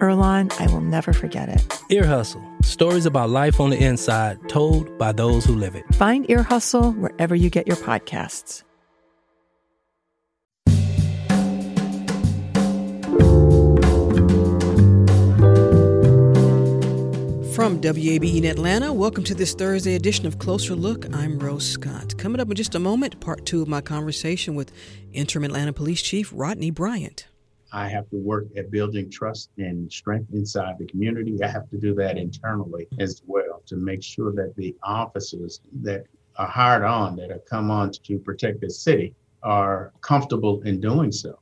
Earlonne, 0.00 0.52
I 0.60 0.66
will 0.72 0.80
never 0.80 1.12
forget 1.12 1.48
it. 1.48 1.80
Ear 1.90 2.06
Hustle 2.06 2.42
stories 2.62 3.06
about 3.06 3.30
life 3.30 3.60
on 3.60 3.70
the 3.70 3.82
inside 3.82 4.38
told 4.48 4.96
by 4.98 5.12
those 5.12 5.44
who 5.44 5.54
live 5.54 5.74
it. 5.74 5.84
Find 5.94 6.28
Ear 6.30 6.42
Hustle 6.42 6.92
wherever 6.92 7.34
you 7.34 7.50
get 7.50 7.66
your 7.66 7.76
podcasts. 7.76 8.62
From 17.54 17.78
WABE 17.82 18.38
in 18.38 18.46
Atlanta, 18.46 18.90
welcome 18.90 19.22
to 19.24 19.34
this 19.34 19.52
Thursday 19.52 19.94
edition 19.94 20.26
of 20.26 20.38
Closer 20.38 20.74
Look. 20.74 21.04
I'm 21.14 21.38
Rose 21.38 21.68
Scott. 21.68 22.16
Coming 22.16 22.40
up 22.40 22.48
in 22.48 22.56
just 22.56 22.74
a 22.74 22.78
moment, 22.78 23.20
part 23.20 23.44
two 23.44 23.60
of 23.60 23.68
my 23.68 23.82
conversation 23.82 24.54
with 24.54 24.72
Interim 25.12 25.44
Atlanta 25.44 25.74
Police 25.74 26.00
Chief 26.00 26.32
Rodney 26.34 26.70
Bryant. 26.70 27.26
I 27.72 27.88
have 27.88 28.08
to 28.10 28.16
work 28.16 28.46
at 28.56 28.70
building 28.70 29.10
trust 29.10 29.50
and 29.58 29.90
strength 29.92 30.32
inside 30.32 30.78
the 30.78 30.86
community. 30.86 31.38
I 31.42 31.48
have 31.48 31.68
to 31.70 31.78
do 31.78 31.94
that 31.94 32.18
internally 32.18 32.88
as 32.98 33.22
well 33.26 33.62
to 33.66 33.76
make 33.76 34.02
sure 34.02 34.32
that 34.32 34.54
the 34.56 34.74
officers 34.82 35.60
that 35.82 36.04
are 36.36 36.48
hired 36.48 36.84
on, 36.84 37.16
that 37.16 37.30
have 37.30 37.44
come 37.44 37.70
on 37.70 37.92
to 37.92 38.18
protect 38.18 38.60
the 38.60 38.70
city, 38.70 39.14
are 39.42 39.92
comfortable 40.00 40.60
in 40.62 40.80
doing 40.80 41.12
so. 41.12 41.38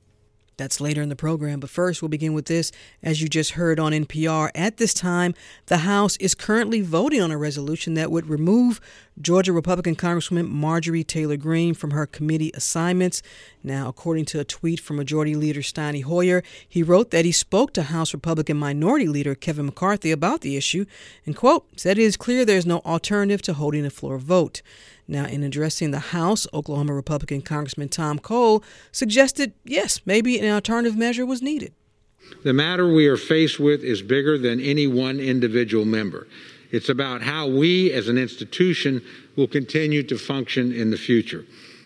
That's 0.59 0.81
later 0.81 1.01
in 1.01 1.09
the 1.09 1.17
program, 1.17 1.61
but 1.61 1.71
first 1.71 2.03
we'll 2.03 2.09
begin 2.09 2.33
with 2.35 2.47
this. 2.47 2.73
As 3.01 3.23
you 3.23 3.29
just 3.29 3.53
heard 3.53 3.79
on 3.79 3.93
NPR, 3.93 4.51
at 4.57 4.77
this 4.77 4.93
time, 4.93 5.35
the 5.67 5.79
House 5.79 6.17
is 6.17 6.35
currently 6.35 6.81
voting 6.81 7.23
on 7.23 7.31
a 7.31 7.39
resolution 7.39 7.95
that 7.95 8.11
would 8.11 8.29
remove 8.29 8.81
Georgia 9.21 9.53
Republican 9.53 9.97
Congresswoman 9.97 10.49
Marjorie 10.49 11.03
Taylor 11.03 11.37
Greene 11.37 11.75
from 11.75 11.91
her 11.91 12.07
committee 12.07 12.53
assignments. 12.55 13.23
Now, 13.65 13.89
according 13.89 14.27
to 14.27 14.41
a 14.41 14.45
tweet 14.45 14.79
from 14.79 14.97
Majority 14.97 15.35
Leader 15.35 15.61
Steny 15.61 16.05
Hoyer, 16.05 16.43
he 16.69 16.83
wrote 16.83 17.11
that 17.11 17.25
he 17.25 17.33
spoke 17.33 17.73
to 17.73 17.85
House 17.85 18.15
Republican 18.15 18.57
Minority 18.57 19.09
Leader 19.09 19.35
Kevin 19.35 19.67
McCarthy 19.67 20.13
about 20.13 20.43
the 20.43 20.57
issue 20.57 20.85
and, 21.27 21.37
quote, 21.37 21.67
said 21.77 21.99
it 21.99 22.03
is 22.03 22.17
clear 22.17 22.45
there 22.45 22.57
is 22.57 22.67
no 22.67 22.79
alternative 22.81 23.43
to 23.43 23.55
holding 23.55 23.85
a 23.85 23.91
floor 23.91 24.19
vote. 24.19 24.63
Now, 25.09 25.25
in 25.25 25.43
addressing 25.43 25.91
the 25.91 25.99
House, 25.99 26.47
Oklahoma 26.53 26.93
Republican 26.93 27.43
Congressman 27.43 27.89
Tom 27.89 28.19
Cole 28.19 28.63
suggested, 28.93 29.53
yes, 29.65 30.01
maybe 30.05 30.39
an 30.39 30.53
alternative 30.53 30.97
measure 30.97 31.27
was 31.27 31.43
needed. 31.43 31.73
The 32.45 32.53
matter 32.53 32.93
we 32.93 33.07
are 33.07 33.17
faced 33.17 33.59
with 33.59 33.83
is 33.83 34.03
bigger 34.03 34.37
than 34.37 34.61
any 34.61 34.87
one 34.87 35.19
individual 35.19 35.87
member. 35.87 36.29
It's 36.71 36.89
about 36.89 37.23
how 37.23 37.47
we 37.47 37.93
as 37.93 38.09
an 38.09 38.19
institution 38.19 39.03
will 39.37 39.49
continue 39.49 40.03
to 40.05 40.19
function 40.19 40.73
in 40.73 40.91
the 40.91 40.97
future. 40.97 41.45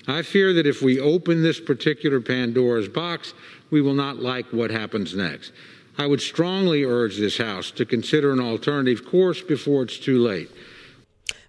I 0.09 0.23
fear 0.23 0.53
that 0.55 0.67
if 0.67 0.83
we 0.83 0.99
open 0.99 1.43
this 1.43 1.61
particular 1.61 2.21
Pandora's 2.21 2.89
box, 2.89 3.35
we 3.71 3.81
will 3.81 3.95
not 3.95 4.19
like 4.19 4.47
what 4.53 4.71
happens 4.71 5.15
next. 5.15 5.53
I 5.99 6.07
would 6.07 6.21
strongly 6.21 6.85
urge 6.85 7.19
this 7.19 7.39
House 7.39 7.71
to 7.73 7.85
consider 7.85 8.33
an 8.33 8.41
alternative 8.41 9.07
course 9.07 9.43
before 9.43 9.83
it's 9.83 9.99
too 9.99 10.19
late. 10.19 10.51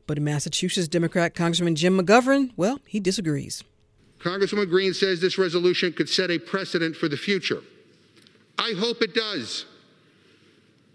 But 0.06 0.18
in 0.18 0.24
Massachusetts, 0.24 0.88
Democrat 0.88 1.34
Congressman 1.34 1.76
Jim 1.76 1.98
McGovern, 1.98 2.52
well, 2.58 2.80
he 2.86 3.00
disagrees. 3.00 3.64
Congresswoman 4.20 4.70
Greene 4.70 4.94
says 4.94 5.20
this 5.20 5.38
resolution 5.38 5.94
could 5.94 6.10
set 6.10 6.30
a 6.30 6.40
precedent 6.40 6.96
for 6.96 7.08
the 7.08 7.18
future. 7.18 7.62
I 8.58 8.74
hope 8.78 9.02
it 9.02 9.14
does. 9.14 9.66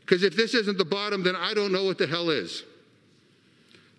Because 0.08 0.22
if 0.22 0.34
this 0.34 0.54
isn't 0.54 0.78
the 0.78 0.86
bottom, 0.86 1.22
then 1.22 1.36
I 1.36 1.52
don't 1.52 1.70
know 1.70 1.84
what 1.84 1.98
the 1.98 2.06
hell 2.06 2.30
is. 2.30 2.64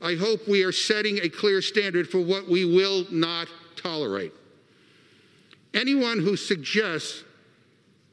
I 0.01 0.15
hope 0.15 0.47
we 0.47 0.63
are 0.63 0.71
setting 0.71 1.19
a 1.19 1.29
clear 1.29 1.61
standard 1.61 2.09
for 2.09 2.19
what 2.19 2.49
we 2.49 2.65
will 2.65 3.05
not 3.11 3.47
tolerate. 3.75 4.33
Anyone 5.71 6.19
who 6.19 6.35
suggests 6.35 7.23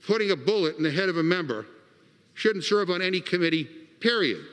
putting 0.07 0.31
a 0.31 0.37
bullet 0.37 0.77
in 0.77 0.83
the 0.83 0.91
head 0.91 1.09
of 1.09 1.17
a 1.17 1.23
member 1.23 1.65
shouldn't 2.34 2.65
serve 2.65 2.91
on 2.91 3.01
any 3.01 3.23
committee, 3.23 3.65
period. 4.01 4.45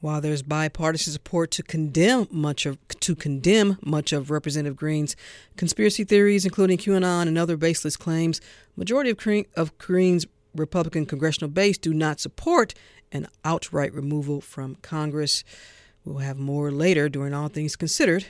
While 0.00 0.20
there's 0.20 0.42
bipartisan 0.42 1.12
support 1.12 1.50
to 1.52 1.62
condemn 1.64 2.28
much 2.30 2.66
of 2.66 2.78
to 3.00 3.16
condemn 3.16 3.78
much 3.82 4.12
of 4.12 4.30
Representative 4.30 4.76
Greene's 4.76 5.16
conspiracy 5.56 6.04
theories, 6.04 6.44
including 6.44 6.78
QAnon 6.78 7.26
and 7.26 7.36
other 7.36 7.56
baseless 7.56 7.96
claims, 7.96 8.40
majority 8.76 9.10
of, 9.10 9.16
Green, 9.16 9.46
of 9.56 9.76
Greene's 9.78 10.26
Republican 10.54 11.06
congressional 11.06 11.50
base 11.50 11.78
do 11.78 11.92
not 11.92 12.20
support 12.20 12.74
an 13.12 13.28
outright 13.44 13.92
removal 13.92 14.40
from 14.40 14.76
Congress. 14.76 15.44
We'll 16.04 16.18
have 16.18 16.38
more 16.38 16.70
later 16.70 17.08
during 17.08 17.34
All 17.34 17.48
Things 17.48 17.76
Considered. 17.76 18.26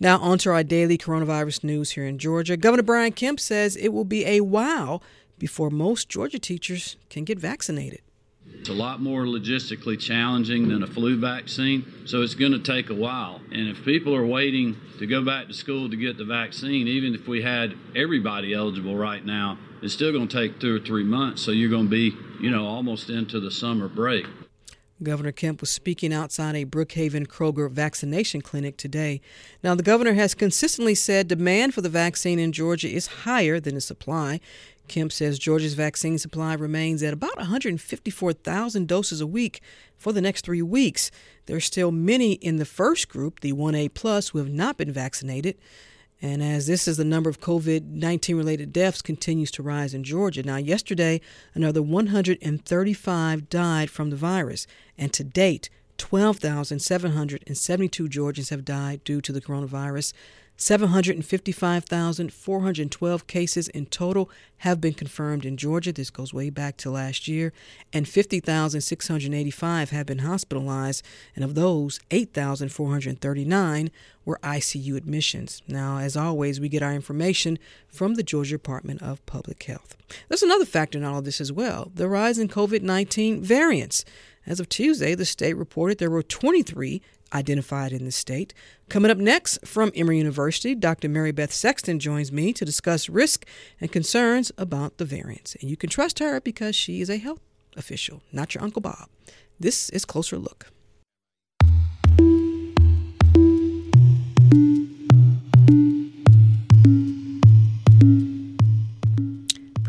Now, 0.00 0.18
on 0.18 0.38
to 0.38 0.50
our 0.50 0.64
daily 0.64 0.98
coronavirus 0.98 1.62
news 1.62 1.92
here 1.92 2.06
in 2.06 2.18
Georgia. 2.18 2.56
Governor 2.56 2.82
Brian 2.82 3.12
Kemp 3.12 3.38
says 3.38 3.76
it 3.76 3.90
will 3.90 4.04
be 4.04 4.26
a 4.26 4.40
while 4.40 5.02
before 5.38 5.70
most 5.70 6.08
Georgia 6.08 6.38
teachers 6.38 6.96
can 7.08 7.24
get 7.24 7.38
vaccinated. 7.38 8.00
It's 8.62 8.68
a 8.68 8.72
lot 8.72 9.00
more 9.00 9.24
logistically 9.24 9.98
challenging 9.98 10.68
than 10.68 10.84
a 10.84 10.86
flu 10.86 11.18
vaccine, 11.18 11.84
so 12.04 12.22
it's 12.22 12.36
going 12.36 12.52
to 12.52 12.60
take 12.60 12.90
a 12.90 12.94
while. 12.94 13.40
And 13.50 13.66
if 13.66 13.84
people 13.84 14.14
are 14.14 14.24
waiting 14.24 14.76
to 15.00 15.06
go 15.08 15.24
back 15.24 15.48
to 15.48 15.52
school 15.52 15.90
to 15.90 15.96
get 15.96 16.16
the 16.16 16.24
vaccine, 16.24 16.86
even 16.86 17.12
if 17.12 17.26
we 17.26 17.42
had 17.42 17.74
everybody 17.96 18.54
eligible 18.54 18.94
right 18.94 19.26
now, 19.26 19.58
it's 19.82 19.94
still 19.94 20.12
going 20.12 20.28
to 20.28 20.36
take 20.40 20.60
two 20.60 20.76
or 20.76 20.78
three 20.78 21.02
months. 21.02 21.42
So 21.42 21.50
you're 21.50 21.70
going 21.70 21.86
to 21.86 21.90
be, 21.90 22.14
you 22.40 22.50
know, 22.50 22.64
almost 22.64 23.10
into 23.10 23.40
the 23.40 23.50
summer 23.50 23.88
break. 23.88 24.26
Governor 25.02 25.32
Kemp 25.32 25.60
was 25.60 25.70
speaking 25.70 26.12
outside 26.12 26.54
a 26.54 26.64
Brookhaven 26.64 27.26
Kroger 27.26 27.68
vaccination 27.68 28.40
clinic 28.40 28.76
today. 28.76 29.20
Now, 29.64 29.74
the 29.74 29.82
governor 29.82 30.12
has 30.12 30.34
consistently 30.34 30.94
said 30.94 31.26
demand 31.26 31.74
for 31.74 31.80
the 31.80 31.88
vaccine 31.88 32.38
in 32.38 32.52
Georgia 32.52 32.88
is 32.88 33.08
higher 33.08 33.58
than 33.58 33.74
the 33.74 33.80
supply. 33.80 34.38
Kemp 34.88 35.12
says 35.12 35.38
Georgia's 35.38 35.74
vaccine 35.74 36.18
supply 36.18 36.54
remains 36.54 37.02
at 37.02 37.14
about 37.14 37.36
154,000 37.36 38.88
doses 38.88 39.20
a 39.20 39.26
week 39.26 39.60
for 39.96 40.12
the 40.12 40.20
next 40.20 40.44
three 40.44 40.62
weeks. 40.62 41.10
There 41.46 41.56
are 41.56 41.60
still 41.60 41.90
many 41.90 42.34
in 42.34 42.56
the 42.56 42.64
first 42.64 43.08
group, 43.08 43.40
the 43.40 43.52
1A 43.52 43.94
plus, 43.94 44.28
who 44.28 44.38
have 44.38 44.50
not 44.50 44.76
been 44.76 44.92
vaccinated. 44.92 45.56
And 46.20 46.42
as 46.42 46.68
this 46.68 46.86
is 46.86 46.98
the 46.98 47.04
number 47.04 47.28
of 47.28 47.40
COVID 47.40 47.84
19 47.84 48.36
related 48.36 48.72
deaths 48.72 49.02
continues 49.02 49.50
to 49.52 49.62
rise 49.62 49.92
in 49.92 50.04
Georgia. 50.04 50.44
Now, 50.44 50.56
yesterday, 50.56 51.20
another 51.52 51.82
135 51.82 53.48
died 53.48 53.90
from 53.90 54.10
the 54.10 54.16
virus. 54.16 54.68
And 54.96 55.12
to 55.14 55.24
date, 55.24 55.68
12,772 55.98 58.08
Georgians 58.08 58.50
have 58.50 58.64
died 58.64 59.02
due 59.04 59.20
to 59.20 59.32
the 59.32 59.40
coronavirus. 59.40 60.12
755,412 60.62 63.26
cases 63.26 63.68
in 63.68 63.86
total 63.86 64.30
have 64.58 64.80
been 64.80 64.94
confirmed 64.94 65.44
in 65.44 65.56
Georgia. 65.56 65.92
This 65.92 66.10
goes 66.10 66.32
way 66.32 66.50
back 66.50 66.76
to 66.78 66.90
last 66.90 67.26
year. 67.26 67.52
And 67.92 68.06
50,685 68.06 69.90
have 69.90 70.06
been 70.06 70.20
hospitalized. 70.20 71.04
And 71.34 71.44
of 71.44 71.56
those, 71.56 71.98
8,439 72.12 73.90
were 74.24 74.38
ICU 74.42 74.96
admissions. 74.96 75.62
Now, 75.66 75.98
as 75.98 76.16
always, 76.16 76.60
we 76.60 76.68
get 76.68 76.84
our 76.84 76.94
information 76.94 77.58
from 77.88 78.14
the 78.14 78.22
Georgia 78.22 78.54
Department 78.54 79.02
of 79.02 79.26
Public 79.26 79.64
Health. 79.64 79.96
There's 80.28 80.44
another 80.44 80.64
factor 80.64 80.96
in 80.96 81.04
all 81.04 81.18
of 81.18 81.24
this 81.24 81.40
as 81.40 81.50
well 81.50 81.90
the 81.92 82.08
rise 82.08 82.38
in 82.38 82.46
COVID 82.48 82.82
19 82.82 83.42
variants. 83.42 84.04
As 84.46 84.60
of 84.60 84.68
Tuesday, 84.68 85.14
the 85.14 85.24
state 85.24 85.54
reported 85.54 85.98
there 85.98 86.10
were 86.10 86.22
23 86.22 87.02
identified 87.34 87.92
in 87.92 88.04
the 88.04 88.12
state. 88.12 88.54
Coming 88.88 89.10
up 89.10 89.18
next 89.18 89.66
from 89.66 89.92
Emory 89.94 90.18
University, 90.18 90.74
Dr. 90.74 91.08
Mary 91.08 91.32
Beth 91.32 91.52
Sexton 91.52 91.98
joins 91.98 92.30
me 92.32 92.52
to 92.52 92.64
discuss 92.64 93.08
risk 93.08 93.46
and 93.80 93.90
concerns 93.90 94.52
about 94.58 94.98
the 94.98 95.04
variants. 95.04 95.56
And 95.60 95.70
you 95.70 95.76
can 95.76 95.90
trust 95.90 96.18
her 96.18 96.40
because 96.40 96.76
she 96.76 97.00
is 97.00 97.10
a 97.10 97.18
health 97.18 97.40
official, 97.76 98.22
not 98.32 98.54
your 98.54 98.62
Uncle 98.62 98.82
Bob. 98.82 99.08
This 99.58 99.88
is 99.90 100.04
Closer 100.04 100.38
Look. 100.38 100.72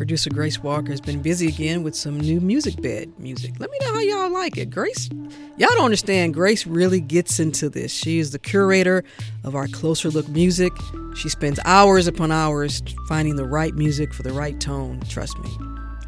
Producer 0.04 0.30
Grace 0.30 0.62
Walker 0.62 0.92
has 0.92 1.00
been 1.00 1.22
busy 1.22 1.48
again 1.48 1.82
with 1.82 1.96
some 1.96 2.20
new 2.20 2.42
music 2.42 2.82
bed 2.82 3.10
music. 3.18 3.54
Let 3.58 3.72
me 3.72 3.78
know 3.80 3.94
how 3.94 4.00
y'all 4.02 4.34
like 4.34 4.58
it. 4.58 4.70
Grace, 4.70 5.08
y'all 5.56 5.70
don't 5.76 5.86
understand. 5.86 6.34
Grace 6.34 6.68
really 6.68 7.00
gets 7.00 7.40
into 7.40 7.70
this. 7.70 7.90
She 7.94 8.20
is 8.20 8.32
the 8.32 8.38
curator 8.38 9.06
of 9.46 9.56
our 9.56 9.66
Closer 9.70 10.10
Look 10.10 10.28
music. 10.28 10.74
She 11.16 11.30
spends 11.30 11.58
hours 11.64 12.06
upon 12.06 12.34
hours 12.34 12.84
finding 13.08 13.38
the 13.38 13.46
right 13.46 13.74
music 13.76 14.14
for 14.14 14.24
the 14.24 14.34
right 14.34 14.60
tone. 14.60 15.00
Trust 15.08 15.40
me. 15.40 15.50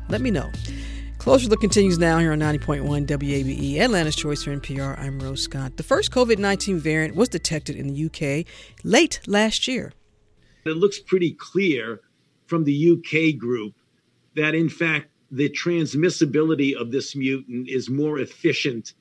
Let 0.10 0.20
me 0.20 0.30
know. 0.30 0.52
Closer 1.18 1.48
Look 1.48 1.62
continues 1.62 1.98
now 1.98 2.20
here 2.20 2.34
on 2.34 2.40
90.1 2.40 3.08
WABE, 3.08 3.80
Atlanta's 3.80 4.18
Choice 4.18 4.44
for 4.44 4.54
NPR. 4.54 5.00
I'm 5.00 5.22
Rose 5.22 5.44
Scott. 5.44 5.78
The 5.78 5.84
first 5.84 6.12
COVID 6.12 6.38
19 6.38 6.80
variant 6.80 7.16
was 7.16 7.30
detected 7.30 7.78
in 7.78 7.94
the 7.94 8.06
UK 8.08 8.46
late 8.84 9.22
last 9.26 9.70
year. 9.70 9.94
It 10.66 10.76
looks 10.76 11.00
pretty 11.00 11.32
clear 11.32 12.02
from 12.46 12.66
the 12.66 12.92
UK 12.92 13.40
group 13.40 13.74
that, 14.36 14.56
in 14.56 14.70
fact, 14.70 15.08
the 15.32 15.50
transmissibility 15.50 16.76
of 16.76 16.92
this 16.92 17.16
mutant 17.16 17.68
is 17.68 17.90
more 17.90 18.20
efficient 18.20 18.94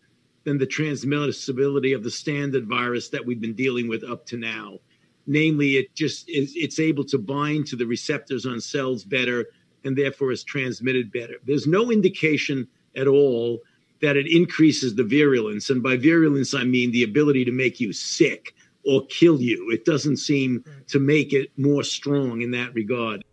than 0.45 0.59
the 0.59 0.67
transmissibility 0.67 1.95
of 1.95 2.03
the 2.03 2.11
standard 2.11 2.67
virus 2.67 3.09
that 3.09 3.25
we've 3.25 3.41
been 3.41 3.55
dealing 3.55 3.89
with 3.89 4.05
up 4.05 4.27
to 4.27 4.37
now. 4.37 4.79
Namely, 5.27 5.77
it 5.77 5.95
just 5.95 6.29
is, 6.29 6.53
it's 6.55 6.79
able 6.79 7.05
to 7.05 7.19
bind 7.19 7.67
to 7.69 7.77
the 7.77 7.87
receptors 7.87 8.45
on 8.45 8.61
cells 8.61 9.05
better 9.05 9.47
and 9.85 9.97
therefore 9.97 10.33
is 10.33 10.45
transmitted 10.45 11.13
better. 11.13 11.35
There's 11.45 11.67
no 11.67 11.91
indication 11.91 12.69
at 12.97 13.07
all 13.07 13.61
that 14.01 14.17
it 14.17 14.27
increases 14.31 14.95
the 14.95 15.05
virulence. 15.05 15.71
And 15.71 15.83
by 15.83 15.97
virulence, 15.97 16.55
I 16.55 16.65
mean 16.65 16.91
the 16.91 17.05
ability 17.05 17.45
to 17.47 17.53
make 17.53 17.81
you 17.81 17.93
sick 17.93 18.55
or 18.85 19.07
kill 19.07 19.41
you. 19.41 19.71
It 19.71 19.87
doesn't 19.87 20.19
seem 20.19 20.65
to 20.89 20.99
make 20.99 21.33
it 21.33 21.51
more 21.57 21.83
strong 21.83 22.43
in 22.43 22.51
that 22.51 22.75
regard. 22.75 23.25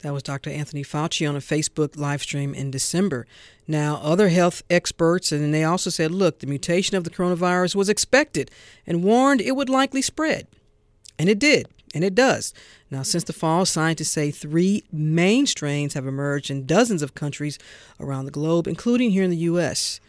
That 0.00 0.12
was 0.12 0.22
Dr. 0.22 0.50
Anthony 0.50 0.84
Fauci 0.84 1.28
on 1.28 1.34
a 1.34 1.40
Facebook 1.40 1.96
live 1.96 2.22
stream 2.22 2.54
in 2.54 2.70
December. 2.70 3.26
Now, 3.66 3.96
other 4.02 4.28
health 4.28 4.62
experts, 4.70 5.32
and 5.32 5.52
they 5.52 5.64
also 5.64 5.90
said, 5.90 6.12
look, 6.12 6.38
the 6.38 6.46
mutation 6.46 6.96
of 6.96 7.04
the 7.04 7.10
coronavirus 7.10 7.74
was 7.74 7.88
expected 7.88 8.50
and 8.86 9.02
warned 9.02 9.40
it 9.40 9.56
would 9.56 9.68
likely 9.68 10.02
spread. 10.02 10.46
And 11.18 11.28
it 11.28 11.40
did, 11.40 11.66
and 11.94 12.04
it 12.04 12.14
does. 12.14 12.54
Now, 12.90 13.02
since 13.02 13.24
the 13.24 13.32
fall, 13.32 13.66
scientists 13.66 14.10
say 14.10 14.30
three 14.30 14.84
main 14.92 15.46
strains 15.46 15.94
have 15.94 16.06
emerged 16.06 16.50
in 16.50 16.64
dozens 16.64 17.02
of 17.02 17.14
countries 17.14 17.58
around 17.98 18.24
the 18.24 18.30
globe, 18.30 18.68
including 18.68 19.10
here 19.10 19.24
in 19.24 19.30
the 19.30 19.36
U.S. 19.36 20.00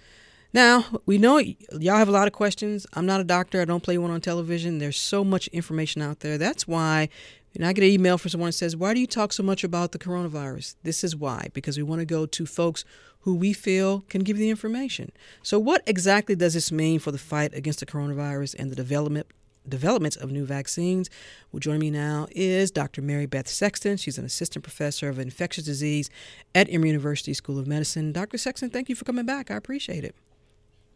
Now, 0.54 0.86
we 1.06 1.18
know 1.18 1.38
y'all 1.38 1.98
have 1.98 2.10
a 2.10 2.14
lot 2.14 2.28
of 2.28 2.34
questions. 2.34 2.88
I'm 2.94 3.06
not 3.06 3.22
a 3.22 3.26
doctor, 3.26 3.62
I 3.62 3.66
don't 3.66 3.84
play 3.84 3.98
one 3.98 4.12
on 4.12 4.22
television. 4.22 4.78
There's 4.78 4.98
so 4.98 5.24
much 5.24 5.48
information 5.50 6.02
out 6.02 6.22
there. 6.22 6.38
That's 6.38 6.68
why 6.68 7.10
and 7.56 7.66
I 7.66 7.74
get 7.74 7.84
an 7.84 7.90
email 7.90 8.18
from 8.18 8.30
someone 8.30 8.50
that 8.50 8.54
says, 8.54 8.76
Why 8.76 8.94
do 8.94 9.00
you 9.00 9.08
talk 9.08 9.34
so 9.34 9.44
much 9.44 9.64
about 9.64 9.92
the 9.92 10.00
coronavirus? 10.00 10.76
This 10.84 11.04
is 11.04 11.16
why, 11.16 11.50
because 11.54 11.78
we 11.78 11.84
want 11.84 12.00
to 12.00 12.06
go 12.06 12.26
to 12.26 12.46
folks 12.46 12.86
who 13.22 13.36
we 13.36 13.54
feel 13.54 14.02
can 14.02 14.22
give 14.22 14.38
the 14.38 14.50
information. 14.50 15.12
So, 15.44 15.60
what 15.60 15.84
exactly 15.86 16.36
does 16.36 16.54
this 16.54 16.72
mean 16.72 17.00
for 17.00 17.12
the 17.12 17.18
fight 17.18 17.54
against 17.54 17.80
the 17.80 17.86
coronavirus 17.86 18.56
and 18.58 18.72
the 18.72 18.76
development? 18.76 19.28
Developments 19.68 20.16
of 20.16 20.32
new 20.32 20.46
vaccines. 20.46 21.10
Well, 21.52 21.60
joining 21.60 21.82
me 21.82 21.92
now 21.92 22.28
is 22.32 22.72
Dr. 22.72 23.02
Mary 23.02 23.26
Beth 23.26 23.48
Sexton. 23.48 23.98
She's 23.98 24.18
an 24.18 24.26
assistant 24.26 24.64
professor 24.64 25.10
of 25.10 25.20
infectious 25.20 25.66
disease 25.66 26.10
at 26.56 26.72
Emory 26.72 26.90
University 26.90 27.34
School 27.34 27.60
of 27.60 27.68
Medicine. 27.68 28.12
Dr. 28.12 28.38
Sexton, 28.38 28.70
thank 28.70 28.90
you 28.90 28.96
for 28.96 29.06
coming 29.06 29.26
back. 29.26 29.52
I 29.52 29.56
appreciate 29.56 30.04
it. 30.04 30.16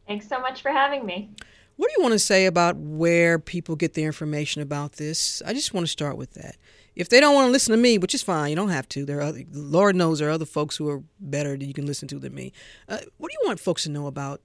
Thanks 0.08 0.28
so 0.28 0.40
much 0.40 0.62
for 0.62 0.72
having 0.72 1.06
me. 1.06 1.30
What 1.76 1.88
do 1.88 1.94
you 1.98 2.04
want 2.04 2.14
to 2.14 2.20
say 2.20 2.46
about 2.46 2.78
where 2.78 3.40
people 3.40 3.76
get 3.76 3.94
their 3.94 4.06
information 4.06 4.62
about 4.62 4.94
this? 4.94 5.42
I 5.46 5.54
just 5.54 5.74
want 5.74 5.86
to 5.86 5.92
start 5.92 6.18
with 6.18 6.34
that. 6.36 6.58
If 6.96 7.10
they 7.10 7.20
don't 7.20 7.34
want 7.34 7.48
to 7.48 7.52
listen 7.52 7.72
to 7.72 7.82
me, 7.82 7.98
which 7.98 8.14
is 8.14 8.22
fine, 8.22 8.52
you 8.52 8.56
don't 8.56 8.70
have 8.70 8.88
to. 8.90 9.06
There 9.06 9.18
are 9.18 9.24
other, 9.24 9.44
Lord 9.52 9.96
knows 9.96 10.20
there 10.20 10.30
are 10.30 10.32
other 10.32 10.46
folks 10.46 10.78
who 10.78 10.88
are 10.90 11.02
better 11.20 11.58
that 11.58 11.66
you 11.66 11.74
can 11.74 11.88
listen 11.88 12.08
to 12.10 12.20
than 12.20 12.36
me. 12.36 12.54
Uh, 12.88 13.00
what 13.18 13.32
do 13.32 13.38
you 13.42 13.48
want 13.48 13.60
folks 13.60 13.84
to 13.84 13.90
know 13.90 14.06
about 14.06 14.42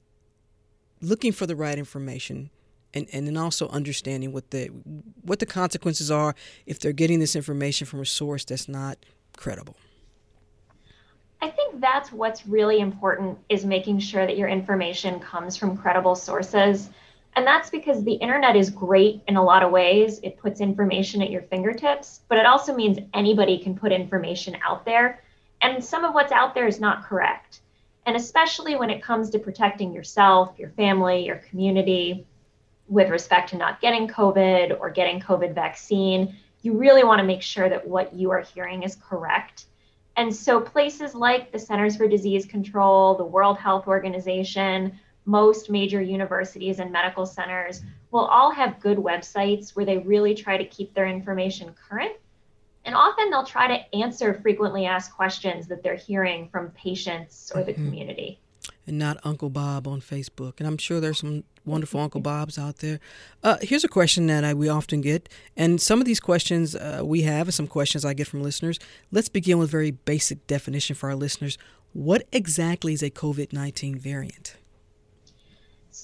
looking 1.03 1.33
for 1.33 1.47
the 1.47 1.55
right 1.55 1.79
information 1.79 2.51
and, 2.95 3.07
and 3.13 3.27
then 3.27 3.37
also 3.37 3.69
understanding 3.69 4.33
what 4.33 4.51
the 4.51 4.69
what 5.23 5.39
the 5.39 5.47
consequences 5.47 6.11
are 6.11 6.35
if 6.65 6.81
they're 6.81 6.93
getting 6.93 7.21
this 7.21 7.37
information 7.37 7.87
from 7.87 8.01
a 8.01 8.07
source 8.07 8.47
that's 8.47 8.69
not 8.69 8.97
credible? 9.37 9.77
I 11.41 11.51
think 11.51 11.81
that's 11.81 12.11
what's 12.11 12.47
really 12.47 12.81
important 12.81 13.39
is 13.49 13.65
making 13.65 14.01
sure 14.01 14.27
that 14.27 14.37
your 14.39 14.49
information 14.49 15.21
comes 15.21 15.57
from 15.57 15.77
credible 15.77 16.17
sources. 16.17 16.89
And 17.37 17.47
that's 17.47 17.71
because 17.71 18.03
the 18.03 18.15
internet 18.15 18.57
is 18.57 18.71
great 18.71 19.23
in 19.29 19.37
a 19.37 19.43
lot 19.43 19.63
of 19.63 19.71
ways. 19.71 20.19
It 20.23 20.39
puts 20.39 20.61
information 20.61 21.23
at 21.23 21.31
your 21.31 21.43
fingertips, 21.43 22.21
but 22.29 22.39
it 22.39 22.47
also 22.47 22.75
means 22.75 22.99
anybody 23.15 23.59
can 23.59 23.77
put 23.77 23.93
information 23.93 24.57
out 24.67 24.85
there. 24.85 25.23
And 25.63 25.85
some 25.85 26.05
of 26.05 26.15
what's 26.15 26.33
out 26.33 26.55
there 26.55 26.67
is 26.67 26.81
not 26.81 27.05
correct. 27.05 27.61
And 28.07 28.17
especially 28.17 28.75
when 28.75 28.91
it 28.91 29.03
comes 29.03 29.31
to 29.31 29.39
protecting 29.39 29.93
yourself, 29.93 30.59
your 30.59 30.71
family, 30.71 31.27
your 31.27 31.37
community 31.37 32.27
with 32.89 33.11
respect 33.11 33.51
to 33.51 33.57
not 33.57 33.81
getting 33.81 34.09
COVID 34.09 34.81
or 34.81 34.91
getting 34.91 35.21
COVID 35.21 35.55
vaccine, 35.55 36.35
you 36.63 36.77
really 36.77 37.05
want 37.05 37.19
to 37.21 37.25
make 37.25 37.43
sure 37.43 37.69
that 37.69 37.87
what 37.87 38.15
you 38.15 38.31
are 38.31 38.41
hearing 38.41 38.83
is 38.83 38.97
correct. 38.97 39.67
And 40.17 40.35
so 40.35 40.61
places 40.61 41.15
like 41.15 41.53
the 41.53 41.59
Centers 41.59 41.97
for 41.97 42.09
Disease 42.09 42.47
Control, 42.47 43.15
the 43.15 43.25
World 43.25 43.59
Health 43.59 43.87
Organization, 43.87 44.99
most 45.29 45.69
major 45.69 46.01
universities 46.01 46.79
and 46.79 46.91
medical 46.91 47.27
centers 47.27 47.83
will 48.11 48.25
all 48.25 48.51
have 48.51 48.81
good 48.81 48.97
websites 48.97 49.77
where 49.77 49.85
they 49.85 49.99
really 49.99 50.35
try 50.35 50.57
to 50.57 50.65
keep 50.65 50.95
their 50.95 51.07
information 51.07 51.75
current. 51.89 52.13
And 52.87 52.95
often 52.95 53.29
they'll 53.29 53.45
try 53.45 53.69
to 53.69 53.95
answer 53.95 54.33
frequently 54.33 54.87
asked 54.87 55.13
questions 55.13 55.69
that 55.69 55.83
they're 55.83 55.97
hearing 55.97 56.49
from 56.49 56.71
patients 56.71 57.53
or 57.55 57.63
the 57.63 57.73
mm-hmm. 57.73 57.85
community. 57.85 58.41
And 58.87 58.99
not 58.99 59.19
Uncle 59.23 59.51
Bob 59.51 59.87
on 59.87 60.01
Facebook. 60.01 60.55
And 60.59 60.67
I'm 60.67 60.79
sure 60.79 60.99
there's 60.99 61.21
some 61.21 61.45
wonderful 61.67 62.01
Uncle 62.01 62.23
Bobs 62.23 62.59
out 62.59 62.79
there. 62.79 62.99
Uh, 63.45 63.59
here's 63.61 63.85
a 63.85 63.89
question 63.89 64.29
that 64.29 64.45
I, 64.45 64.55
we 64.55 64.71
often 64.71 65.03
get, 65.03 65.29
and 65.59 65.79
some 65.79 66.01
of 66.01 66.07
these 66.07 66.21
questions 66.21 66.75
uh, 66.75 67.03
we 67.05 67.23
have, 67.23 67.49
and 67.49 67.55
some 67.55 67.67
questions 67.67 68.07
I 68.07 68.15
get 68.15 68.27
from 68.27 68.43
listeners. 68.43 68.79
Let's 69.13 69.29
begin 69.29 69.59
with 69.59 69.69
a 69.69 69.73
very 69.73 69.91
basic 69.91 70.47
definition 70.47 70.97
for 70.97 71.11
our 71.11 71.17
listeners. 71.17 71.59
What 71.93 72.27
exactly 72.33 72.95
is 72.95 73.03
a 73.03 73.11
COVID 73.11 73.53
19 73.53 73.99
variant? 73.99 74.57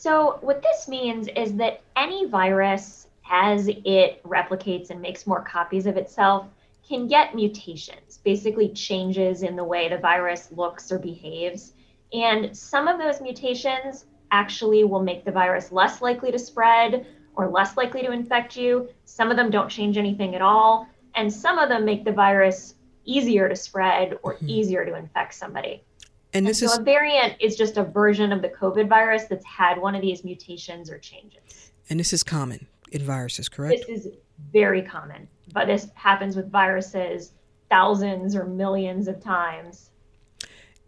So, 0.05 0.37
what 0.43 0.61
this 0.61 0.87
means 0.87 1.29
is 1.29 1.55
that 1.55 1.81
any 1.97 2.27
virus, 2.27 3.09
as 3.31 3.69
it 3.69 4.23
replicates 4.23 4.91
and 4.91 5.01
makes 5.01 5.27
more 5.27 5.41
copies 5.41 5.87
of 5.87 5.97
itself, 5.97 6.47
can 6.87 7.09
get 7.09 7.35
mutations, 7.35 8.19
basically 8.23 8.69
changes 8.69 9.43
in 9.43 9.57
the 9.57 9.65
way 9.65 9.89
the 9.89 9.97
virus 9.97 10.53
looks 10.53 10.93
or 10.93 10.99
behaves. 10.99 11.73
And 12.13 12.55
some 12.55 12.87
of 12.87 12.99
those 12.99 13.23
mutations 13.23 14.05
actually 14.31 14.85
will 14.85 15.03
make 15.03 15.25
the 15.25 15.33
virus 15.33 15.73
less 15.73 16.03
likely 16.03 16.31
to 16.33 16.39
spread 16.39 17.07
or 17.35 17.49
less 17.49 17.79
likely 17.79 18.03
to 18.03 18.13
infect 18.13 18.59
you. 18.59 18.91
Some 19.07 19.31
of 19.31 19.39
them 19.39 19.51
don't 19.51 19.71
change 19.71 19.97
anything 19.97 20.35
at 20.35 20.43
all. 20.43 20.87
And 21.15 21.33
some 21.33 21.59
of 21.59 21.71
them 21.71 21.87
make 21.87 22.05
the 22.05 22.13
virus 22.13 22.75
easier 23.07 23.49
to 23.49 23.57
spread 23.57 24.19
or 24.23 24.35
mm-hmm. 24.35 24.51
easier 24.51 24.85
to 24.85 24.97
infect 24.97 25.33
somebody. 25.33 25.83
And 26.35 26.45
this 26.47 26.61
and 26.61 26.71
so 26.71 26.75
is 26.75 26.81
a 26.81 26.83
variant 26.83 27.35
is 27.41 27.57
just 27.57 27.77
a 27.77 27.85
version 27.85 28.33
of 28.33 28.43
the 28.43 28.49
COVID 28.49 28.89
virus 28.89 29.25
that's 29.25 29.47
had 29.47 29.81
one 29.81 29.95
of 29.95 30.03
these 30.03 30.25
mutations 30.25 30.91
or 30.91 30.99
changes. 30.99 31.71
And 31.89 32.01
this 32.01 32.13
is 32.13 32.25
common 32.25 32.67
in 32.91 33.03
viruses, 33.03 33.49
correct? 33.49 33.87
This 33.87 34.07
is 34.07 34.13
very 34.53 34.83
common, 34.83 35.29
but 35.53 35.67
this 35.67 35.89
happens 35.95 36.35
with 36.35 36.51
viruses 36.51 37.33
thousands 37.71 38.35
or 38.35 38.45
millions 38.45 39.07
of 39.07 39.23
times. 39.23 39.91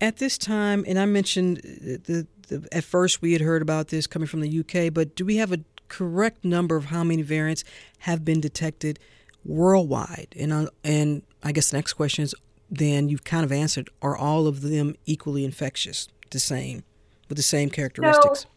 At 0.00 0.17
this 0.17 0.37
time, 0.37 0.85
and 0.87 0.99
I 0.99 1.07
mentioned 1.07 1.59
the, 1.59 2.26
the, 2.49 2.69
at 2.73 2.85
first 2.85 3.23
we 3.23 3.33
had 3.33 3.41
heard 3.41 3.62
about 3.62 3.88
this 3.88 4.07
coming 4.07 4.26
from 4.26 4.41
the 4.41 4.61
UK, 4.61 4.93
but 4.93 5.15
do 5.15 5.25
we 5.25 5.37
have 5.37 5.53
a 5.53 5.61
correct 5.88 6.45
number 6.45 6.76
of 6.76 6.87
how 6.87 7.05
many 7.05 7.23
variants 7.23 7.65
have 8.00 8.25
been 8.25 8.41
detected 8.41 8.99
worldwide? 9.45 10.35
And 10.38 10.53
uh, 10.53 10.67
and 10.85 11.23
I 11.43 11.53
guess 11.53 11.71
the 11.71 11.79
next 11.79 11.95
question 11.95 12.25
is 12.25 12.35
then 12.70 13.08
you've 13.08 13.25
kind 13.25 13.44
of 13.44 13.52
answered 13.52 13.88
are 14.02 14.16
all 14.16 14.46
of 14.46 14.62
them 14.62 14.94
equally 15.06 15.44
infectious, 15.44 16.08
the 16.30 16.40
same, 16.40 16.82
with 17.28 17.37
the 17.37 17.42
same 17.42 17.70
characteristics? 17.70 18.40
So, 18.40 18.49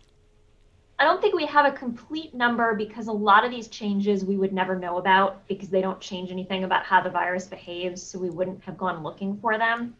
I 0.99 1.05
don't 1.05 1.21
think 1.21 1.33
we 1.33 1.45
have 1.45 1.65
a 1.65 1.71
complete 1.71 2.33
number 2.33 2.75
because 2.75 3.07
a 3.07 3.11
lot 3.13 3.45
of 3.45 3.51
these 3.51 3.69
changes 3.69 4.25
we 4.25 4.35
would 4.35 4.51
never 4.51 4.77
know 4.77 4.97
about 4.97 5.47
because 5.47 5.69
they 5.69 5.81
don't 5.81 6.01
change 6.01 6.29
anything 6.29 6.65
about 6.65 6.83
how 6.83 7.01
the 7.01 7.09
virus 7.09 7.47
behaves, 7.47 8.03
so 8.03 8.19
we 8.19 8.29
wouldn't 8.29 8.61
have 8.65 8.77
gone 8.77 9.01
looking 9.01 9.37
for 9.37 9.57
them. 9.57 9.95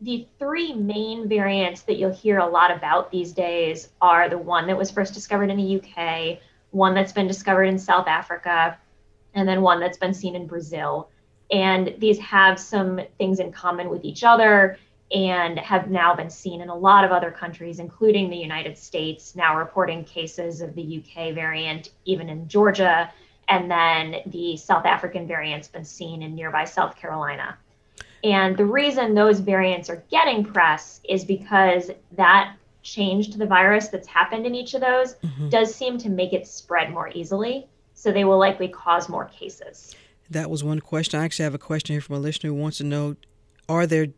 The 0.00 0.28
three 0.38 0.74
main 0.74 1.28
variants 1.28 1.82
that 1.82 1.96
you'll 1.96 2.14
hear 2.14 2.38
a 2.38 2.46
lot 2.46 2.70
about 2.70 3.10
these 3.10 3.32
days 3.32 3.88
are 4.00 4.28
the 4.28 4.38
one 4.38 4.68
that 4.68 4.78
was 4.78 4.92
first 4.92 5.12
discovered 5.12 5.50
in 5.50 5.56
the 5.56 5.80
UK, 5.80 6.38
one 6.70 6.94
that's 6.94 7.12
been 7.12 7.26
discovered 7.26 7.64
in 7.64 7.76
South 7.76 8.06
Africa, 8.06 8.78
and 9.34 9.48
then 9.48 9.60
one 9.60 9.80
that's 9.80 9.98
been 9.98 10.14
seen 10.14 10.36
in 10.36 10.46
Brazil 10.46 11.10
and 11.50 11.94
these 11.98 12.18
have 12.18 12.58
some 12.58 13.00
things 13.16 13.40
in 13.40 13.52
common 13.52 13.88
with 13.88 14.04
each 14.04 14.24
other 14.24 14.78
and 15.10 15.58
have 15.58 15.90
now 15.90 16.14
been 16.14 16.28
seen 16.28 16.60
in 16.60 16.68
a 16.68 16.76
lot 16.76 17.04
of 17.04 17.12
other 17.12 17.30
countries, 17.30 17.78
including 17.78 18.28
the 18.28 18.36
United 18.36 18.76
States, 18.76 19.34
now 19.34 19.56
reporting 19.56 20.04
cases 20.04 20.60
of 20.60 20.74
the 20.74 21.02
UK 21.02 21.34
variant, 21.34 21.90
even 22.04 22.28
in 22.28 22.46
Georgia. 22.46 23.10
And 23.48 23.70
then 23.70 24.16
the 24.26 24.58
South 24.58 24.84
African 24.84 25.26
variant's 25.26 25.68
been 25.68 25.86
seen 25.86 26.22
in 26.22 26.34
nearby 26.34 26.64
South 26.64 26.96
Carolina. 26.96 27.56
And 28.22 28.56
the 28.56 28.66
reason 28.66 29.14
those 29.14 29.40
variants 29.40 29.88
are 29.88 30.02
getting 30.10 30.44
press 30.44 31.00
is 31.08 31.24
because 31.24 31.90
that 32.12 32.54
change 32.82 33.30
to 33.30 33.38
the 33.38 33.46
virus 33.46 33.88
that's 33.88 34.08
happened 34.08 34.46
in 34.46 34.54
each 34.54 34.74
of 34.74 34.80
those 34.80 35.14
mm-hmm. 35.14 35.48
does 35.48 35.74
seem 35.74 35.96
to 35.98 36.10
make 36.10 36.34
it 36.34 36.46
spread 36.46 36.90
more 36.90 37.10
easily. 37.14 37.66
So 37.94 38.12
they 38.12 38.24
will 38.24 38.38
likely 38.38 38.68
cause 38.68 39.08
more 39.08 39.24
cases. 39.26 39.96
That 40.30 40.50
was 40.50 40.62
one 40.62 40.80
question. 40.80 41.20
I 41.20 41.24
actually 41.24 41.44
have 41.44 41.54
a 41.54 41.58
question 41.58 41.94
here 41.94 42.00
from 42.00 42.16
a 42.16 42.18
listener 42.18 42.50
who 42.50 42.54
wants 42.54 42.78
to 42.78 42.84
know 42.84 43.16
are 43.68 43.86
there 43.86 44.08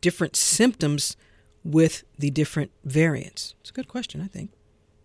different 0.00 0.36
symptoms 0.36 1.16
with 1.64 2.04
the 2.18 2.30
different 2.30 2.70
variants? 2.84 3.54
It's 3.60 3.70
a 3.70 3.72
good 3.72 3.88
question, 3.88 4.20
I 4.20 4.26
think. 4.26 4.50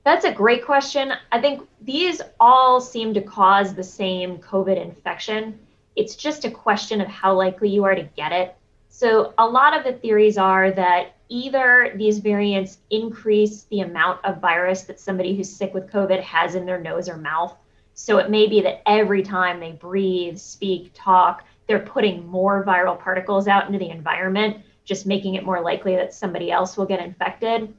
That's 0.03 0.25
a 0.25 0.31
great 0.31 0.65
question. 0.65 1.13
I 1.31 1.41
think 1.41 1.67
these 1.81 2.21
all 2.39 2.79
seem 2.79 3.13
to 3.13 3.21
cause 3.21 3.73
the 3.73 3.83
same 3.83 4.37
COVID 4.37 4.81
infection. 4.81 5.59
It's 5.95 6.15
just 6.15 6.45
a 6.45 6.51
question 6.51 7.01
of 7.01 7.07
how 7.07 7.33
likely 7.33 7.69
you 7.69 7.83
are 7.83 7.95
to 7.95 8.03
get 8.15 8.31
it. 8.31 8.55
So, 8.89 9.33
a 9.37 9.45
lot 9.45 9.77
of 9.77 9.83
the 9.83 9.99
theories 9.99 10.37
are 10.37 10.71
that 10.71 11.17
either 11.29 11.93
these 11.95 12.19
variants 12.19 12.77
increase 12.89 13.63
the 13.63 13.81
amount 13.81 14.23
of 14.23 14.39
virus 14.39 14.83
that 14.83 14.99
somebody 14.99 15.35
who's 15.35 15.53
sick 15.53 15.73
with 15.73 15.91
COVID 15.91 16.21
has 16.21 16.55
in 16.55 16.65
their 16.65 16.79
nose 16.79 17.09
or 17.09 17.17
mouth. 17.17 17.55
So, 17.99 18.19
it 18.19 18.29
may 18.29 18.47
be 18.47 18.61
that 18.61 18.87
every 18.87 19.23
time 19.23 19.59
they 19.59 19.71
breathe, 19.71 20.37
speak, 20.37 20.91
talk, 20.93 21.43
they're 21.65 21.79
putting 21.79 22.27
more 22.27 22.63
viral 22.63 22.97
particles 22.97 23.47
out 23.47 23.65
into 23.65 23.79
the 23.79 23.89
environment, 23.89 24.57
just 24.85 25.07
making 25.07 25.33
it 25.33 25.43
more 25.43 25.61
likely 25.61 25.95
that 25.95 26.13
somebody 26.13 26.51
else 26.51 26.77
will 26.77 26.85
get 26.85 27.01
infected. 27.01 27.73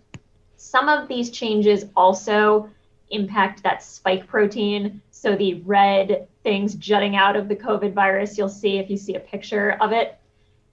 Some 0.57 0.89
of 0.89 1.07
these 1.07 1.31
changes 1.31 1.85
also 1.97 2.69
impact 3.11 3.63
that 3.63 3.81
spike 3.81 4.27
protein. 4.27 5.01
So 5.13 5.37
the 5.37 5.63
red 5.63 6.27
things 6.43 6.75
jutting 6.75 7.15
out 7.15 7.37
of 7.37 7.47
the 7.47 7.57
COVID 7.57 7.93
virus, 7.95 8.37
you'll 8.37 8.49
see 8.49 8.79
if 8.79 8.91
you 8.91 8.97
see 8.97 9.15
a 9.15 9.21
picture 9.21 9.77
of 9.81 9.93
it. 9.93 10.19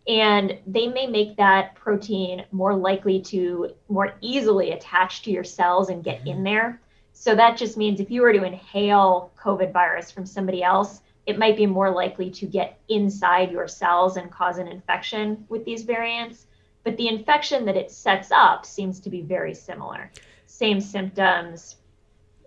And 0.08 0.58
they 0.66 0.88
may 0.88 1.06
make 1.06 1.38
that 1.38 1.76
protein 1.76 2.46
more 2.52 2.76
likely 2.76 3.22
to 3.22 3.76
more 3.90 4.16
easily 4.22 4.72
attach 4.72 5.22
to 5.24 5.32
your 5.32 5.44
cells 5.44 5.90
and 5.90 6.04
get 6.04 6.26
in 6.26 6.38
mm-hmm. 6.38 6.44
there. 6.44 6.82
So 7.18 7.34
that 7.34 7.58
just 7.58 7.78
means 7.78 8.00
if 8.00 8.12
you 8.12 8.22
were 8.22 8.34
to 8.34 8.44
inhale 8.44 9.32
COVID 9.40 9.72
virus 9.72 10.12
from 10.12 10.26
somebody 10.26 10.62
else, 10.62 11.02
it 11.26 11.40
might 11.40 11.58
be 11.58 11.66
more 11.66 11.90
likely 11.90 12.30
to 12.30 12.46
get 12.46 12.78
inside 12.90 13.52
your 13.52 13.68
cells 13.68 14.18
and 14.18 14.30
cause 14.30 14.58
an 14.60 14.68
infection 14.68 15.44
with 15.50 15.66
these 15.66 15.84
variants. 15.84 16.46
But 16.84 16.98
the 16.98 17.08
infection 17.08 17.66
that 17.66 17.78
it 17.78 17.90
sets 17.90 18.32
up 18.32 18.66
seems 18.66 19.00
to 19.00 19.10
be 19.10 19.22
very 19.22 19.56
similar. 19.56 20.12
Same 20.46 20.80
symptoms. 20.80 21.78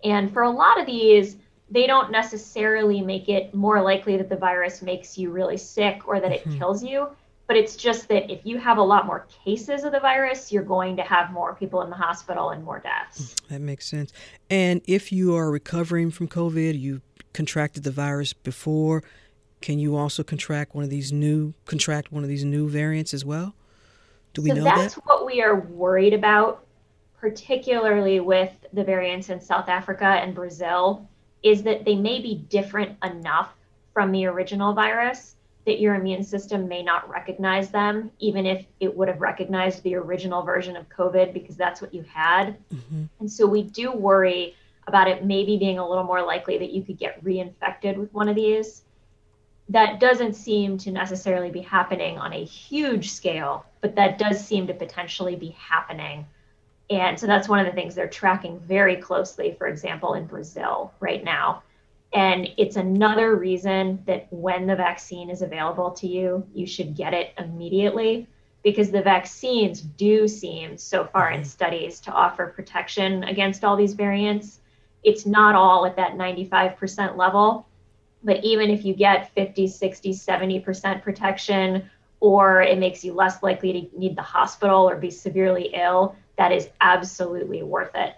And 0.03 0.31
for 0.31 0.43
a 0.43 0.49
lot 0.49 0.79
of 0.79 0.85
these, 0.85 1.35
they 1.71 1.87
don't 1.87 2.11
necessarily 2.11 3.01
make 3.01 3.27
it 3.27 3.53
more 3.53 3.81
likely 3.81 4.17
that 4.17 4.29
the 4.29 4.37
virus 4.37 4.81
makes 4.81 5.17
you 5.17 5.31
really 5.31 5.57
sick 5.57 6.07
or 6.07 6.19
that 6.19 6.31
mm-hmm. 6.31 6.51
it 6.51 6.57
kills 6.57 6.83
you. 6.83 7.09
But 7.49 7.57
it's 7.57 7.75
just 7.75 8.09
that 8.09 8.31
if 8.31 8.45
you 8.45 8.59
have 8.59 8.77
a 8.77 8.83
lot 8.83 9.07
more 9.07 9.25
cases 9.43 9.83
of 9.83 9.91
the 9.91 9.99
virus, 9.99 10.51
you're 10.51 10.61
going 10.61 10.95
to 10.97 11.01
have 11.01 11.31
more 11.31 11.55
people 11.55 11.81
in 11.81 11.89
the 11.89 11.95
hospital 11.95 12.51
and 12.51 12.63
more 12.63 12.77
deaths. 12.77 13.35
That 13.49 13.59
makes 13.59 13.87
sense. 13.87 14.13
And 14.51 14.81
if 14.85 15.11
you 15.11 15.35
are 15.35 15.49
recovering 15.49 16.11
from 16.11 16.27
COVID, 16.27 16.79
you 16.79 17.01
contracted 17.33 17.83
the 17.83 17.89
virus 17.89 18.33
before, 18.33 19.03
can 19.61 19.79
you 19.79 19.95
also 19.95 20.21
contract 20.21 20.75
one 20.75 20.83
of 20.83 20.91
these 20.91 21.11
new 21.11 21.55
contract 21.65 22.11
one 22.11 22.21
of 22.21 22.29
these 22.29 22.45
new 22.45 22.69
variants 22.69 23.15
as 23.15 23.25
well? 23.25 23.55
Do 24.35 24.43
we 24.43 24.49
so 24.49 24.57
know 24.57 24.63
that's 24.65 24.93
that? 24.93 25.05
what 25.07 25.25
we 25.25 25.41
are 25.41 25.55
worried 25.59 26.13
about, 26.13 26.67
particularly 27.19 28.19
with 28.19 28.51
the 28.73 28.83
variants 28.83 29.29
in 29.29 29.41
South 29.41 29.69
Africa 29.69 30.05
and 30.05 30.35
Brazil, 30.35 31.09
is 31.41 31.63
that 31.63 31.83
they 31.83 31.95
may 31.95 32.21
be 32.21 32.35
different 32.35 32.95
enough 33.03 33.55
from 33.91 34.11
the 34.11 34.27
original 34.27 34.73
virus 34.73 35.35
that 35.65 35.79
your 35.79 35.95
immune 35.95 36.23
system 36.23 36.67
may 36.67 36.81
not 36.81 37.09
recognize 37.09 37.69
them, 37.69 38.11
even 38.19 38.45
if 38.45 38.65
it 38.79 38.95
would 38.95 39.07
have 39.07 39.21
recognized 39.21 39.83
the 39.83 39.95
original 39.95 40.41
version 40.41 40.75
of 40.75 40.87
COVID 40.89 41.33
because 41.33 41.55
that's 41.55 41.81
what 41.81 41.93
you 41.93 42.03
had. 42.03 42.57
Mm-hmm. 42.73 43.03
And 43.19 43.31
so 43.31 43.45
we 43.45 43.63
do 43.63 43.91
worry 43.91 44.55
about 44.87 45.07
it 45.07 45.23
maybe 45.25 45.57
being 45.57 45.77
a 45.77 45.87
little 45.87 46.03
more 46.03 46.21
likely 46.21 46.57
that 46.57 46.71
you 46.71 46.81
could 46.81 46.97
get 46.97 47.23
reinfected 47.23 47.97
with 47.97 48.13
one 48.13 48.27
of 48.27 48.35
these. 48.35 48.83
That 49.67 49.99
doesn't 49.99 50.33
seem 50.33 50.77
to 50.79 50.91
necessarily 50.91 51.51
be 51.51 51.61
happening 51.61 52.17
on 52.17 52.33
a 52.33 52.43
huge 52.43 53.11
scale, 53.11 53.65
but 53.81 53.95
that 53.95 54.17
does 54.17 54.43
seem 54.43 54.65
to 54.67 54.73
potentially 54.73 55.35
be 55.35 55.49
happening. 55.49 56.25
And 56.89 57.19
so 57.19 57.27
that's 57.27 57.47
one 57.47 57.59
of 57.59 57.67
the 57.67 57.71
things 57.71 57.93
they're 57.93 58.07
tracking 58.07 58.59
very 58.61 58.95
closely, 58.95 59.55
for 59.59 59.67
example, 59.67 60.15
in 60.15 60.25
Brazil 60.25 60.91
right 60.99 61.23
now. 61.23 61.61
And 62.13 62.49
it's 62.57 62.75
another 62.75 63.35
reason 63.35 64.01
that 64.05 64.27
when 64.31 64.65
the 64.65 64.75
vaccine 64.75 65.29
is 65.29 65.41
available 65.41 65.91
to 65.91 66.07
you, 66.07 66.45
you 66.53 66.65
should 66.65 66.95
get 66.95 67.13
it 67.13 67.33
immediately 67.37 68.27
because 68.63 68.89
the 68.91 69.01
vaccines 69.01 69.81
do 69.81 70.27
seem 70.27 70.77
so 70.77 71.05
far 71.05 71.31
in 71.31 71.41
mm-hmm. 71.41 71.47
studies 71.47 71.99
to 72.01 72.11
offer 72.11 72.47
protection 72.47 73.23
against 73.23 73.63
all 73.63 73.75
these 73.75 73.93
variants 73.93 74.59
it's 75.03 75.25
not 75.25 75.55
all 75.55 75.85
at 75.85 75.95
that 75.95 76.13
95% 76.13 77.17
level. 77.17 77.67
But 78.23 78.43
even 78.43 78.69
if 78.69 78.83
you 78.83 78.93
get 78.93 79.33
50, 79.33 79.67
60, 79.67 80.11
70% 80.11 81.01
protection, 81.01 81.89
or 82.19 82.61
it 82.61 82.77
makes 82.77 83.03
you 83.03 83.13
less 83.13 83.41
likely 83.41 83.71
to 83.73 83.97
need 83.97 84.17
the 84.17 84.21
hospital 84.21 84.89
or 84.89 84.97
be 84.97 85.09
severely 85.09 85.71
ill, 85.73 86.15
that 86.37 86.51
is 86.51 86.69
absolutely 86.81 87.63
worth 87.63 87.95
it. 87.95 88.15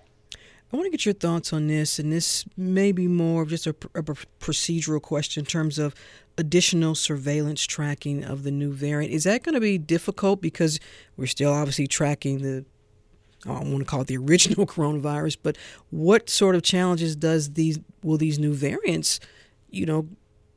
I 0.71 0.77
want 0.77 0.85
to 0.85 0.91
get 0.91 1.05
your 1.05 1.13
thoughts 1.13 1.51
on 1.51 1.67
this, 1.67 1.99
and 1.99 2.13
this 2.13 2.45
may 2.55 2.93
be 2.93 3.07
more 3.07 3.41
of 3.41 3.49
just 3.49 3.67
a, 3.67 3.75
a, 3.93 4.03
procedural 4.03 5.01
question 5.01 5.41
in 5.41 5.45
terms 5.45 5.77
of 5.77 5.93
additional 6.37 6.95
surveillance 6.95 7.65
tracking 7.65 8.23
of 8.23 8.43
the 8.43 8.51
new 8.51 8.71
variant. 8.71 9.13
Is 9.13 9.25
that 9.25 9.43
going 9.43 9.55
to 9.55 9.59
be 9.59 9.77
difficult 9.77 10.41
because 10.41 10.79
we're 11.17 11.27
still 11.27 11.51
obviously 11.51 11.87
tracking 11.87 12.41
the 12.41 12.65
I 13.45 13.53
don't 13.53 13.71
want 13.71 13.79
to 13.79 13.85
call 13.85 14.01
it 14.01 14.07
the 14.07 14.17
original 14.17 14.65
coronavirus, 14.67 15.37
but 15.41 15.57
what 15.89 16.29
sort 16.29 16.55
of 16.55 16.61
challenges 16.61 17.15
does 17.15 17.53
these 17.53 17.79
will 18.03 18.17
these 18.17 18.39
new 18.39 18.53
variants, 18.53 19.19
you 19.69 19.85
know, 19.85 20.07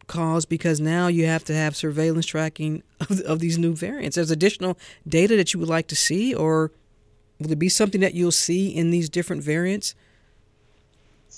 cause? 0.06 0.44
Because 0.44 0.80
now 0.80 1.08
you 1.08 1.26
have 1.26 1.44
to 1.44 1.54
have 1.54 1.74
surveillance 1.74 2.26
tracking 2.26 2.82
of, 3.00 3.20
of 3.20 3.40
these 3.40 3.58
new 3.58 3.74
variants. 3.74 4.16
There's 4.16 4.30
additional 4.30 4.78
data 5.08 5.36
that 5.36 5.54
you 5.54 5.60
would 5.60 5.68
like 5.68 5.88
to 5.88 5.96
see, 5.96 6.34
or 6.34 6.72
will 7.40 7.50
it 7.50 7.58
be 7.58 7.68
something 7.68 8.00
that 8.02 8.14
you'll 8.14 8.30
see 8.32 8.68
in 8.68 8.90
these 8.90 9.08
different 9.08 9.42
variants? 9.42 9.94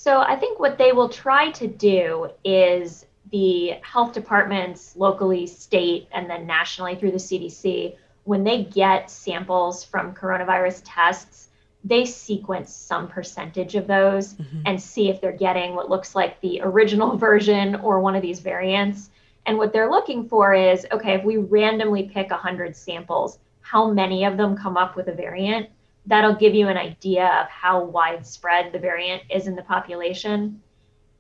So 0.06 0.20
I 0.20 0.36
think 0.36 0.60
what 0.60 0.78
they 0.78 0.92
will 0.92 1.08
try 1.08 1.50
to 1.50 1.66
do 1.66 2.30
is 2.44 3.06
the 3.32 3.74
health 3.82 4.12
departments 4.12 4.94
locally, 4.94 5.48
state, 5.48 6.06
and 6.12 6.30
then 6.30 6.46
nationally 6.46 6.94
through 6.94 7.10
the 7.10 7.16
CDC 7.16 7.96
when 8.22 8.44
they 8.44 8.62
get 8.62 9.10
samples 9.10 9.82
from 9.82 10.14
coronavirus 10.14 10.82
tests, 10.84 11.48
they 11.82 12.04
sequence 12.04 12.72
some 12.72 13.08
percentage 13.08 13.74
of 13.74 13.88
those 13.88 14.34
mm-hmm. 14.34 14.62
and 14.64 14.80
see 14.80 15.10
if 15.10 15.20
they're 15.20 15.32
getting 15.32 15.74
what 15.74 15.90
looks 15.90 16.14
like 16.14 16.40
the 16.40 16.60
original 16.62 17.16
version 17.28 17.74
or 17.74 17.98
one 17.98 18.14
of 18.14 18.22
these 18.22 18.38
variants. 18.38 19.10
And 19.44 19.58
what 19.58 19.72
they're 19.72 19.90
looking 19.90 20.28
for 20.28 20.54
is 20.54 20.86
okay, 20.92 21.14
if 21.14 21.24
we 21.24 21.38
randomly 21.38 22.04
pick 22.04 22.30
100 22.30 22.76
samples, 22.76 23.40
how 23.60 23.90
many 23.90 24.24
of 24.24 24.36
them 24.36 24.56
come 24.56 24.76
up 24.76 24.94
with 24.94 25.08
a 25.08 25.12
variant? 25.12 25.68
That'll 26.06 26.34
give 26.34 26.54
you 26.54 26.68
an 26.68 26.76
idea 26.76 27.26
of 27.26 27.48
how 27.48 27.82
widespread 27.82 28.72
the 28.72 28.78
variant 28.78 29.22
is 29.28 29.46
in 29.46 29.56
the 29.56 29.62
population. 29.62 30.62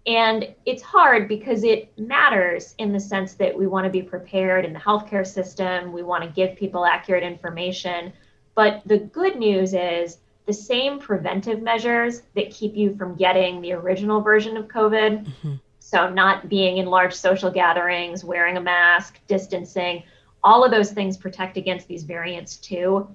And 0.06 0.54
it's 0.64 0.82
hard 0.82 1.26
because 1.26 1.64
it 1.64 1.92
matters 1.98 2.76
in 2.78 2.92
the 2.92 3.00
sense 3.00 3.34
that 3.34 3.56
we 3.56 3.66
want 3.66 3.84
to 3.84 3.90
be 3.90 4.02
prepared 4.02 4.64
in 4.64 4.72
the 4.72 4.78
healthcare 4.78 5.26
system, 5.26 5.92
we 5.92 6.04
want 6.04 6.22
to 6.22 6.30
give 6.30 6.56
people 6.56 6.86
accurate 6.86 7.24
information. 7.24 8.12
But 8.54 8.82
the 8.86 8.98
good 8.98 9.36
news 9.36 9.74
is 9.74 10.18
the 10.46 10.52
same 10.52 11.00
preventive 11.00 11.60
measures 11.60 12.22
that 12.36 12.52
keep 12.52 12.76
you 12.76 12.94
from 12.94 13.16
getting 13.16 13.60
the 13.60 13.72
original 13.72 14.20
version 14.20 14.56
of 14.56 14.68
COVID. 14.68 15.26
Mm-hmm. 15.26 15.54
So, 15.80 16.08
not 16.08 16.48
being 16.48 16.78
in 16.78 16.86
large 16.86 17.14
social 17.14 17.50
gatherings, 17.50 18.24
wearing 18.24 18.56
a 18.56 18.60
mask, 18.60 19.18
distancing, 19.26 20.04
all 20.42 20.64
of 20.64 20.70
those 20.70 20.92
things 20.92 21.16
protect 21.16 21.56
against 21.56 21.88
these 21.88 22.04
variants 22.04 22.56
too 22.56 23.08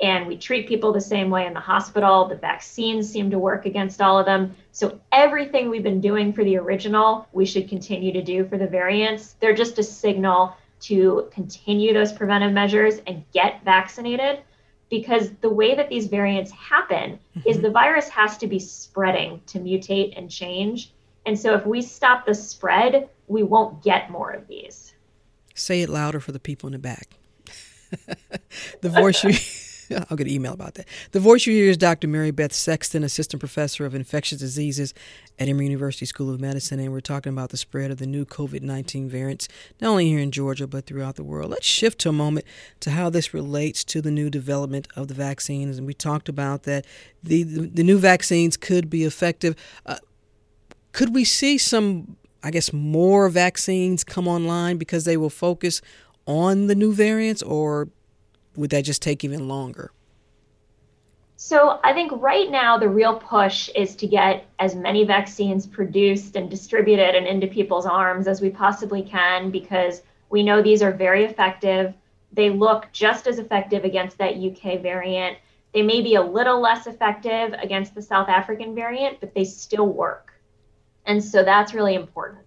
and 0.00 0.26
we 0.26 0.36
treat 0.36 0.66
people 0.66 0.92
the 0.92 1.00
same 1.00 1.30
way 1.30 1.46
in 1.46 1.54
the 1.54 1.60
hospital. 1.60 2.26
The 2.26 2.36
vaccines 2.36 3.08
seem 3.08 3.30
to 3.30 3.38
work 3.38 3.64
against 3.64 4.00
all 4.00 4.18
of 4.18 4.26
them. 4.26 4.54
So 4.72 5.00
everything 5.12 5.70
we've 5.70 5.82
been 5.82 6.00
doing 6.00 6.32
for 6.32 6.44
the 6.44 6.56
original, 6.56 7.28
we 7.32 7.46
should 7.46 7.68
continue 7.68 8.12
to 8.12 8.22
do 8.22 8.44
for 8.44 8.58
the 8.58 8.66
variants. 8.66 9.34
They're 9.40 9.54
just 9.54 9.78
a 9.78 9.82
signal 9.82 10.56
to 10.80 11.28
continue 11.32 11.94
those 11.94 12.12
preventive 12.12 12.52
measures 12.52 13.00
and 13.06 13.24
get 13.32 13.64
vaccinated 13.64 14.40
because 14.90 15.30
the 15.40 15.48
way 15.48 15.74
that 15.74 15.88
these 15.88 16.08
variants 16.08 16.50
happen 16.50 17.18
mm-hmm. 17.36 17.48
is 17.48 17.60
the 17.60 17.70
virus 17.70 18.08
has 18.08 18.36
to 18.38 18.46
be 18.46 18.58
spreading 18.58 19.40
to 19.46 19.58
mutate 19.58 20.16
and 20.16 20.30
change. 20.30 20.92
And 21.26 21.38
so 21.38 21.54
if 21.54 21.64
we 21.64 21.80
stop 21.80 22.26
the 22.26 22.34
spread, 22.34 23.08
we 23.26 23.42
won't 23.42 23.82
get 23.82 24.10
more 24.10 24.30
of 24.30 24.46
these. 24.46 24.94
Say 25.54 25.82
it 25.82 25.88
louder 25.88 26.20
for 26.20 26.32
the 26.32 26.40
people 26.40 26.66
in 26.66 26.72
the 26.72 26.78
back. 26.78 27.16
the 28.80 28.88
voice 28.88 29.22
you 29.24 29.32
I'll 30.10 30.16
get 30.16 30.26
an 30.26 30.32
email 30.32 30.52
about 30.52 30.74
that. 30.74 30.86
The 31.12 31.20
voice 31.20 31.46
you 31.46 31.54
hear 31.54 31.70
is 31.70 31.76
Dr. 31.76 32.08
Mary 32.08 32.30
Beth 32.30 32.52
Sexton, 32.52 33.04
Assistant 33.04 33.40
Professor 33.40 33.86
of 33.86 33.94
Infectious 33.94 34.38
Diseases 34.38 34.94
at 35.38 35.48
Emory 35.48 35.66
University 35.66 36.06
School 36.06 36.32
of 36.32 36.40
Medicine, 36.40 36.80
and 36.80 36.92
we're 36.92 37.00
talking 37.00 37.32
about 37.32 37.50
the 37.50 37.56
spread 37.56 37.90
of 37.90 37.98
the 37.98 38.06
new 38.06 38.24
COVID 38.24 38.62
19 38.62 39.08
variants, 39.08 39.48
not 39.80 39.90
only 39.90 40.08
here 40.08 40.18
in 40.18 40.30
Georgia, 40.30 40.66
but 40.66 40.86
throughout 40.86 41.16
the 41.16 41.24
world. 41.24 41.50
Let's 41.50 41.66
shift 41.66 42.00
to 42.00 42.08
a 42.08 42.12
moment 42.12 42.46
to 42.80 42.90
how 42.90 43.10
this 43.10 43.34
relates 43.34 43.84
to 43.84 44.00
the 44.00 44.10
new 44.10 44.30
development 44.30 44.88
of 44.96 45.08
the 45.08 45.14
vaccines. 45.14 45.78
And 45.78 45.86
we 45.86 45.94
talked 45.94 46.28
about 46.28 46.64
that 46.64 46.86
the, 47.22 47.42
the, 47.42 47.66
the 47.66 47.84
new 47.84 47.98
vaccines 47.98 48.56
could 48.56 48.90
be 48.90 49.04
effective. 49.04 49.56
Uh, 49.86 49.98
could 50.92 51.14
we 51.14 51.24
see 51.24 51.58
some, 51.58 52.16
I 52.42 52.50
guess, 52.50 52.72
more 52.72 53.28
vaccines 53.28 54.04
come 54.04 54.28
online 54.28 54.76
because 54.76 55.04
they 55.04 55.16
will 55.16 55.30
focus 55.30 55.82
on 56.26 56.68
the 56.68 56.74
new 56.74 56.94
variants, 56.94 57.42
or 57.42 57.88
would 58.56 58.70
that 58.70 58.84
just 58.84 59.02
take 59.02 59.24
even 59.24 59.48
longer? 59.48 59.92
So 61.36 61.78
I 61.84 61.92
think 61.92 62.12
right 62.22 62.50
now 62.50 62.78
the 62.78 62.88
real 62.88 63.18
push 63.18 63.68
is 63.74 63.96
to 63.96 64.06
get 64.06 64.46
as 64.58 64.74
many 64.74 65.04
vaccines 65.04 65.66
produced 65.66 66.36
and 66.36 66.48
distributed 66.48 67.14
and 67.14 67.26
into 67.26 67.46
people's 67.46 67.86
arms 67.86 68.28
as 68.28 68.40
we 68.40 68.50
possibly 68.50 69.02
can 69.02 69.50
because 69.50 70.02
we 70.30 70.42
know 70.42 70.62
these 70.62 70.82
are 70.82 70.92
very 70.92 71.24
effective. 71.24 71.92
They 72.32 72.50
look 72.50 72.86
just 72.92 73.26
as 73.26 73.38
effective 73.38 73.84
against 73.84 74.16
that 74.18 74.36
UK 74.36 74.80
variant. 74.80 75.38
They 75.72 75.82
may 75.82 76.00
be 76.00 76.14
a 76.14 76.22
little 76.22 76.60
less 76.60 76.86
effective 76.86 77.52
against 77.54 77.94
the 77.94 78.02
South 78.02 78.28
African 78.28 78.74
variant, 78.74 79.20
but 79.20 79.34
they 79.34 79.44
still 79.44 79.88
work. 79.88 80.32
And 81.04 81.22
so 81.22 81.42
that's 81.42 81.74
really 81.74 81.94
important. 81.94 82.44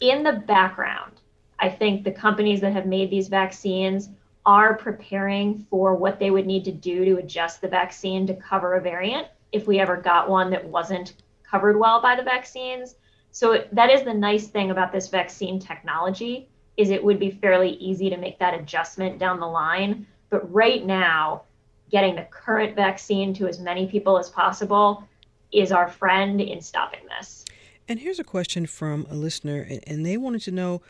In 0.00 0.22
the 0.22 0.32
background, 0.32 1.20
I 1.58 1.70
think 1.70 2.04
the 2.04 2.12
companies 2.12 2.60
that 2.60 2.74
have 2.74 2.86
made 2.86 3.10
these 3.10 3.28
vaccines 3.28 4.10
are 4.46 4.74
preparing 4.74 5.66
for 5.68 5.94
what 5.94 6.18
they 6.18 6.30
would 6.30 6.46
need 6.46 6.64
to 6.64 6.72
do 6.72 7.04
to 7.04 7.16
adjust 7.16 7.60
the 7.60 7.68
vaccine 7.68 8.26
to 8.28 8.34
cover 8.34 8.74
a 8.74 8.80
variant 8.80 9.26
if 9.52 9.66
we 9.66 9.80
ever 9.80 9.96
got 9.96 10.30
one 10.30 10.50
that 10.50 10.64
wasn't 10.64 11.14
covered 11.42 11.76
well 11.76 12.00
by 12.00 12.14
the 12.14 12.22
vaccines. 12.22 12.94
So 13.32 13.64
that 13.72 13.90
is 13.90 14.02
the 14.02 14.14
nice 14.14 14.46
thing 14.46 14.70
about 14.70 14.92
this 14.92 15.08
vaccine 15.08 15.58
technology 15.58 16.48
is 16.76 16.90
it 16.90 17.02
would 17.02 17.18
be 17.18 17.30
fairly 17.30 17.70
easy 17.70 18.08
to 18.08 18.16
make 18.16 18.38
that 18.38 18.54
adjustment 18.54 19.18
down 19.18 19.40
the 19.40 19.46
line. 19.46 20.06
But 20.30 20.52
right 20.52 20.84
now, 20.84 21.42
getting 21.90 22.16
the 22.16 22.26
current 22.30 22.76
vaccine 22.76 23.34
to 23.34 23.46
as 23.46 23.58
many 23.58 23.86
people 23.86 24.18
as 24.18 24.28
possible 24.28 25.04
is 25.52 25.72
our 25.72 25.88
friend 25.88 26.40
in 26.40 26.60
stopping 26.60 27.00
this. 27.18 27.44
And 27.88 28.00
here's 28.00 28.18
a 28.18 28.24
question 28.24 28.66
from 28.66 29.06
a 29.08 29.14
listener, 29.14 29.66
and 29.86 30.04
they 30.04 30.16
wanted 30.16 30.42
to 30.42 30.50
know 30.50 30.82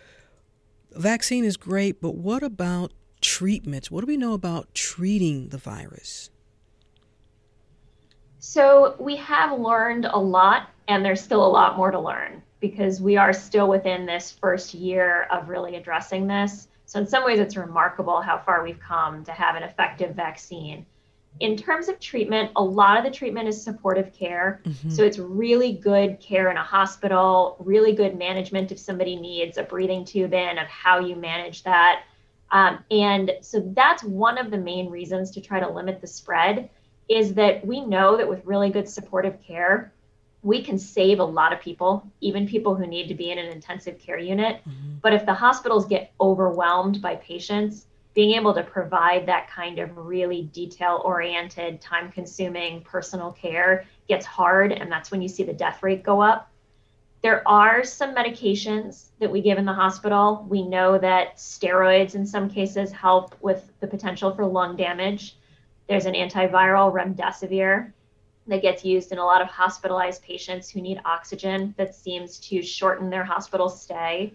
vaccine 0.92 1.44
is 1.44 1.56
great, 1.56 2.00
but 2.00 2.14
what 2.14 2.42
about 2.42 2.92
treatments? 3.26 3.90
What 3.90 4.02
do 4.02 4.06
we 4.06 4.16
know 4.16 4.34
about 4.34 4.72
treating 4.72 5.48
the 5.48 5.58
virus? 5.58 6.30
So, 8.38 8.94
we 9.00 9.16
have 9.16 9.58
learned 9.58 10.04
a 10.04 10.18
lot, 10.18 10.70
and 10.86 11.04
there's 11.04 11.20
still 11.20 11.44
a 11.44 11.48
lot 11.48 11.76
more 11.76 11.90
to 11.90 11.98
learn 11.98 12.40
because 12.60 13.00
we 13.00 13.16
are 13.16 13.32
still 13.32 13.68
within 13.68 14.06
this 14.06 14.30
first 14.30 14.74
year 14.74 15.24
of 15.32 15.48
really 15.48 15.74
addressing 15.74 16.28
this. 16.28 16.68
So, 16.84 17.00
in 17.00 17.06
some 17.06 17.24
ways, 17.24 17.40
it's 17.40 17.56
remarkable 17.56 18.20
how 18.20 18.38
far 18.38 18.62
we've 18.62 18.78
come 18.78 19.24
to 19.24 19.32
have 19.32 19.56
an 19.56 19.64
effective 19.64 20.14
vaccine. 20.14 20.86
In 21.40 21.56
terms 21.56 21.88
of 21.88 21.98
treatment, 21.98 22.52
a 22.54 22.62
lot 22.62 22.96
of 22.96 23.04
the 23.04 23.10
treatment 23.10 23.48
is 23.48 23.60
supportive 23.60 24.12
care. 24.14 24.60
Mm-hmm. 24.64 24.90
So, 24.90 25.02
it's 25.02 25.18
really 25.18 25.72
good 25.72 26.20
care 26.20 26.48
in 26.52 26.56
a 26.56 26.62
hospital, 26.62 27.56
really 27.58 27.92
good 27.92 28.16
management 28.16 28.70
if 28.70 28.78
somebody 28.78 29.16
needs 29.16 29.58
a 29.58 29.64
breathing 29.64 30.04
tube 30.04 30.32
in, 30.32 30.58
of 30.58 30.68
how 30.68 31.00
you 31.00 31.16
manage 31.16 31.64
that 31.64 32.04
um, 32.50 32.84
and 32.90 33.32
so 33.40 33.60
that's 33.74 34.04
one 34.04 34.38
of 34.38 34.50
the 34.50 34.58
main 34.58 34.88
reasons 34.88 35.30
to 35.32 35.40
try 35.40 35.60
to 35.60 35.68
limit 35.68 36.00
the 36.00 36.06
spread 36.06 36.70
is 37.08 37.34
that 37.34 37.64
we 37.66 37.80
know 37.80 38.16
that 38.16 38.28
with 38.28 38.44
really 38.44 38.70
good 38.70 38.88
supportive 38.88 39.40
care, 39.42 39.92
we 40.42 40.62
can 40.62 40.78
save 40.78 41.18
a 41.18 41.24
lot 41.24 41.52
of 41.52 41.60
people, 41.60 42.08
even 42.20 42.46
people 42.46 42.74
who 42.74 42.86
need 42.86 43.08
to 43.08 43.14
be 43.14 43.30
in 43.30 43.38
an 43.38 43.46
intensive 43.46 43.98
care 43.98 44.18
unit. 44.18 44.60
Mm-hmm. 44.68 44.96
But 45.02 45.12
if 45.12 45.26
the 45.26 45.34
hospitals 45.34 45.86
get 45.86 46.12
overwhelmed 46.20 47.02
by 47.02 47.16
patients, 47.16 47.86
being 48.14 48.34
able 48.34 48.54
to 48.54 48.62
provide 48.62 49.26
that 49.26 49.50
kind 49.50 49.78
of 49.78 49.94
really 49.96 50.44
detail 50.44 51.02
oriented, 51.04 51.80
time 51.80 52.10
consuming 52.10 52.80
personal 52.80 53.32
care 53.32 53.84
gets 54.08 54.24
hard. 54.24 54.72
And 54.72 54.90
that's 54.90 55.10
when 55.10 55.20
you 55.20 55.28
see 55.28 55.42
the 55.42 55.52
death 55.52 55.82
rate 55.82 56.02
go 56.02 56.22
up. 56.22 56.50
There 57.22 57.46
are 57.48 57.82
some 57.82 58.14
medications 58.14 59.06
that 59.18 59.30
we 59.30 59.40
give 59.40 59.58
in 59.58 59.64
the 59.64 59.72
hospital. 59.72 60.46
We 60.48 60.62
know 60.62 60.98
that 60.98 61.36
steroids 61.36 62.14
in 62.14 62.26
some 62.26 62.48
cases 62.48 62.92
help 62.92 63.34
with 63.40 63.68
the 63.80 63.86
potential 63.86 64.34
for 64.34 64.46
lung 64.46 64.76
damage. 64.76 65.36
There's 65.88 66.06
an 66.06 66.14
antiviral 66.14 66.92
remdesivir 66.92 67.92
that 68.48 68.62
gets 68.62 68.84
used 68.84 69.12
in 69.12 69.18
a 69.18 69.24
lot 69.24 69.42
of 69.42 69.48
hospitalized 69.48 70.22
patients 70.22 70.70
who 70.70 70.80
need 70.80 71.00
oxygen 71.04 71.74
that 71.78 71.94
seems 71.94 72.38
to 72.38 72.62
shorten 72.62 73.10
their 73.10 73.24
hospital 73.24 73.68
stay. 73.68 74.32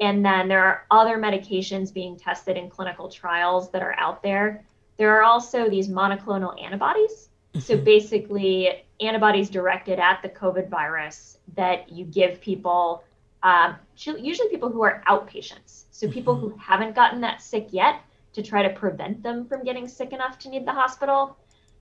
And 0.00 0.24
then 0.24 0.48
there 0.48 0.64
are 0.64 0.86
other 0.90 1.18
medications 1.18 1.92
being 1.92 2.16
tested 2.16 2.56
in 2.56 2.70
clinical 2.70 3.08
trials 3.08 3.70
that 3.70 3.82
are 3.82 3.94
out 3.98 4.22
there. 4.22 4.64
There 4.96 5.16
are 5.16 5.22
also 5.22 5.68
these 5.68 5.88
monoclonal 5.88 6.60
antibodies. 6.62 7.28
So 7.58 7.74
mm-hmm. 7.74 7.84
basically, 7.84 8.84
antibodies 9.02 9.50
directed 9.50 9.98
at 9.98 10.22
the 10.22 10.28
COVID 10.28 10.68
virus 10.68 11.38
that 11.56 11.90
you 11.90 12.04
give 12.04 12.40
people, 12.40 13.04
um, 13.42 13.76
usually 13.96 14.48
people 14.48 14.70
who 14.70 14.82
are 14.82 15.02
outpatients. 15.08 15.84
So 15.90 16.08
people 16.08 16.36
mm-hmm. 16.36 16.48
who 16.48 16.56
haven't 16.56 16.94
gotten 16.94 17.20
that 17.22 17.42
sick 17.42 17.68
yet 17.70 18.00
to 18.32 18.42
try 18.42 18.62
to 18.62 18.70
prevent 18.70 19.22
them 19.22 19.46
from 19.46 19.64
getting 19.64 19.86
sick 19.86 20.12
enough 20.12 20.38
to 20.40 20.48
need 20.48 20.66
the 20.66 20.72
hospital. 20.72 21.36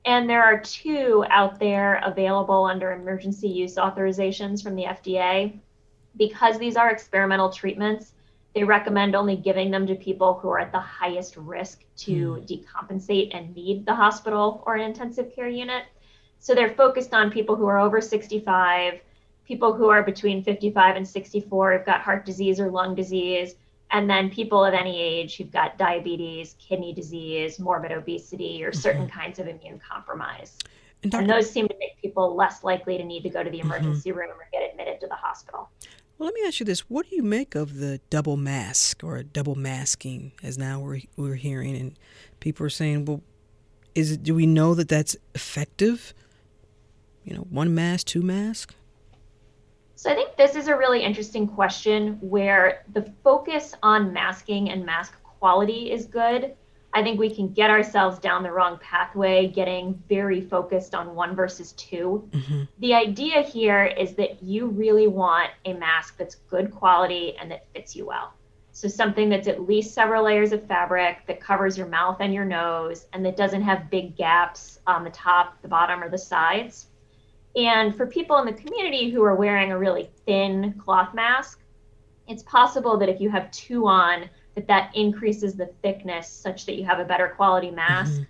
And 0.05 0.29
there 0.29 0.43
are 0.43 0.59
two 0.59 1.23
out 1.29 1.59
there 1.59 2.01
available 2.03 2.65
under 2.65 2.91
emergency 2.91 3.47
use 3.47 3.75
authorizations 3.75 4.63
from 4.63 4.75
the 4.75 4.83
FDA. 4.83 5.59
Because 6.17 6.59
these 6.59 6.75
are 6.75 6.89
experimental 6.89 7.49
treatments, 7.49 8.13
they 8.53 8.63
recommend 8.63 9.15
only 9.15 9.37
giving 9.37 9.71
them 9.71 9.87
to 9.87 9.95
people 9.95 10.33
who 10.33 10.49
are 10.49 10.59
at 10.59 10.73
the 10.73 10.79
highest 10.79 11.37
risk 11.37 11.83
to 11.97 12.11
mm. 12.11 12.47
decompensate 12.47 13.33
and 13.33 13.55
need 13.55 13.85
the 13.85 13.95
hospital 13.95 14.61
or 14.65 14.75
an 14.75 14.81
intensive 14.81 15.33
care 15.33 15.47
unit. 15.47 15.85
So 16.41 16.55
they're 16.55 16.73
focused 16.73 17.13
on 17.13 17.29
people 17.29 17.55
who 17.55 17.67
are 17.67 17.79
over 17.79 18.01
65, 18.01 18.99
people 19.45 19.73
who 19.73 19.89
are 19.89 20.01
between 20.01 20.43
55 20.43 20.95
and 20.95 21.07
64 21.07 21.77
who've 21.77 21.85
got 21.85 22.01
heart 22.01 22.25
disease 22.25 22.59
or 22.59 22.71
lung 22.71 22.95
disease, 22.95 23.55
and 23.91 24.09
then 24.09 24.29
people 24.29 24.65
of 24.65 24.73
any 24.73 24.99
age 24.99 25.37
who've 25.37 25.51
got 25.51 25.77
diabetes, 25.77 26.55
kidney 26.57 26.93
disease, 26.93 27.59
morbid 27.59 27.91
obesity, 27.91 28.63
or 28.63 28.73
certain 28.73 29.07
mm-hmm. 29.07 29.19
kinds 29.19 29.37
of 29.37 29.47
immune 29.47 29.79
compromise. 29.87 30.57
And, 31.03 31.11
Dr. 31.11 31.21
and, 31.21 31.29
those 31.29 31.49
seem 31.49 31.67
to 31.67 31.75
make 31.79 32.01
people 32.01 32.35
less 32.35 32.63
likely 32.63 32.97
to 32.97 33.03
need 33.03 33.21
to 33.21 33.29
go 33.29 33.43
to 33.43 33.49
the 33.49 33.59
mm-hmm. 33.59 33.67
emergency 33.67 34.09
mm-hmm. 34.09 34.19
room 34.19 34.31
or 34.31 34.47
get 34.51 34.67
admitted 34.67 34.99
to 35.01 35.07
the 35.07 35.15
hospital. 35.15 35.69
Well, 36.17 36.25
let 36.25 36.33
me 36.33 36.41
ask 36.47 36.59
you 36.59 36.65
this: 36.65 36.89
What 36.89 37.07
do 37.07 37.15
you 37.15 37.23
make 37.23 37.53
of 37.53 37.77
the 37.77 37.99
double 38.09 38.37
mask 38.37 39.03
or 39.03 39.21
double 39.21 39.55
masking, 39.55 40.31
as 40.41 40.57
now 40.57 40.79
we're 40.79 41.01
we're 41.15 41.35
hearing, 41.35 41.75
and 41.75 41.99
people 42.39 42.65
are 42.65 42.69
saying, 42.69 43.05
"Well, 43.05 43.21
is 43.93 44.11
it? 44.11 44.23
Do 44.23 44.33
we 44.33 44.47
know 44.47 44.73
that 44.73 44.87
that's 44.87 45.15
effective? 45.35 46.13
You 47.23 47.35
know, 47.35 47.47
one 47.49 47.73
mask, 47.73 48.07
two 48.07 48.21
mask." 48.21 48.75
So 49.95 50.09
I 50.09 50.15
think 50.15 50.35
this 50.35 50.55
is 50.55 50.67
a 50.67 50.75
really 50.75 51.03
interesting 51.03 51.47
question 51.47 52.17
where 52.21 52.83
the 52.93 53.13
focus 53.23 53.75
on 53.83 54.11
masking 54.11 54.71
and 54.71 54.83
mask 54.83 55.13
quality 55.23 55.91
is 55.91 56.05
good, 56.05 56.55
I 56.93 57.03
think 57.03 57.19
we 57.19 57.33
can 57.33 57.53
get 57.53 57.69
ourselves 57.69 58.19
down 58.19 58.43
the 58.43 58.51
wrong 58.51 58.77
pathway, 58.81 59.47
getting 59.47 60.01
very 60.09 60.41
focused 60.41 60.93
on 60.93 61.15
one 61.15 61.35
versus 61.35 61.71
2 61.73 62.29
mm-hmm. 62.31 62.63
The 62.79 62.93
idea 62.93 63.41
here 63.41 63.85
is 63.85 64.15
that 64.15 64.43
you 64.43 64.67
really 64.67 65.07
want 65.07 65.51
a 65.65 65.73
mask 65.73 66.17
that's 66.17 66.35
good 66.49 66.71
quality 66.71 67.35
and 67.39 67.49
that 67.51 67.65
fits 67.73 67.95
you 67.95 68.07
well. 68.07 68.33
So, 68.73 68.87
something 68.87 69.29
that's 69.29 69.47
at 69.47 69.67
least 69.67 69.93
several 69.93 70.23
layers 70.23 70.53
of 70.53 70.65
fabric 70.65 71.25
that 71.27 71.41
covers 71.41 71.77
your 71.77 71.87
mouth 71.87 72.17
and 72.21 72.33
your 72.33 72.45
nose 72.45 73.05
and 73.13 73.25
that 73.25 73.35
doesn't 73.35 73.61
have 73.61 73.89
big 73.89 74.15
gaps 74.15 74.79
on 74.87 75.03
the 75.03 75.09
top, 75.09 75.61
the 75.61 75.67
bottom, 75.67 76.01
or 76.01 76.09
the 76.09 76.17
sides. 76.17 76.87
And 77.55 77.95
for 77.95 78.05
people 78.05 78.37
in 78.37 78.45
the 78.45 78.53
community 78.53 79.09
who 79.09 79.23
are 79.23 79.35
wearing 79.35 79.71
a 79.71 79.77
really 79.77 80.09
thin 80.25 80.73
cloth 80.77 81.13
mask, 81.13 81.59
it's 82.27 82.43
possible 82.43 82.97
that 82.97 83.09
if 83.09 83.19
you 83.19 83.29
have 83.29 83.51
two 83.51 83.87
on, 83.87 84.29
that 84.55 84.67
that 84.67 84.95
increases 84.95 85.55
the 85.55 85.67
thickness 85.81 86.29
such 86.29 86.65
that 86.65 86.75
you 86.75 86.85
have 86.85 86.99
a 86.99 87.05
better 87.05 87.29
quality 87.29 87.71
mask. 87.71 88.13
Mm-hmm. 88.13 88.23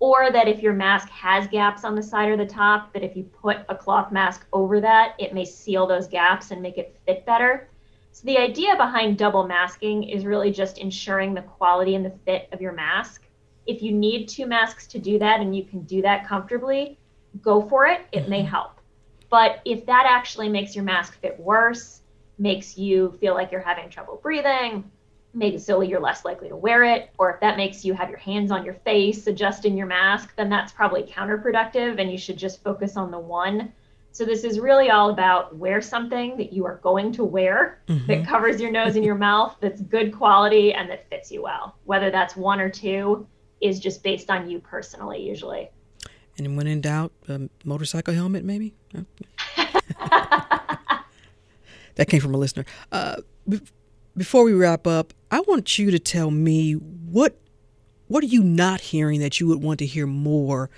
Or 0.00 0.32
that 0.32 0.48
if 0.48 0.60
your 0.60 0.72
mask 0.72 1.08
has 1.10 1.46
gaps 1.46 1.84
on 1.84 1.94
the 1.94 2.02
side 2.02 2.28
or 2.28 2.36
the 2.36 2.44
top, 2.44 2.92
that 2.92 3.04
if 3.04 3.16
you 3.16 3.22
put 3.22 3.58
a 3.68 3.74
cloth 3.76 4.10
mask 4.10 4.46
over 4.52 4.80
that, 4.80 5.14
it 5.18 5.32
may 5.32 5.44
seal 5.44 5.86
those 5.86 6.08
gaps 6.08 6.50
and 6.50 6.60
make 6.60 6.76
it 6.76 6.98
fit 7.06 7.24
better. 7.24 7.68
So 8.10 8.26
the 8.26 8.36
idea 8.36 8.74
behind 8.76 9.16
double 9.16 9.46
masking 9.46 10.02
is 10.02 10.26
really 10.26 10.50
just 10.50 10.78
ensuring 10.78 11.34
the 11.34 11.42
quality 11.42 11.94
and 11.94 12.04
the 12.04 12.18
fit 12.24 12.48
of 12.50 12.60
your 12.60 12.72
mask. 12.72 13.22
If 13.66 13.80
you 13.80 13.92
need 13.92 14.28
two 14.28 14.46
masks 14.46 14.88
to 14.88 14.98
do 14.98 15.20
that 15.20 15.40
and 15.40 15.54
you 15.56 15.64
can 15.64 15.82
do 15.84 16.02
that 16.02 16.26
comfortably, 16.26 16.98
go 17.40 17.62
for 17.62 17.86
it. 17.86 18.02
It 18.12 18.28
may 18.28 18.40
mm-hmm. 18.40 18.48
help. 18.48 18.80
But 19.30 19.60
if 19.64 19.86
that 19.86 20.06
actually 20.08 20.48
makes 20.48 20.74
your 20.76 20.84
mask 20.84 21.18
fit 21.20 21.38
worse, 21.40 22.02
makes 22.38 22.76
you 22.76 23.16
feel 23.20 23.34
like 23.34 23.50
you're 23.50 23.62
having 23.62 23.88
trouble 23.88 24.20
breathing, 24.22 24.90
makes 25.34 25.64
so 25.64 25.80
you're 25.80 26.00
less 26.00 26.24
likely 26.24 26.48
to 26.48 26.56
wear 26.56 26.84
it, 26.84 27.10
or 27.18 27.32
if 27.32 27.40
that 27.40 27.56
makes 27.56 27.84
you 27.84 27.94
have 27.94 28.10
your 28.10 28.18
hands 28.18 28.50
on 28.50 28.64
your 28.64 28.74
face 28.74 29.26
adjusting 29.26 29.76
your 29.76 29.86
mask, 29.86 30.34
then 30.36 30.50
that's 30.50 30.72
probably 30.72 31.02
counterproductive 31.04 31.98
and 31.98 32.10
you 32.10 32.18
should 32.18 32.36
just 32.36 32.62
focus 32.62 32.96
on 32.96 33.10
the 33.10 33.18
one. 33.18 33.72
So 34.10 34.26
this 34.26 34.44
is 34.44 34.60
really 34.60 34.90
all 34.90 35.08
about 35.08 35.56
wear 35.56 35.80
something 35.80 36.36
that 36.36 36.52
you 36.52 36.66
are 36.66 36.76
going 36.82 37.12
to 37.12 37.24
wear 37.24 37.80
mm-hmm. 37.88 38.06
that 38.08 38.26
covers 38.26 38.60
your 38.60 38.70
nose 38.70 38.96
and 38.96 39.04
your 39.04 39.14
mouth, 39.30 39.56
that's 39.60 39.80
good 39.80 40.14
quality 40.14 40.74
and 40.74 40.90
that 40.90 41.08
fits 41.08 41.32
you 41.32 41.42
well. 41.42 41.76
Whether 41.84 42.10
that's 42.10 42.36
one 42.36 42.60
or 42.60 42.68
two 42.68 43.26
is 43.62 43.80
just 43.80 44.02
based 44.02 44.30
on 44.30 44.50
you 44.50 44.58
personally 44.58 45.22
usually. 45.22 45.70
And 46.46 46.56
when 46.56 46.66
in 46.66 46.80
doubt, 46.80 47.12
a 47.28 47.48
motorcycle 47.64 48.14
helmet 48.14 48.44
maybe? 48.44 48.74
that 51.94 52.08
came 52.08 52.20
from 52.20 52.34
a 52.34 52.38
listener. 52.38 52.64
Uh, 52.90 53.16
before 54.16 54.44
we 54.44 54.52
wrap 54.52 54.86
up, 54.86 55.12
I 55.30 55.40
want 55.40 55.78
you 55.78 55.90
to 55.90 55.98
tell 55.98 56.30
me 56.30 56.72
what 56.74 57.38
what 58.08 58.22
are 58.22 58.28
you 58.28 58.42
not 58.42 58.80
hearing 58.82 59.20
that 59.20 59.40
you 59.40 59.46
would 59.46 59.62
want 59.62 59.78
to 59.78 59.86
hear 59.86 60.06
more 60.06 60.68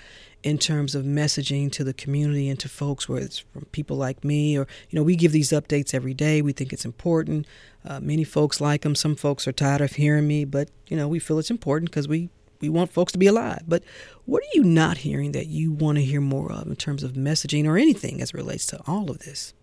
in 0.44 0.59
terms 0.59 0.94
of 0.94 1.05
messaging 1.05 1.72
to 1.72 1.83
the 1.83 1.94
community 1.94 2.48
and 2.48 2.61
to 2.61 2.68
folks, 2.68 3.09
whether 3.09 3.24
it's 3.24 3.38
from 3.38 3.64
people 3.72 3.96
like 3.96 4.22
me 4.22 4.57
or 4.57 4.68
you 4.90 4.96
know 4.96 5.03
we 5.03 5.16
give 5.16 5.33
these 5.33 5.50
updates 5.50 5.94
every 5.94 6.14
day. 6.14 6.42
We 6.42 6.53
think 6.53 6.72
it's 6.72 6.85
important. 6.85 7.46
Uh, 7.85 7.98
many 8.00 8.24
folks 8.24 8.61
like 8.61 8.83
them. 8.83 8.94
Some 8.94 9.16
folks 9.16 9.48
are 9.48 9.53
tired 9.53 9.81
of 9.81 9.92
hearing 9.92 10.29
me, 10.29 10.44
but 10.44 10.68
you 10.87 10.96
know 10.96 11.09
we 11.09 11.18
feel 11.18 11.38
it's 11.38 11.50
important 11.50 11.90
because 11.90 12.07
we 12.07 12.29
we 12.64 12.70
want 12.70 12.92
folks 12.92 13.12
to 13.12 13.18
be 13.18 13.27
alive. 13.27 13.62
But 13.68 13.85
what 14.24 14.42
are 14.42 14.55
you 14.55 14.64
not 14.64 14.98
hearing 14.98 15.33
that 15.33 15.46
you 15.46 15.72
want 15.72 15.98
to 15.98 16.05
hear 16.05 16.20
more 16.20 16.50
of 16.50 16.66
in 16.66 16.77
terms 16.77 17.03
of 17.03 17.12
messaging 17.12 17.66
or 17.66 17.77
anything 17.77 18.20
as 18.22 18.31
it 18.31 18.35
relates 18.35 18.66
to 18.66 18.81
all 18.87 19.11
of 19.11 19.18
this? 19.20 19.55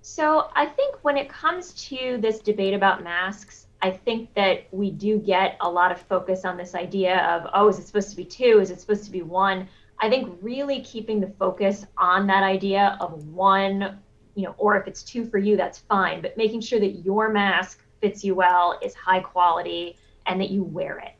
So 0.00 0.50
I 0.54 0.64
think 0.64 0.96
when 1.02 1.18
it 1.18 1.28
comes 1.28 1.72
to 1.88 2.18
this 2.20 2.40
debate 2.40 2.72
about 2.72 3.04
masks, 3.04 3.66
I 3.82 3.90
think 3.90 4.32
that 4.34 4.66
we 4.72 4.90
do 4.90 5.18
get 5.18 5.56
a 5.60 5.70
lot 5.70 5.92
of 5.92 6.00
focus 6.00 6.44
on 6.44 6.56
this 6.56 6.74
idea 6.74 7.18
of, 7.26 7.50
oh, 7.52 7.68
is 7.68 7.78
it 7.78 7.86
supposed 7.86 8.10
to 8.10 8.16
be 8.16 8.24
two? 8.24 8.58
Is 8.60 8.70
it 8.70 8.80
supposed 8.80 9.04
to 9.04 9.10
be 9.10 9.22
one? 9.22 9.68
I 10.00 10.08
think 10.08 10.38
really 10.40 10.80
keeping 10.80 11.20
the 11.20 11.32
focus 11.38 11.84
on 11.98 12.26
that 12.28 12.42
idea 12.42 12.96
of 13.00 13.26
one, 13.28 13.98
you 14.34 14.44
know, 14.44 14.54
or 14.56 14.80
if 14.80 14.86
it's 14.86 15.02
two 15.02 15.26
for 15.26 15.38
you, 15.38 15.56
that's 15.56 15.80
fine, 15.80 16.22
but 16.22 16.36
making 16.36 16.62
sure 16.62 16.80
that 16.80 17.04
your 17.04 17.28
mask 17.28 17.84
fits 18.00 18.24
you 18.24 18.34
well, 18.34 18.78
is 18.82 18.94
high 18.94 19.20
quality, 19.20 19.96
and 20.26 20.40
that 20.40 20.50
you 20.50 20.62
wear 20.62 20.98
it. 20.98 21.17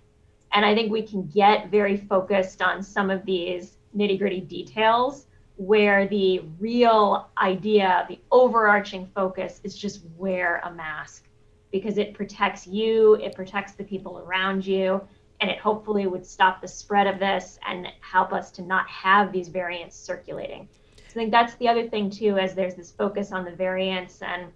And 0.52 0.64
I 0.64 0.74
think 0.74 0.90
we 0.90 1.02
can 1.02 1.26
get 1.26 1.70
very 1.70 1.96
focused 1.96 2.62
on 2.62 2.82
some 2.82 3.10
of 3.10 3.24
these 3.24 3.76
nitty 3.96 4.18
gritty 4.18 4.40
details 4.40 5.26
where 5.56 6.06
the 6.06 6.40
real 6.58 7.28
idea, 7.38 8.06
the 8.08 8.18
overarching 8.30 9.06
focus 9.14 9.60
is 9.64 9.76
just 9.76 10.02
wear 10.16 10.60
a 10.64 10.72
mask 10.72 11.24
because 11.72 11.98
it 11.98 12.14
protects 12.14 12.66
you, 12.66 13.14
it 13.16 13.34
protects 13.34 13.72
the 13.72 13.84
people 13.84 14.20
around 14.20 14.64
you, 14.64 15.00
and 15.40 15.50
it 15.50 15.58
hopefully 15.58 16.06
would 16.06 16.24
stop 16.24 16.60
the 16.60 16.68
spread 16.68 17.06
of 17.06 17.18
this 17.18 17.58
and 17.66 17.88
help 18.00 18.32
us 18.32 18.50
to 18.52 18.62
not 18.62 18.88
have 18.88 19.32
these 19.32 19.48
variants 19.48 19.96
circulating. 19.96 20.68
So 20.96 21.12
I 21.12 21.14
think 21.14 21.30
that's 21.30 21.54
the 21.56 21.68
other 21.68 21.88
thing 21.88 22.10
too, 22.10 22.38
as 22.38 22.54
there's 22.54 22.74
this 22.74 22.90
focus 22.90 23.32
on 23.32 23.44
the 23.44 23.50
variants 23.50 24.22
and 24.22 24.52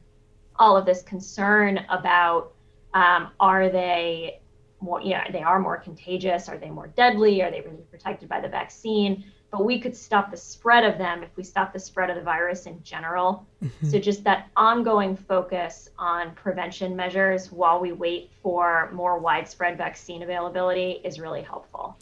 all 0.56 0.76
of 0.76 0.86
this 0.86 1.02
concern 1.02 1.84
about 1.88 2.52
um, 2.94 3.30
are 3.40 3.68
they 3.70 4.40
more, 4.82 5.00
yeah, 5.00 5.30
they 5.30 5.42
are 5.42 5.58
more 5.58 5.78
contagious, 5.78 6.48
are 6.48 6.58
they 6.58 6.70
more 6.70 6.88
deadly, 6.88 7.42
are 7.42 7.50
they 7.50 7.60
really 7.60 7.84
protected 7.90 8.28
by 8.28 8.40
the 8.40 8.48
vaccine? 8.48 9.24
but 9.52 9.66
we 9.66 9.78
could 9.78 9.94
stop 9.94 10.30
the 10.30 10.36
spread 10.36 10.82
of 10.82 10.96
them 10.96 11.22
if 11.22 11.28
we 11.36 11.44
stop 11.44 11.74
the 11.74 11.78
spread 11.78 12.08
of 12.08 12.16
the 12.16 12.22
virus 12.22 12.64
in 12.64 12.82
general. 12.82 13.46
Mm-hmm. 13.62 13.90
So, 13.90 13.98
just 13.98 14.24
that 14.24 14.48
ongoing 14.56 15.14
focus 15.14 15.90
on 15.98 16.34
prevention 16.34 16.96
measures 16.96 17.52
while 17.52 17.78
we 17.78 17.92
wait 17.92 18.30
for 18.42 18.90
more 18.94 19.18
widespread 19.18 19.76
vaccine 19.76 20.22
availability 20.22 21.02
is 21.04 21.20
really 21.20 21.42
helpful. 21.42 21.98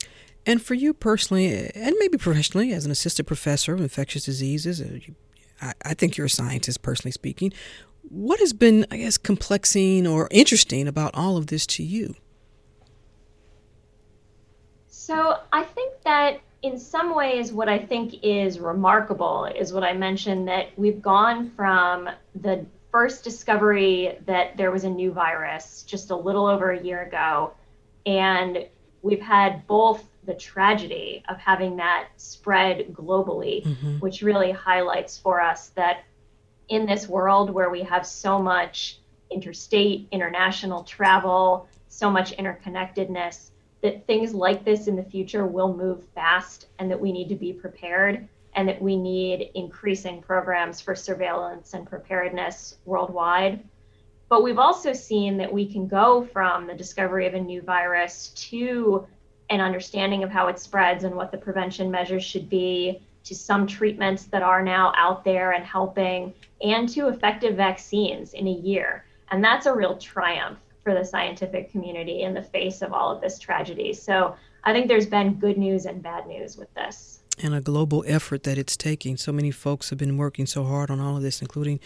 And 0.47 0.63
for 0.63 0.75
you 0.75 0.95
personally, 0.95 1.71
and 1.75 1.97
maybe 1.99 2.17
professionally, 2.17 2.73
as 2.73 2.87
an 2.87 2.93
assistant 2.93 3.27
professor 3.27 3.75
of 3.75 3.81
infectious 3.81 4.25
diseases, 4.25 4.81
uh, 4.81 4.99
I, 5.61 5.75
I 5.85 5.95
think 5.95 6.17
you're 6.17 6.27
a 6.27 6.31
scientist, 6.31 6.83
personally 6.83 7.13
speaking. 7.13 7.53
What 8.09 8.39
has 8.39 8.53
been, 8.53 8.87
I 8.93 8.97
guess, 8.97 9.19
complexing 9.19 10.07
or 10.07 10.29
interesting 10.31 10.87
about 10.87 11.11
all 11.15 11.37
of 11.37 11.49
this 11.49 11.67
to 11.67 11.83
you? 11.83 12.15
So, 15.11 15.39
I 15.53 15.65
think 15.65 15.95
that 16.05 16.39
in 16.63 16.79
some 16.79 17.17
ways, 17.17 17.53
what 17.53 17.69
I 17.69 17.81
think 17.81 18.23
is 18.23 18.61
remarkable 18.61 19.47
is 19.47 19.73
what 19.73 19.83
I 19.83 19.93
mentioned 19.93 20.47
that 20.47 20.69
we've 20.77 21.03
gone 21.03 21.51
from 21.51 22.09
the 22.37 22.65
first 22.93 23.25
discovery 23.25 24.19
that 24.27 24.57
there 24.57 24.71
was 24.71 24.85
a 24.85 24.89
new 24.89 25.11
virus 25.11 25.83
just 25.83 26.13
a 26.13 26.17
little 26.17 26.47
over 26.47 26.71
a 26.71 26.81
year 26.81 27.03
ago, 27.03 27.55
and 28.07 28.69
we've 29.03 29.21
had 29.21 29.67
both 29.67 30.05
the 30.27 30.35
tragedy 30.35 31.25
of 31.29 31.39
having 31.39 31.79
that 31.79 32.11
spread 32.17 32.93
globally, 32.93 33.65
mm-hmm. 33.65 33.99
which 33.99 34.23
really 34.23 34.53
highlights 34.53 35.19
for 35.19 35.41
us 35.41 35.71
that 35.71 36.05
in 36.69 36.87
this 36.87 37.09
world 37.09 37.51
where 37.51 37.71
we 37.71 37.83
have 37.83 38.07
so 38.07 38.41
much 38.41 39.01
interstate, 39.29 40.07
international 40.13 40.85
travel, 40.85 41.67
so 41.89 42.09
much 42.09 42.31
interconnectedness, 42.37 43.51
that 43.83 44.07
things 44.07 44.35
like 44.35 44.65
this 44.65 44.87
in 44.87 44.97
the 44.97 45.03
future 45.03 45.47
will 45.47 45.75
move 45.75 46.05
fast 46.15 46.67
and 46.79 46.91
that 46.91 47.01
we 47.01 47.13
need 47.13 47.29
to 47.29 47.35
be 47.35 47.53
prepared 47.53 48.29
and 48.55 48.69
that 48.69 48.83
we 48.83 48.97
need 48.97 49.51
increasing 49.55 50.21
programs 50.21 50.81
for 50.81 50.95
surveillance 50.95 51.75
and 51.75 51.89
preparedness 51.89 52.77
worldwide. 52.85 53.63
But 54.29 54.43
we've 54.43 54.59
also 54.59 54.93
seen 54.93 55.37
that 55.39 55.53
we 55.53 55.67
can 55.71 55.87
go 55.87 56.25
from 56.33 56.67
the 56.67 56.75
discovery 56.75 57.27
of 57.27 57.35
a 57.35 57.41
new 57.41 57.63
virus 57.63 58.29
to 58.51 59.07
an 59.51 59.61
understanding 59.61 60.23
of 60.23 60.31
how 60.31 60.47
it 60.49 60.59
spreads 60.59 61.05
and 61.05 61.15
what 61.15 61.33
the 61.33 61.39
prevention 61.39 61.91
measures 61.91 62.25
should 62.25 62.49
be, 62.49 63.01
to 63.25 63.35
some 63.35 63.67
treatments 63.67 64.25
that 64.25 64.43
are 64.43 64.63
now 64.63 64.93
out 64.97 65.25
there 65.25 65.53
and 65.53 65.65
helping, 65.65 66.33
and 66.63 66.89
to 66.89 67.09
effective 67.09 67.57
vaccines 67.57 68.33
in 68.35 68.47
a 68.47 68.53
year. 68.53 69.05
And 69.31 69.43
that's 69.43 69.67
a 69.67 69.75
real 69.75 69.97
triumph 69.99 70.59
for 70.83 70.95
the 70.95 71.05
scientific 71.05 71.71
community 71.71 72.23
in 72.23 72.35
the 72.35 72.43
face 72.43 72.83
of 72.83 72.93
all 72.93 73.15
of 73.15 73.21
this 73.21 73.39
tragedy. 73.39 73.93
So 73.93 74.35
I 74.65 74.73
think 74.73 74.89
there's 74.89 75.07
been 75.07 75.35
good 75.35 75.59
news 75.59 75.87
and 75.87 76.03
bad 76.03 76.27
news 76.27 76.57
with 76.57 76.73
this. 76.75 77.21
And 77.43 77.55
a 77.55 77.61
global 77.61 78.05
effort 78.07 78.43
that 78.43 78.59
it's 78.59 78.77
taking. 78.77 79.17
So 79.17 79.33
many 79.33 79.51
folks 79.51 79.91
have 79.91 79.99
been 79.99 80.17
working 80.17 80.47
so 80.47 80.65
hard 80.65 80.91
on 80.91 81.01
all 81.01 81.17
of 81.17 81.23
this, 81.23 81.41
including 81.41 81.81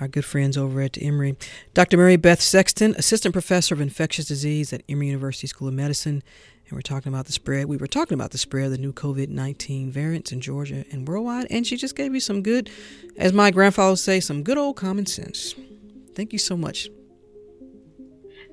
our 0.00 0.08
good 0.08 0.24
friends 0.24 0.56
over 0.56 0.80
at 0.80 1.00
Emory. 1.00 1.36
Dr. 1.74 1.96
Mary 1.96 2.16
Beth 2.16 2.40
Sexton, 2.40 2.94
Assistant 2.96 3.32
Professor 3.32 3.74
of 3.74 3.80
Infectious 3.80 4.26
Disease 4.26 4.72
at 4.72 4.82
Emory 4.88 5.08
University 5.08 5.46
School 5.46 5.68
of 5.68 5.74
Medicine. 5.74 6.22
And 6.68 6.72
we're 6.72 6.82
talking 6.82 7.12
about 7.12 7.26
the 7.26 7.32
spread. 7.32 7.66
We 7.66 7.76
were 7.76 7.86
talking 7.86 8.14
about 8.14 8.30
the 8.30 8.38
spread 8.38 8.66
of 8.66 8.70
the 8.72 8.78
new 8.78 8.92
COVID 8.92 9.28
19 9.28 9.90
variants 9.90 10.32
in 10.32 10.40
Georgia 10.40 10.84
and 10.90 11.06
worldwide. 11.06 11.46
And 11.50 11.66
she 11.66 11.76
just 11.76 11.96
gave 11.96 12.14
you 12.14 12.20
some 12.20 12.42
good, 12.42 12.70
as 13.16 13.32
my 13.32 13.50
grandfather 13.50 13.92
would 13.92 13.98
say, 13.98 14.20
some 14.20 14.42
good 14.42 14.58
old 14.58 14.76
common 14.76 15.06
sense. 15.06 15.54
Thank 16.14 16.32
you 16.32 16.38
so 16.38 16.56
much. 16.56 16.88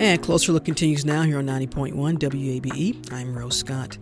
And 0.00 0.22
Closer 0.22 0.52
Look 0.52 0.64
continues 0.64 1.04
now 1.04 1.22
here 1.22 1.38
on 1.38 1.46
90.1 1.46 1.92
WABE. 1.92 3.12
I'm 3.12 3.36
Rose 3.36 3.56
Scott. 3.56 3.98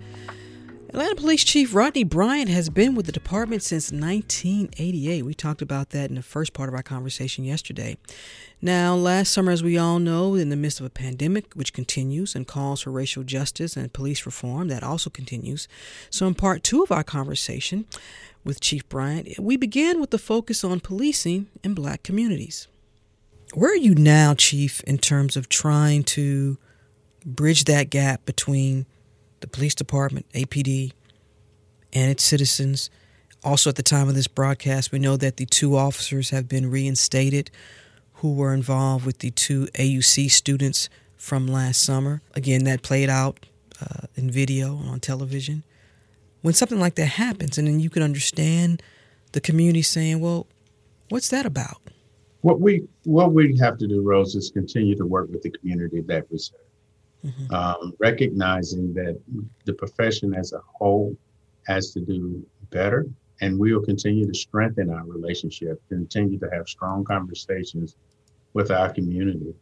Atlanta 0.91 1.15
Police 1.15 1.43
Chief 1.43 1.75
Rodney 1.75 2.05
Bryant 2.05 2.51
has 2.51 2.69
been 2.69 2.95
with 2.95 3.07
the 3.07 3.13
department 3.13 3.63
since 3.63 3.91
1988. 3.91 5.23
We 5.23 5.33
talked 5.33 5.63
about 5.63 5.91
that 5.91 6.11
in 6.11 6.17
the 6.17 6.23
first 6.23 6.53
part 6.53 6.69
of 6.69 6.75
our 6.75 6.83
conversation 6.83 7.45
yesterday. 7.45 7.97
Now, 8.61 8.95
last 8.95 9.33
summer, 9.33 9.51
as 9.51 9.63
we 9.63 9.79
all 9.79 9.99
know, 9.99 10.35
in 10.35 10.51
the 10.51 10.57
midst 10.57 10.81
of 10.81 10.87
a 10.87 10.91
pandemic 10.91 11.55
which 11.55 11.73
continues 11.73 12.35
and 12.35 12.47
calls 12.47 12.83
for 12.83 12.91
racial 12.91 13.23
justice 13.23 13.75
and 13.75 13.91
police 13.91 14.27
reform, 14.27 14.69
that 14.69 14.83
also 14.83 15.09
continues. 15.09 15.67
So, 16.11 16.27
in 16.27 16.35
part 16.35 16.63
two 16.63 16.83
of 16.83 16.93
our 16.93 17.05
conversation 17.05 17.87
with 18.45 18.61
Chief 18.61 18.87
Bryant, 18.91 19.39
we 19.39 19.57
began 19.57 19.99
with 19.99 20.11
the 20.11 20.19
focus 20.19 20.63
on 20.63 20.81
policing 20.81 21.47
in 21.65 21.73
black 21.73 22.03
communities. 22.03 22.69
Where 23.55 23.73
are 23.73 23.77
you 23.77 23.95
now, 23.95 24.35
Chief, 24.35 24.81
in 24.83 24.99
terms 24.99 25.37
of 25.37 25.49
trying 25.49 26.05
to 26.05 26.59
bridge 27.25 27.65
that 27.65 27.91
gap 27.91 28.25
between 28.27 28.87
the 29.41 29.47
police 29.47 29.75
department, 29.75 30.27
APD, 30.33 30.93
and 31.93 32.11
its 32.11 32.25
citizens? 32.25 32.91
Also, 33.45 33.71
at 33.71 33.77
the 33.77 33.83
time 33.83 34.09
of 34.09 34.15
this 34.15 34.27
broadcast, 34.27 34.91
we 34.91 34.99
know 34.99 35.17
that 35.17 35.37
the 35.37 35.47
two 35.47 35.77
officers 35.77 36.31
have 36.31 36.49
been 36.49 36.71
reinstated 36.71 37.51
who 38.15 38.35
were 38.35 38.53
involved 38.53 39.07
with 39.07 39.19
the 39.19 39.31
two 39.31 39.67
AUC 39.75 40.31
students 40.31 40.89
from 41.17 41.47
last 41.47 41.83
summer. 41.83 42.23
Again, 42.35 42.65
that 42.65 42.83
played 42.83 43.09
out 43.09 43.47
uh, 43.81 44.07
in 44.17 44.31
video 44.31 44.77
and 44.79 44.89
on 44.89 45.01
television. 45.01 45.63
When 46.43 46.55
something 46.55 46.81
like 46.81 46.97
that 46.97 47.07
happens, 47.07 47.59
and 47.59 47.69
then 47.69 47.81
you 47.81 47.91
can 47.91 48.03
understand 48.03 48.83
the 49.33 49.41
community 49.41 49.83
saying, 49.83 50.21
well, 50.21 50.47
what's 51.09 51.29
that 51.29 51.47
about? 51.47 51.81
What 52.43 52.61
we 52.61 52.87
what 53.05 53.33
we 53.33 53.57
have 53.59 53.79
to 53.79 53.87
do, 53.87 54.03
Rose, 54.03 54.35
is 54.35 54.51
continue 54.51 54.97
to 54.97 55.07
work 55.07 55.29
with 55.31 55.43
the 55.43 55.51
community 55.51 56.01
that 56.03 56.31
we 56.31 56.39
serve, 56.39 56.61
mm-hmm. 57.25 57.55
um, 57.55 57.93
recognizing 57.99 58.95
that 58.95 59.19
the 59.65 59.73
profession 59.73 60.35
as 60.35 60.53
a 60.53 60.61
whole 60.79 61.17
has 61.67 61.93
to 61.93 62.01
do 62.01 62.47
better, 62.71 63.07
and 63.41 63.59
we 63.59 63.73
will 63.75 63.83
continue 63.83 64.27
to 64.27 64.35
strengthen 64.35 64.91
our 64.91 65.05
relationship, 65.05 65.81
continue 65.89 66.39
to 66.39 66.49
have 66.53 66.69
strong 66.69 67.05
conversations 67.05 67.97
with 68.53 68.71
our 68.71 68.93
community, 68.93 69.55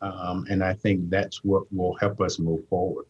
um, 0.00 0.46
and 0.48 0.62
I 0.62 0.74
think 0.74 1.10
that's 1.10 1.42
what 1.44 1.64
will 1.72 1.96
help 1.96 2.20
us 2.20 2.38
move 2.38 2.66
forward. 2.68 3.06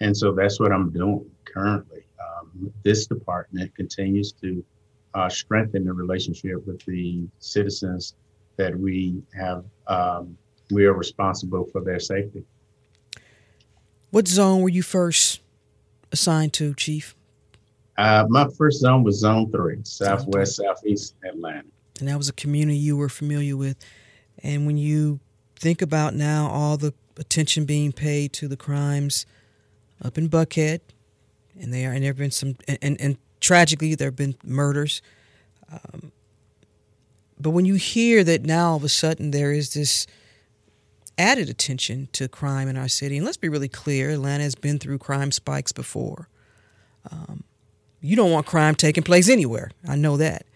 And 0.00 0.16
so 0.16 0.32
that's 0.32 0.58
what 0.58 0.72
I'm 0.72 0.90
doing 0.90 1.30
currently. 1.44 2.04
Um, 2.18 2.72
this 2.82 3.06
department 3.06 3.74
continues 3.74 4.32
to 4.40 4.64
uh, 5.12 5.28
strengthen 5.28 5.84
the 5.84 5.92
relationship 5.92 6.66
with 6.66 6.84
the 6.86 7.28
citizens 7.38 8.14
that 8.60 8.78
we 8.78 9.22
have 9.34 9.64
um, 9.86 10.36
we 10.70 10.84
are 10.84 10.92
responsible 10.92 11.64
for 11.72 11.80
their 11.82 11.98
safety. 11.98 12.44
What 14.10 14.28
zone 14.28 14.60
were 14.60 14.68
you 14.68 14.82
first 14.82 15.40
assigned 16.12 16.52
to, 16.54 16.74
Chief? 16.74 17.14
Uh, 17.96 18.26
my 18.28 18.46
first 18.58 18.80
zone 18.80 19.02
was 19.02 19.18
Zone 19.18 19.50
Three, 19.50 19.78
Southwest 19.82 20.56
Southeast 20.56 21.14
Atlanta, 21.24 21.64
and 21.98 22.08
that 22.08 22.18
was 22.18 22.28
a 22.28 22.34
community 22.34 22.76
you 22.76 22.96
were 22.96 23.08
familiar 23.08 23.56
with. 23.56 23.76
And 24.42 24.66
when 24.66 24.76
you 24.76 25.20
think 25.56 25.80
about 25.80 26.14
now 26.14 26.48
all 26.48 26.76
the 26.76 26.92
attention 27.18 27.64
being 27.64 27.92
paid 27.92 28.32
to 28.34 28.48
the 28.48 28.56
crimes 28.56 29.24
up 30.02 30.18
in 30.18 30.28
Buckhead, 30.28 30.80
and 31.58 31.72
there 31.72 31.92
and 31.92 32.02
there 32.02 32.10
have 32.10 32.18
been 32.18 32.30
some, 32.30 32.56
and, 32.68 32.78
and, 32.82 33.00
and 33.00 33.16
tragically 33.40 33.94
there 33.94 34.08
have 34.08 34.16
been 34.16 34.36
murders. 34.44 35.00
Um, 35.72 36.12
but 37.40 37.50
when 37.50 37.64
you 37.64 37.74
hear 37.74 38.22
that 38.24 38.44
now 38.44 38.70
all 38.70 38.76
of 38.76 38.84
a 38.84 38.88
sudden 38.88 39.30
there 39.30 39.52
is 39.52 39.74
this 39.74 40.06
added 41.18 41.48
attention 41.48 42.08
to 42.12 42.28
crime 42.28 42.68
in 42.68 42.76
our 42.76 42.88
city, 42.88 43.16
and 43.16 43.26
let's 43.26 43.36
be 43.36 43.48
really 43.48 43.68
clear, 43.68 44.10
Atlanta 44.10 44.42
has 44.42 44.54
been 44.54 44.78
through 44.78 44.98
crime 44.98 45.30
spikes 45.30 45.72
before. 45.72 46.28
Um, 47.10 47.44
you 48.00 48.16
don't 48.16 48.30
want 48.30 48.46
crime 48.46 48.74
taking 48.74 49.02
place 49.02 49.28
anywhere. 49.28 49.70
I 49.86 49.96
know 49.96 50.16
that. 50.16 50.46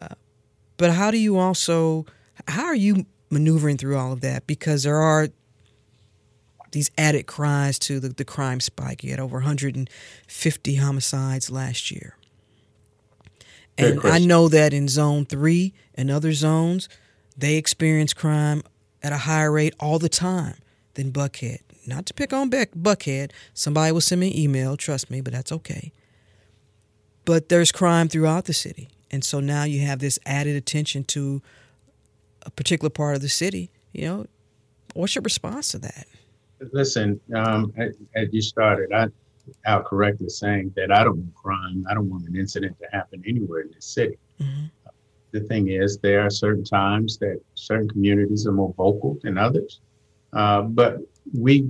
Uh, 0.00 0.14
but 0.76 0.92
how 0.92 1.10
do 1.10 1.18
you 1.18 1.38
also, 1.38 2.06
how 2.46 2.64
are 2.64 2.74
you 2.74 3.06
maneuvering 3.30 3.76
through 3.76 3.96
all 3.96 4.12
of 4.12 4.20
that? 4.20 4.46
Because 4.46 4.84
there 4.84 4.98
are 4.98 5.28
these 6.70 6.90
added 6.98 7.26
cries 7.26 7.78
to 7.80 8.00
the, 8.00 8.08
the 8.08 8.24
crime 8.24 8.60
spike. 8.60 9.02
You 9.02 9.10
had 9.10 9.20
over 9.20 9.38
150 9.38 10.74
homicides 10.76 11.50
last 11.50 11.90
year. 11.90 12.16
And 13.76 14.00
I 14.04 14.18
know 14.18 14.48
that 14.48 14.72
in 14.72 14.88
zone 14.88 15.26
three 15.26 15.74
and 15.94 16.10
other 16.10 16.32
zones, 16.32 16.88
they 17.36 17.56
experience 17.56 18.12
crime 18.12 18.62
at 19.02 19.12
a 19.12 19.18
higher 19.18 19.50
rate 19.50 19.74
all 19.80 19.98
the 19.98 20.08
time 20.08 20.56
than 20.94 21.10
Buckhead. 21.12 21.60
Not 21.86 22.06
to 22.06 22.14
pick 22.14 22.32
on 22.32 22.48
Beck, 22.48 22.72
Buckhead. 22.72 23.30
Somebody 23.52 23.92
will 23.92 24.00
send 24.00 24.20
me 24.20 24.30
an 24.30 24.38
email, 24.38 24.76
trust 24.76 25.10
me, 25.10 25.20
but 25.20 25.32
that's 25.32 25.52
okay. 25.52 25.92
But 27.24 27.48
there's 27.48 27.72
crime 27.72 28.08
throughout 28.08 28.44
the 28.44 28.54
city. 28.54 28.88
And 29.10 29.24
so 29.24 29.40
now 29.40 29.64
you 29.64 29.80
have 29.80 29.98
this 29.98 30.18
added 30.24 30.56
attention 30.56 31.04
to 31.04 31.42
a 32.42 32.50
particular 32.50 32.90
part 32.90 33.16
of 33.16 33.22
the 33.22 33.28
city. 33.28 33.70
You 33.92 34.06
know, 34.06 34.26
what's 34.94 35.14
your 35.14 35.22
response 35.22 35.68
to 35.68 35.78
that? 35.78 36.06
Listen, 36.72 37.20
um, 37.34 37.72
as, 37.76 37.94
as 38.14 38.28
you 38.32 38.40
started, 38.40 38.92
I 38.92 39.08
out 39.66 39.84
correctly 39.84 40.28
saying 40.28 40.72
that 40.76 40.90
I 40.90 41.04
don't 41.04 41.18
want 41.18 41.34
crime. 41.34 41.84
I 41.88 41.94
don't 41.94 42.08
want 42.08 42.26
an 42.28 42.36
incident 42.36 42.76
to 42.80 42.86
happen 42.92 43.22
anywhere 43.26 43.60
in 43.60 43.70
this 43.74 43.86
city. 43.86 44.18
Mm-hmm. 44.40 44.66
The 45.32 45.40
thing 45.40 45.68
is, 45.68 45.98
there 45.98 46.20
are 46.20 46.30
certain 46.30 46.64
times 46.64 47.18
that 47.18 47.40
certain 47.54 47.88
communities 47.88 48.46
are 48.46 48.52
more 48.52 48.72
vocal 48.76 49.18
than 49.22 49.36
others, 49.36 49.80
uh, 50.32 50.62
but 50.62 50.98
we 51.36 51.68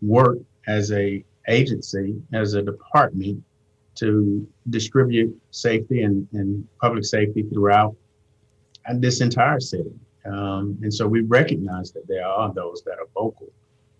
work 0.00 0.38
as 0.66 0.90
a 0.92 1.24
agency, 1.48 2.16
as 2.32 2.54
a 2.54 2.62
department, 2.62 3.42
to 3.96 4.48
distribute 4.70 5.38
safety 5.50 6.02
and, 6.02 6.26
and 6.32 6.66
public 6.80 7.04
safety 7.04 7.42
throughout 7.42 7.94
this 8.94 9.20
entire 9.20 9.60
city. 9.60 9.92
Um, 10.24 10.78
and 10.82 10.92
so 10.92 11.06
we 11.06 11.20
recognize 11.20 11.92
that 11.92 12.08
there 12.08 12.26
are 12.26 12.52
those 12.52 12.82
that 12.84 12.98
are 12.98 13.06
vocal. 13.14 13.52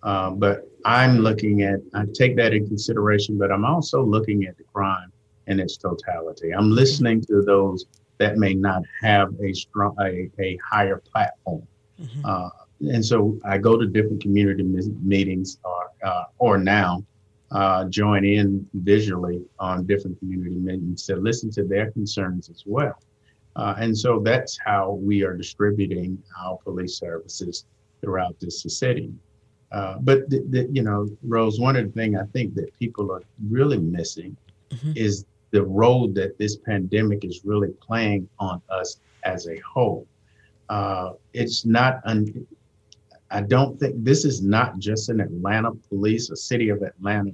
Uh, 0.05 0.31
but 0.31 0.71
I'm 0.85 1.19
looking 1.19 1.63
at, 1.63 1.81
I 1.95 2.05
take 2.13 2.37
that 2.37 2.53
in 2.53 2.67
consideration, 2.67 3.39
but 3.39 3.51
I'm 3.51 3.65
also 3.65 4.05
looking 4.05 4.45
at 4.45 4.57
the 4.59 4.65
crime 4.65 5.11
in 5.47 5.59
its 5.59 5.77
totality. 5.79 6.53
I'm 6.53 6.71
listening 6.71 7.23
to 7.23 7.43
those 7.43 7.87
that 8.19 8.37
may 8.37 8.55
not 8.55 8.83
have 9.03 9.35
a 9.43 9.53
strong, 9.55 9.97
a, 10.01 10.31
a 10.39 10.59
higher 10.71 11.03
platform. 11.11 11.67
Mm-hmm. 12.01 12.21
Uh, 12.25 12.51
and 12.81 13.05
so 13.05 13.39
I 13.45 13.57
go 13.59 13.79
to 13.79 13.87
different 13.87 14.21
community 14.21 14.63
meetings 14.63 15.59
or, 15.65 15.91
uh, 16.05 16.25
or 16.39 16.59
now 16.59 17.05
uh, 17.51 17.85
join 17.87 18.25
in 18.25 18.69
visually 18.75 19.43
on 19.59 19.87
different 19.87 20.19
community 20.19 20.57
meetings 20.57 21.07
to 21.07 21.17
listen 21.17 21.51
to 21.53 21.65
their 21.65 21.91
concerns 21.93 22.51
as 22.51 22.63
well. 22.67 22.99
Uh, 23.57 23.75
and 23.79 23.97
so 23.97 24.21
that's 24.21 24.59
how 24.65 24.93
we 25.01 25.23
are 25.23 25.37
distributing 25.37 26.21
our 26.45 26.59
police 26.59 26.99
services 26.99 27.65
throughout 28.01 28.39
this 28.41 28.65
city. 28.67 29.13
Uh, 29.75 29.97
but 30.03 30.31
the, 30.31 30.45
the, 30.51 30.69
you 30.71 30.83
know, 30.83 31.09
Rose, 31.25 31.59
one 31.59 31.75
of 31.75 31.85
the 31.85 31.93
things 31.93 32.17
I 32.17 32.25
think 32.27 32.55
that 32.55 32.73
people 32.79 33.11
are 33.11 33.23
really 33.51 33.79
missing 33.79 34.37
mm-hmm. 34.71 34.93
is 34.95 35.25
the 35.51 35.65
role 35.65 36.07
that 36.13 36.39
this 36.39 36.57
pandemic 36.57 37.25
is 37.25 37.41
really 37.45 37.73
playing 37.81 38.29
on 38.39 38.63
us 38.71 39.01
as 39.25 39.49
a 39.49 39.59
whole. 39.59 40.07
Uh, 40.69 41.15
it's 41.33 41.65
not. 41.67 42.01
Un- 42.05 42.47
I 43.33 43.41
don't 43.41 43.79
think 43.81 43.97
this 44.05 44.25
is 44.25 44.43
not 44.43 44.79
just 44.79 45.09
an 45.09 45.21
Atlanta 45.21 45.73
police, 45.89 46.31
a 46.31 46.37
city 46.37 46.69
of 46.69 46.83
Atlanta 46.83 47.33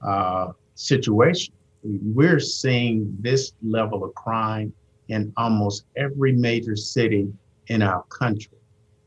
uh, 0.00 0.52
situation. 0.76 1.52
We're 1.82 2.40
seeing 2.40 3.14
this 3.20 3.52
level 3.62 4.02
of 4.02 4.14
crime 4.14 4.72
in 5.08 5.30
almost 5.36 5.84
every 5.94 6.32
major 6.32 6.74
city 6.74 7.30
in 7.66 7.82
our 7.82 8.02
country. 8.04 8.55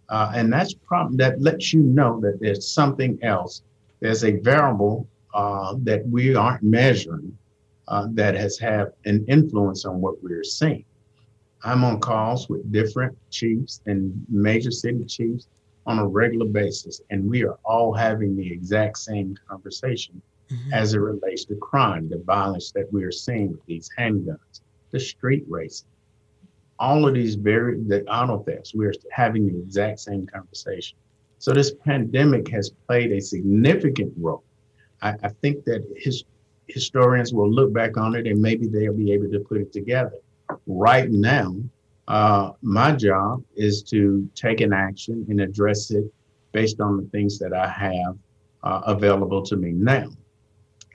Uh, 0.10 0.32
and 0.36 0.52
that's 0.52 0.74
problem 0.74 1.18
that 1.18 1.40
lets 1.42 1.72
you 1.72 1.82
know 1.82 2.20
that 2.20 2.40
there's 2.40 2.68
something 2.68 3.18
else. 3.22 3.62
There's 4.00 4.24
a 4.24 4.32
variable 4.32 5.08
uh, 5.34 5.76
that 5.84 6.08
we 6.08 6.36
aren't 6.36 6.64
measuring 6.64 7.38
uh, 7.88 8.08
that 8.12 8.36
has 8.36 8.58
had 8.58 8.92
an 9.06 9.26
influence 9.28 9.86
on 9.86 10.02
what 10.02 10.22
we're 10.24 10.44
seeing. 10.44 10.86
I'm 11.64 11.84
on 11.84 12.00
calls 12.00 12.50
with 12.50 12.72
different 12.72 13.18
chiefs 13.30 13.82
and 13.86 14.26
major 14.30 14.72
city 14.72 15.04
chiefs 15.06 15.48
on 15.86 16.00
a 16.00 16.08
regular 16.08 16.46
basis, 16.46 17.02
and 17.10 17.30
we 17.30 17.44
are 17.44 17.58
all 17.66 17.94
having 17.94 18.36
the 18.36 18.52
exact 18.52 18.98
same 18.98 19.36
conversation 19.48 20.22
mm-hmm. 20.50 20.74
as 20.74 20.94
it 20.94 21.00
relates 21.00 21.46
to 21.46 21.56
crime, 21.56 22.10
the 22.10 22.20
violence 22.20 22.72
that 22.72 22.92
we 22.94 23.04
are 23.04 23.12
seeing 23.12 23.52
with 23.52 23.66
these 23.66 23.90
handguns, 23.98 24.62
the 24.92 25.00
street 25.00 25.44
racing, 25.48 25.88
all 26.80 27.08
of 27.08 27.14
these 27.14 27.36
very 27.36 27.80
the 27.82 28.06
auto 28.08 28.40
thefts, 28.44 28.74
we're 28.74 28.94
having 29.12 29.48
the 29.48 29.58
exact 29.60 30.00
same 30.00 30.26
conversation. 30.26 30.98
So 31.38 31.54
this 31.54 31.74
pandemic 31.86 32.48
has 32.50 32.72
played 32.88 33.12
a 33.12 33.22
significant 33.22 34.14
role. 34.18 34.44
I, 35.02 35.16
I 35.24 35.30
think 35.42 35.64
that 35.66 35.86
his, 35.96 36.24
historians 36.68 37.34
will 37.34 37.50
look 37.50 37.74
back 37.74 37.98
on 37.98 38.16
it 38.16 38.28
and 38.28 38.42
maybe 38.42 38.68
they'll 38.68 38.94
be 38.94 39.12
able 39.12 39.30
to 39.32 39.40
put 39.40 39.58
it 39.58 39.74
together. 39.74 40.14
Right 40.68 41.10
now, 41.10 41.56
uh, 42.08 42.52
my 42.62 42.92
job 42.92 43.44
is 43.56 43.84
to 43.84 44.30
take 44.36 44.62
an 44.62 44.74
action 44.74 45.26
and 45.30 45.42
address 45.42 45.92
it 45.92 46.06
based 46.52 46.80
on 46.80 46.98
the 46.98 47.04
things 47.10 47.38
that 47.40 47.54
I 47.54 47.68
have 47.68 48.18
uh, 48.64 48.82
available 48.86 49.44
to 49.44 49.56
me 49.56 49.72
now. 49.72 50.10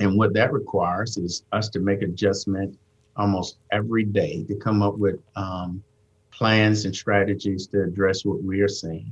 And 0.01 0.19
what 0.19 0.35
that 0.35 0.53
requires 0.53 1.17
is 1.17 1.45
us 1.53 1.69
to 1.71 1.81
make 1.81 2.03
adjustment 2.03 2.77
almost 3.17 3.59
every 3.73 4.05
day 4.05 4.45
to 4.45 4.55
come 4.57 4.83
up 4.83 4.97
with 4.97 5.21
um, 5.37 5.83
plans 6.31 6.85
and 6.85 6.95
strategies 6.95 7.67
to 7.69 7.83
address 7.83 8.25
what 8.25 8.43
we 8.43 8.61
are 8.61 8.69
seeing. 8.69 9.11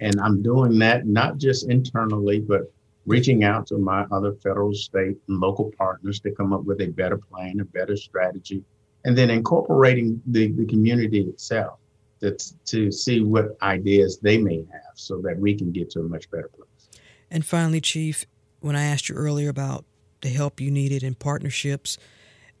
And 0.00 0.20
I'm 0.20 0.42
doing 0.42 0.78
that 0.80 1.06
not 1.06 1.38
just 1.38 1.70
internally, 1.70 2.40
but 2.40 2.72
reaching 3.06 3.44
out 3.44 3.66
to 3.68 3.78
my 3.78 4.04
other 4.10 4.32
federal, 4.34 4.74
state, 4.74 5.16
and 5.28 5.40
local 5.40 5.72
partners 5.78 6.20
to 6.20 6.32
come 6.32 6.52
up 6.52 6.64
with 6.64 6.80
a 6.80 6.88
better 6.88 7.16
plan, 7.16 7.60
a 7.60 7.64
better 7.64 7.96
strategy, 7.96 8.62
and 9.04 9.16
then 9.16 9.30
incorporating 9.30 10.20
the, 10.26 10.52
the 10.52 10.66
community 10.66 11.20
itself 11.20 11.78
to, 12.20 12.36
to 12.66 12.90
see 12.90 13.20
what 13.20 13.56
ideas 13.62 14.18
they 14.18 14.38
may 14.38 14.58
have 14.72 14.94
so 14.94 15.20
that 15.22 15.38
we 15.38 15.54
can 15.54 15.70
get 15.70 15.90
to 15.90 16.00
a 16.00 16.02
much 16.02 16.28
better 16.30 16.50
place. 16.54 17.00
And 17.30 17.44
finally, 17.44 17.80
Chief, 17.80 18.26
when 18.60 18.74
I 18.74 18.84
asked 18.84 19.08
you 19.08 19.14
earlier 19.14 19.48
about 19.48 19.84
the 20.22 20.28
help 20.28 20.60
you 20.60 20.70
needed 20.70 21.02
in 21.02 21.14
partnerships, 21.14 21.98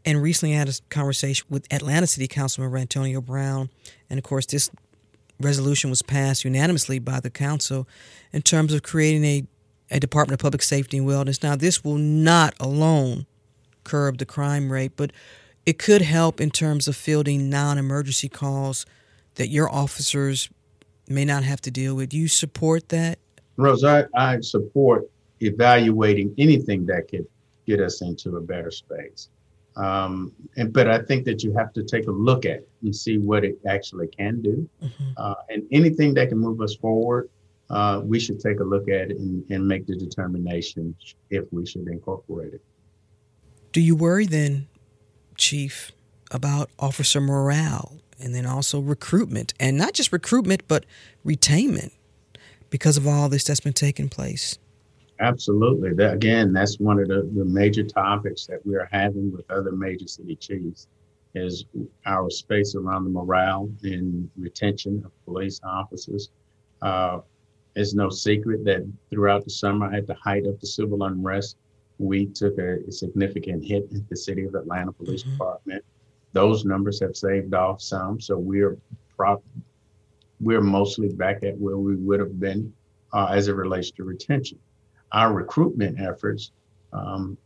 and 0.06 0.22
recently 0.22 0.54
I 0.54 0.58
had 0.58 0.68
a 0.68 0.74
conversation 0.88 1.44
with 1.50 1.66
Atlanta 1.72 2.06
City 2.06 2.28
Councilman 2.28 2.74
Antonio 2.80 3.20
Brown, 3.20 3.68
and 4.08 4.18
of 4.18 4.24
course, 4.24 4.46
this 4.46 4.70
resolution 5.40 5.90
was 5.90 6.00
passed 6.00 6.44
unanimously 6.44 7.00
by 7.00 7.18
the 7.20 7.28
council 7.28 7.88
in 8.32 8.40
terms 8.42 8.72
of 8.72 8.84
creating 8.84 9.24
a, 9.24 9.42
a 9.90 10.00
Department 10.00 10.40
of 10.40 10.42
Public 10.42 10.62
Safety 10.62 10.96
and 10.98 11.06
Wellness. 11.06 11.42
Now, 11.42 11.56
this 11.56 11.84
will 11.84 11.98
not 11.98 12.54
alone 12.60 13.26
curb 13.84 14.18
the 14.18 14.24
crime 14.24 14.72
rate, 14.72 14.92
but 14.96 15.12
it 15.66 15.78
could 15.78 16.02
help 16.02 16.40
in 16.40 16.50
terms 16.50 16.86
of 16.86 16.96
fielding 16.96 17.50
non 17.50 17.76
emergency 17.76 18.28
calls 18.28 18.86
that 19.34 19.48
your 19.48 19.68
officers 19.68 20.48
may 21.08 21.24
not 21.24 21.42
have 21.42 21.60
to 21.62 21.70
deal 21.70 21.96
with. 21.96 22.14
You 22.14 22.28
support 22.28 22.88
that? 22.90 23.18
Rose, 23.56 23.82
I, 23.82 24.04
I 24.14 24.40
support 24.40 25.10
evaluating 25.40 26.34
anything 26.38 26.86
that 26.86 27.08
could 27.08 27.26
get 27.66 27.80
us 27.80 28.00
into 28.02 28.36
a 28.36 28.40
better 28.40 28.70
space. 28.70 29.28
Um, 29.76 30.32
and 30.56 30.72
but 30.72 30.88
I 30.88 31.00
think 31.02 31.24
that 31.26 31.44
you 31.44 31.52
have 31.52 31.72
to 31.74 31.82
take 31.82 32.06
a 32.06 32.10
look 32.10 32.46
at 32.46 32.58
it 32.58 32.68
and 32.82 32.96
see 32.96 33.18
what 33.18 33.44
it 33.44 33.58
actually 33.68 34.08
can 34.08 34.40
do, 34.40 34.68
mm-hmm. 34.82 35.04
uh, 35.16 35.34
and 35.50 35.64
anything 35.70 36.14
that 36.14 36.30
can 36.30 36.38
move 36.38 36.62
us 36.62 36.74
forward, 36.74 37.28
uh, 37.68 38.00
we 38.02 38.18
should 38.18 38.40
take 38.40 38.60
a 38.60 38.64
look 38.64 38.88
at 38.88 39.10
it 39.10 39.18
and, 39.18 39.44
and 39.50 39.66
make 39.66 39.86
the 39.86 39.94
determination 39.94 40.96
if 41.30 41.44
we 41.52 41.66
should 41.66 41.88
incorporate 41.88 42.54
it. 42.54 42.62
Do 43.72 43.82
you 43.82 43.94
worry 43.94 44.24
then, 44.24 44.68
Chief, 45.36 45.92
about 46.30 46.70
officer 46.78 47.20
morale 47.20 47.98
and 48.18 48.34
then 48.34 48.46
also 48.46 48.80
recruitment, 48.80 49.52
and 49.60 49.76
not 49.76 49.92
just 49.92 50.10
recruitment 50.10 50.66
but 50.66 50.86
retainment 51.24 51.90
because 52.70 52.96
of 52.96 53.06
all 53.06 53.28
this 53.28 53.44
that's 53.44 53.60
been 53.60 53.74
taking 53.74 54.08
place? 54.08 54.58
Absolutely. 55.20 55.94
That, 55.94 56.14
again, 56.14 56.52
that's 56.52 56.78
one 56.78 56.98
of 56.98 57.08
the, 57.08 57.28
the 57.34 57.44
major 57.44 57.82
topics 57.82 58.46
that 58.46 58.64
we 58.66 58.74
are 58.76 58.88
having 58.92 59.32
with 59.32 59.50
other 59.50 59.72
major 59.72 60.06
city 60.06 60.36
chiefs 60.36 60.88
is 61.34 61.64
our 62.06 62.30
space 62.30 62.74
around 62.74 63.04
the 63.04 63.10
morale 63.10 63.70
and 63.82 64.28
retention 64.36 65.02
of 65.04 65.12
police 65.24 65.60
officers. 65.64 66.30
Uh, 66.82 67.20
it's 67.74 67.94
no 67.94 68.08
secret 68.08 68.64
that 68.64 68.90
throughout 69.10 69.44
the 69.44 69.50
summer, 69.50 69.92
at 69.92 70.06
the 70.06 70.14
height 70.14 70.46
of 70.46 70.58
the 70.60 70.66
civil 70.66 71.02
unrest, 71.04 71.56
we 71.98 72.26
took 72.26 72.58
a, 72.58 72.78
a 72.86 72.92
significant 72.92 73.64
hit 73.64 73.84
at 73.94 74.08
the 74.08 74.16
city 74.16 74.44
of 74.44 74.54
Atlanta 74.54 74.92
Police 74.92 75.22
mm-hmm. 75.22 75.32
Department. 75.32 75.84
Those 76.32 76.64
numbers 76.64 77.00
have 77.00 77.16
saved 77.16 77.54
off 77.54 77.80
some, 77.80 78.20
so 78.20 78.36
we're 78.36 78.76
prop, 79.16 79.42
we're 80.40 80.60
mostly 80.60 81.08
back 81.08 81.42
at 81.42 81.56
where 81.58 81.78
we 81.78 81.96
would 81.96 82.20
have 82.20 82.38
been 82.38 82.72
uh, 83.12 83.28
as 83.30 83.48
it 83.48 83.54
relates 83.54 83.90
to 83.92 84.04
retention 84.04 84.58
our 85.12 85.32
recruitment 85.32 86.00
efforts 86.00 86.52
um, 86.92 87.36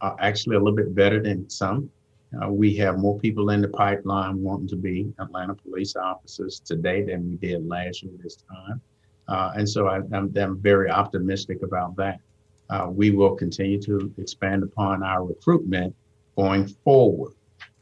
are 0.00 0.16
actually 0.20 0.56
a 0.56 0.58
little 0.58 0.76
bit 0.76 0.94
better 0.94 1.20
than 1.22 1.48
some. 1.48 1.90
Uh, 2.40 2.48
we 2.48 2.74
have 2.76 2.98
more 2.98 3.18
people 3.18 3.50
in 3.50 3.60
the 3.60 3.68
pipeline 3.68 4.40
wanting 4.40 4.68
to 4.68 4.76
be 4.76 5.12
Atlanta 5.18 5.54
police 5.54 5.96
officers 5.96 6.60
today 6.60 7.02
than 7.02 7.28
we 7.28 7.36
did 7.36 7.66
last 7.66 8.02
year 8.02 8.12
this 8.22 8.36
time. 8.36 8.80
Uh, 9.28 9.52
and 9.56 9.68
so 9.68 9.88
I, 9.88 9.98
am 10.14 10.58
very 10.60 10.90
optimistic 10.90 11.62
about 11.62 11.96
that. 11.96 12.20
Uh, 12.68 12.88
we 12.88 13.10
will 13.10 13.34
continue 13.34 13.80
to 13.82 14.12
expand 14.18 14.62
upon 14.62 15.02
our 15.02 15.24
recruitment 15.24 15.94
going 16.36 16.68
forward. 16.84 17.32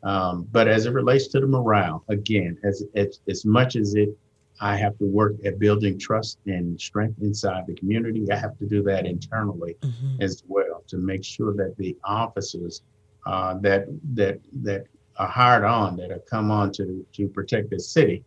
Um, 0.02 0.46
but 0.50 0.68
as 0.68 0.86
it 0.86 0.92
relates 0.92 1.26
to 1.28 1.40
the 1.40 1.46
morale, 1.46 2.04
again, 2.08 2.58
as, 2.64 2.84
as, 2.94 3.20
as 3.28 3.44
much 3.44 3.76
as 3.76 3.94
it 3.94 4.16
I 4.60 4.76
have 4.76 4.98
to 4.98 5.04
work 5.04 5.34
at 5.44 5.58
building 5.58 5.98
trust 5.98 6.38
and 6.46 6.80
strength 6.80 7.20
inside 7.20 7.66
the 7.66 7.74
community. 7.74 8.26
I 8.30 8.36
have 8.36 8.58
to 8.58 8.66
do 8.66 8.82
that 8.84 9.06
internally 9.06 9.76
mm-hmm. 9.80 10.20
as 10.20 10.42
well 10.48 10.82
to 10.88 10.96
make 10.96 11.24
sure 11.24 11.54
that 11.54 11.76
the 11.76 11.96
officers 12.04 12.82
uh, 13.26 13.54
that 13.60 13.86
that 14.14 14.40
that 14.62 14.86
are 15.16 15.28
hired 15.28 15.64
on 15.64 15.96
that 15.96 16.10
have 16.10 16.26
come 16.26 16.50
on 16.50 16.72
to 16.72 17.06
to 17.12 17.28
protect 17.28 17.70
the 17.70 17.78
city 17.78 18.24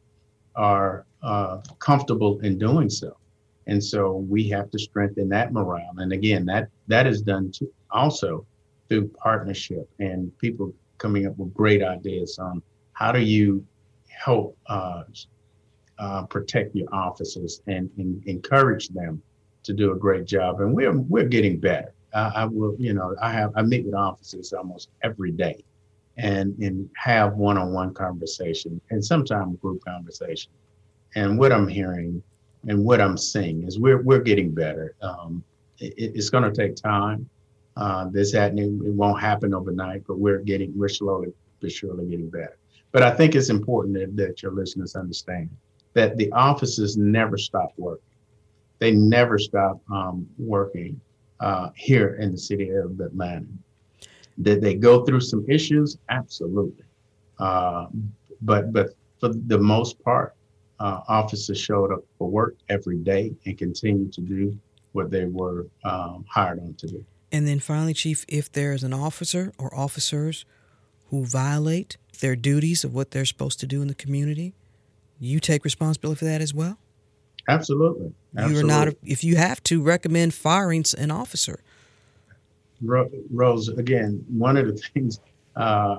are 0.55 1.05
uh, 1.23 1.57
comfortable 1.79 2.39
in 2.41 2.57
doing 2.57 2.89
so. 2.89 3.17
And 3.67 3.83
so 3.83 4.17
we 4.17 4.49
have 4.49 4.69
to 4.71 4.79
strengthen 4.79 5.29
that 5.29 5.53
morale. 5.53 5.93
And 5.97 6.11
again, 6.11 6.45
that 6.45 6.69
that 6.87 7.07
is 7.07 7.21
done 7.21 7.51
to, 7.53 7.71
also 7.91 8.45
through 8.89 9.07
partnership 9.09 9.89
and 9.99 10.37
people 10.39 10.73
coming 10.97 11.25
up 11.25 11.37
with 11.37 11.53
great 11.53 11.83
ideas 11.83 12.37
on 12.39 12.61
how 12.93 13.11
do 13.11 13.19
you 13.19 13.65
help 14.09 14.57
uh, 14.67 15.03
uh, 16.01 16.23
protect 16.23 16.75
your 16.75 16.87
officers 16.91 17.61
and, 17.67 17.89
and, 17.97 18.23
encourage 18.25 18.89
them 18.89 19.21
to 19.61 19.71
do 19.71 19.91
a 19.91 19.95
great 19.95 20.25
job. 20.25 20.59
And 20.59 20.73
we're 20.73 20.97
we're 20.97 21.27
getting 21.27 21.59
better. 21.59 21.93
Uh, 22.13 22.31
I 22.33 22.45
will, 22.45 22.75
you 22.79 22.93
know, 22.93 23.15
I 23.21 23.31
have 23.31 23.51
I 23.55 23.61
meet 23.61 23.85
with 23.85 23.93
officers 23.93 24.51
almost 24.51 24.89
every 25.03 25.31
day, 25.31 25.63
and 26.17 26.57
and 26.57 26.89
have 26.97 27.35
one-on-one 27.35 27.93
conversation 27.93 28.81
and 28.89 29.05
sometimes 29.05 29.59
group 29.59 29.85
conversation. 29.85 30.51
And 31.13 31.37
what 31.37 31.51
I'm 31.51 31.67
hearing 31.67 32.23
and 32.67 32.83
what 32.83 32.99
I'm 32.99 33.17
seeing 33.17 33.63
is 33.63 33.79
we're 33.79 34.01
we're 34.01 34.21
getting 34.21 34.51
better. 34.55 34.95
Um, 35.03 35.43
it, 35.77 35.93
it's 35.97 36.31
going 36.31 36.51
to 36.51 36.51
take 36.51 36.75
time. 36.75 37.29
Uh, 37.77 38.05
this 38.09 38.33
happening 38.33 38.81
it 38.83 38.93
won't 38.93 39.21
happen 39.21 39.53
overnight, 39.53 40.03
but 40.07 40.17
we're 40.17 40.39
getting 40.39 40.75
we're 40.75 40.89
slowly 40.89 41.31
but 41.59 41.71
surely 41.71 42.07
getting 42.07 42.29
better. 42.29 42.57
But 42.91 43.03
I 43.03 43.11
think 43.11 43.35
it's 43.35 43.49
important 43.49 43.93
that, 43.99 44.17
that 44.17 44.41
your 44.41 44.51
listeners 44.51 44.95
understand 44.95 45.49
that 45.93 46.17
the 46.17 46.31
offices 46.31 46.97
never 46.97 47.37
stop 47.37 47.73
working. 47.77 48.03
They 48.79 48.91
never 48.91 49.37
stop 49.37 49.79
um, 49.91 50.27
working 50.37 50.99
uh, 51.39 51.69
here 51.75 52.15
in 52.15 52.31
the 52.31 52.37
city 52.37 52.69
of 52.69 52.99
Atlanta. 52.99 53.45
Did 54.41 54.61
they 54.61 54.75
go 54.75 55.05
through 55.05 55.21
some 55.21 55.45
issues? 55.47 55.97
Absolutely. 56.09 56.85
Uh, 57.37 57.87
but 58.41 58.71
but 58.71 58.95
for 59.19 59.29
the 59.29 59.57
most 59.57 60.01
part, 60.03 60.35
uh, 60.79 61.01
officers 61.07 61.59
showed 61.59 61.91
up 61.91 62.03
for 62.17 62.29
work 62.29 62.55
every 62.69 62.97
day 62.97 63.33
and 63.45 63.57
continued 63.57 64.11
to 64.13 64.21
do 64.21 64.57
what 64.93 65.11
they 65.11 65.25
were 65.25 65.67
um, 65.85 66.25
hired 66.27 66.59
on 66.59 66.73
to 66.75 66.87
do. 66.87 67.05
And 67.31 67.47
then 67.47 67.59
finally, 67.59 67.93
Chief, 67.93 68.25
if 68.27 68.51
there's 68.51 68.83
an 68.83 68.93
officer 68.93 69.53
or 69.57 69.73
officers 69.73 70.45
who 71.09 71.25
violate 71.25 71.97
their 72.19 72.35
duties 72.35 72.83
of 72.83 72.93
what 72.93 73.11
they're 73.11 73.25
supposed 73.25 73.59
to 73.61 73.67
do 73.67 73.81
in 73.81 73.87
the 73.87 73.95
community, 73.95 74.53
you 75.21 75.39
take 75.39 75.63
responsibility 75.63 76.19
for 76.19 76.25
that 76.25 76.41
as 76.41 76.53
well? 76.53 76.77
Absolutely. 77.47 78.11
Absolutely. 78.35 78.59
You 78.59 78.65
are 78.65 78.67
not, 78.67 78.93
if 79.03 79.23
you 79.23 79.35
have 79.35 79.61
to 79.63 79.81
recommend 79.81 80.33
firing 80.33 80.83
an 80.97 81.11
officer. 81.11 81.59
Rose, 82.81 83.69
again, 83.69 84.25
one 84.29 84.57
of 84.57 84.67
the 84.67 84.73
things, 84.93 85.19
uh, 85.55 85.97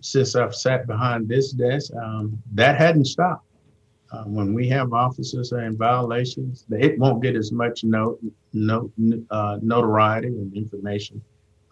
since 0.00 0.34
I've 0.34 0.54
sat 0.54 0.86
behind 0.86 1.28
this 1.28 1.52
desk, 1.52 1.92
um, 1.94 2.38
that 2.54 2.76
hadn't 2.76 3.06
stopped. 3.06 3.44
Uh, 4.12 4.22
when 4.24 4.54
we 4.54 4.68
have 4.68 4.92
officers 4.92 5.52
in 5.52 5.76
violations, 5.76 6.64
it 6.70 6.98
won't 6.98 7.22
get 7.22 7.34
as 7.34 7.50
much 7.50 7.82
note, 7.82 8.20
note, 8.52 8.92
uh, 9.30 9.58
notoriety 9.62 10.28
and 10.28 10.54
information 10.54 11.20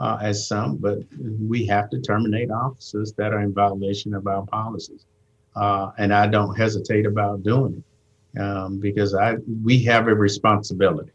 uh, 0.00 0.18
as 0.20 0.48
some, 0.48 0.76
but 0.76 0.98
we 1.40 1.64
have 1.64 1.88
to 1.90 2.00
terminate 2.00 2.50
officers 2.50 3.12
that 3.12 3.32
are 3.32 3.40
in 3.40 3.54
violation 3.54 4.14
of 4.14 4.26
our 4.26 4.44
policies 4.46 5.06
uh, 5.56 5.90
and 5.98 6.12
I 6.12 6.26
don't 6.26 6.54
hesitate 6.56 7.06
about 7.06 7.42
doing 7.42 7.82
it 8.34 8.40
um, 8.40 8.80
because 8.80 9.14
I 9.14 9.36
we 9.62 9.82
have 9.84 10.08
a 10.08 10.14
responsibility, 10.14 11.12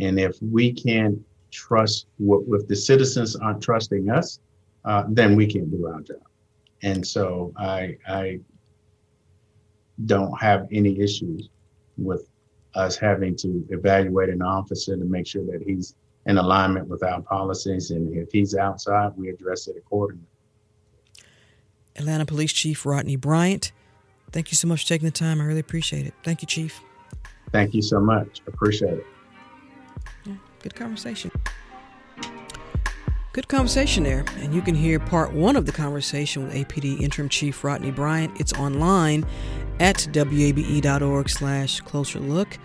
and 0.00 0.18
if 0.18 0.36
we 0.42 0.72
can't 0.72 1.18
trust 1.50 2.06
what 2.18 2.42
if 2.60 2.68
the 2.68 2.76
citizens 2.76 3.36
aren't 3.36 3.62
trusting 3.62 4.10
us, 4.10 4.40
uh, 4.84 5.04
then 5.08 5.36
we 5.36 5.46
can't 5.46 5.70
do 5.70 5.86
our 5.86 6.00
job, 6.00 6.22
and 6.82 7.06
so 7.06 7.52
I 7.56 7.96
I 8.06 8.40
don't 10.06 10.38
have 10.40 10.66
any 10.72 10.98
issues 10.98 11.48
with 11.96 12.28
us 12.74 12.96
having 12.96 13.36
to 13.36 13.64
evaluate 13.70 14.30
an 14.30 14.42
officer 14.42 14.96
to 14.96 15.04
make 15.04 15.26
sure 15.26 15.44
that 15.44 15.62
he's 15.66 15.94
in 16.26 16.38
alignment 16.38 16.86
with 16.88 17.02
our 17.02 17.20
policies, 17.22 17.90
and 17.90 18.14
if 18.16 18.30
he's 18.32 18.54
outside, 18.54 19.12
we 19.16 19.28
address 19.28 19.68
it 19.68 19.76
accordingly. 19.76 20.26
Atlanta 21.96 22.24
Police 22.26 22.52
Chief 22.52 22.84
Rodney 22.84 23.16
Bryant. 23.16 23.72
Thank 24.30 24.50
you 24.50 24.56
so 24.56 24.66
much 24.66 24.82
for 24.82 24.88
taking 24.88 25.06
the 25.06 25.12
time. 25.12 25.40
I 25.40 25.44
really 25.44 25.60
appreciate 25.60 26.06
it. 26.06 26.14
Thank 26.22 26.42
you, 26.42 26.46
Chief. 26.46 26.80
Thank 27.50 27.74
you 27.74 27.82
so 27.82 28.00
much. 28.00 28.40
Appreciate 28.46 28.94
it. 28.94 29.06
Yeah, 30.24 30.34
good 30.62 30.74
conversation. 30.74 31.30
Good 33.32 33.48
conversation 33.48 34.04
there. 34.04 34.24
And 34.38 34.54
you 34.54 34.60
can 34.60 34.74
hear 34.74 34.98
part 34.98 35.32
one 35.32 35.56
of 35.56 35.64
the 35.64 35.72
conversation 35.72 36.44
with 36.44 36.54
APD 36.54 37.00
Interim 37.00 37.30
Chief 37.30 37.64
Rodney 37.64 37.90
Bryant. 37.90 38.38
It's 38.38 38.52
online 38.54 39.26
at 39.80 40.06
wabe.org 40.14 41.30
slash 41.30 41.80
closer 41.80 42.20
look. 42.20 42.58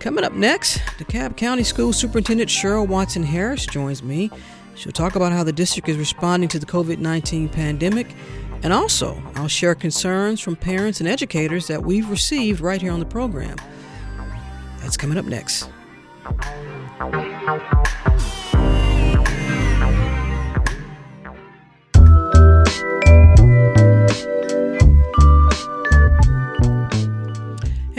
Coming 0.00 0.24
up 0.24 0.34
next, 0.34 0.78
DeKalb 0.98 1.38
County 1.38 1.62
School 1.62 1.92
Superintendent 1.94 2.50
Cheryl 2.50 2.86
Watson 2.86 3.22
Harris 3.22 3.64
joins 3.64 4.02
me. 4.02 4.30
She'll 4.74 4.92
talk 4.92 5.16
about 5.16 5.32
how 5.32 5.42
the 5.42 5.52
district 5.52 5.88
is 5.88 5.96
responding 5.96 6.50
to 6.50 6.58
the 6.58 6.66
COVID 6.66 6.98
19 6.98 7.48
pandemic. 7.48 8.14
And 8.64 8.72
also, 8.72 9.22
I'll 9.34 9.46
share 9.46 9.74
concerns 9.74 10.40
from 10.40 10.56
parents 10.56 10.98
and 10.98 11.08
educators 11.08 11.66
that 11.66 11.84
we've 11.84 12.08
received 12.08 12.60
right 12.60 12.80
here 12.80 12.92
on 12.92 12.98
the 12.98 13.06
program. 13.06 13.56
That's 14.80 14.96
coming 14.96 15.18
up 15.18 15.26
next. 15.26 15.68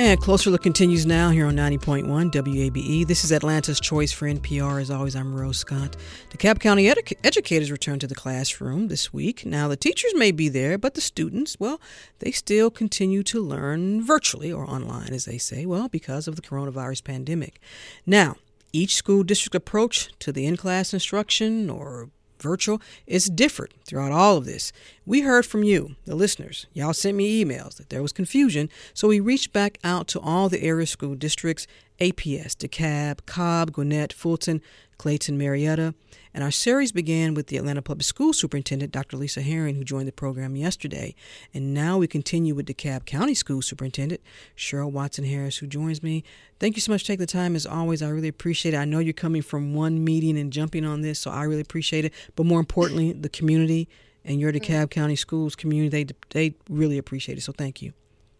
And 0.05 0.21
Closer 0.21 0.51
Look 0.51 0.61
continues 0.61 1.03
now 1.07 1.31
here 1.31 1.47
on 1.47 1.55
90.1 1.55 2.05
WABE. 2.31 3.07
This 3.07 3.23
is 3.23 3.31
Atlanta's 3.31 3.79
Choice 3.79 4.11
for 4.11 4.27
NPR. 4.27 4.79
As 4.79 4.91
always, 4.91 5.15
I'm 5.15 5.33
Rose 5.33 5.57
Scott. 5.57 5.97
DeKalb 6.29 6.59
County 6.59 6.83
edu- 6.83 7.17
educators 7.23 7.71
return 7.71 7.97
to 7.97 8.05
the 8.05 8.13
classroom 8.13 8.87
this 8.87 9.11
week. 9.11 9.47
Now, 9.47 9.67
the 9.67 9.75
teachers 9.75 10.13
may 10.13 10.31
be 10.31 10.47
there, 10.47 10.77
but 10.77 10.93
the 10.93 11.01
students, 11.01 11.59
well, 11.59 11.81
they 12.19 12.29
still 12.29 12.69
continue 12.69 13.23
to 13.23 13.41
learn 13.41 14.05
virtually 14.05 14.53
or 14.53 14.69
online, 14.69 15.11
as 15.11 15.25
they 15.25 15.39
say, 15.39 15.65
well, 15.65 15.87
because 15.87 16.27
of 16.27 16.35
the 16.35 16.43
coronavirus 16.43 17.03
pandemic. 17.03 17.59
Now, 18.05 18.35
each 18.71 18.93
school 18.93 19.23
district 19.23 19.55
approach 19.55 20.11
to 20.19 20.31
the 20.31 20.45
in 20.45 20.55
class 20.55 20.93
instruction 20.93 21.67
or 21.67 22.11
virtual 22.45 22.79
is 23.07 23.25
different 23.25 23.73
throughout 23.85 24.11
all 24.11 24.37
of 24.37 24.45
this. 24.45 24.71
We 25.05 25.21
heard 25.21 25.45
from 25.45 25.63
you, 25.63 25.95
the 26.05 26.13
listeners. 26.13 26.67
Y'all 26.73 26.93
sent 26.93 27.17
me 27.17 27.43
emails 27.43 27.77
that 27.77 27.89
there 27.89 28.03
was 28.03 28.13
confusion, 28.13 28.69
so 28.93 29.07
we 29.07 29.19
reached 29.19 29.51
back 29.51 29.79
out 29.83 30.07
to 30.09 30.19
all 30.19 30.47
the 30.47 30.61
area 30.61 30.85
school 30.85 31.15
districts 31.15 31.65
APS, 31.99 32.55
DeKalb, 32.55 33.25
Cobb, 33.25 33.71
Gwinnett, 33.71 34.13
Fulton, 34.13 34.61
Clayton, 34.99 35.37
Marietta. 35.37 35.95
And 36.35 36.43
our 36.43 36.51
series 36.51 36.91
began 36.91 37.33
with 37.33 37.47
the 37.47 37.55
Atlanta 37.55 37.81
Public 37.81 38.03
School 38.03 38.33
Superintendent, 38.33 38.91
Dr. 38.91 39.15
Lisa 39.15 39.41
Herring, 39.41 39.75
who 39.75 39.85
joined 39.85 40.09
the 40.09 40.11
program 40.11 40.57
yesterday. 40.57 41.15
And 41.53 41.73
now 41.73 41.97
we 41.97 42.07
continue 42.07 42.53
with 42.53 42.65
DeKalb 42.65 43.05
County 43.05 43.33
School 43.33 43.61
Superintendent, 43.61 44.19
Cheryl 44.57 44.91
Watson 44.91 45.23
Harris, 45.23 45.59
who 45.59 45.65
joins 45.65 46.03
me. 46.03 46.25
Thank 46.59 46.75
you 46.75 46.81
so 46.81 46.91
much 46.91 47.03
for 47.03 47.07
taking 47.07 47.21
the 47.21 47.27
time. 47.27 47.55
As 47.55 47.65
always, 47.65 48.01
I 48.01 48.09
really 48.09 48.27
appreciate 48.27 48.73
it. 48.73 48.77
I 48.77 48.83
know 48.83 48.99
you're 48.99 49.13
coming 49.13 49.43
from 49.43 49.73
one 49.73 50.03
meeting 50.03 50.37
and 50.37 50.51
jumping 50.51 50.83
on 50.83 50.99
this, 50.99 51.19
so 51.19 51.31
I 51.31 51.43
really 51.43 51.61
appreciate 51.61 52.03
it. 52.03 52.13
But 52.35 52.45
more 52.45 52.59
importantly, 52.59 53.13
the 53.13 53.29
community 53.29 53.87
and 54.25 54.37
your 54.37 54.51
DeKalb 54.51 54.89
County 54.89 55.15
Schools 55.15 55.55
community, 55.55 56.03
they, 56.03 56.15
they 56.31 56.57
really 56.69 56.97
appreciate 56.97 57.37
it. 57.37 57.41
So 57.43 57.53
thank 57.53 57.81
you. 57.81 57.93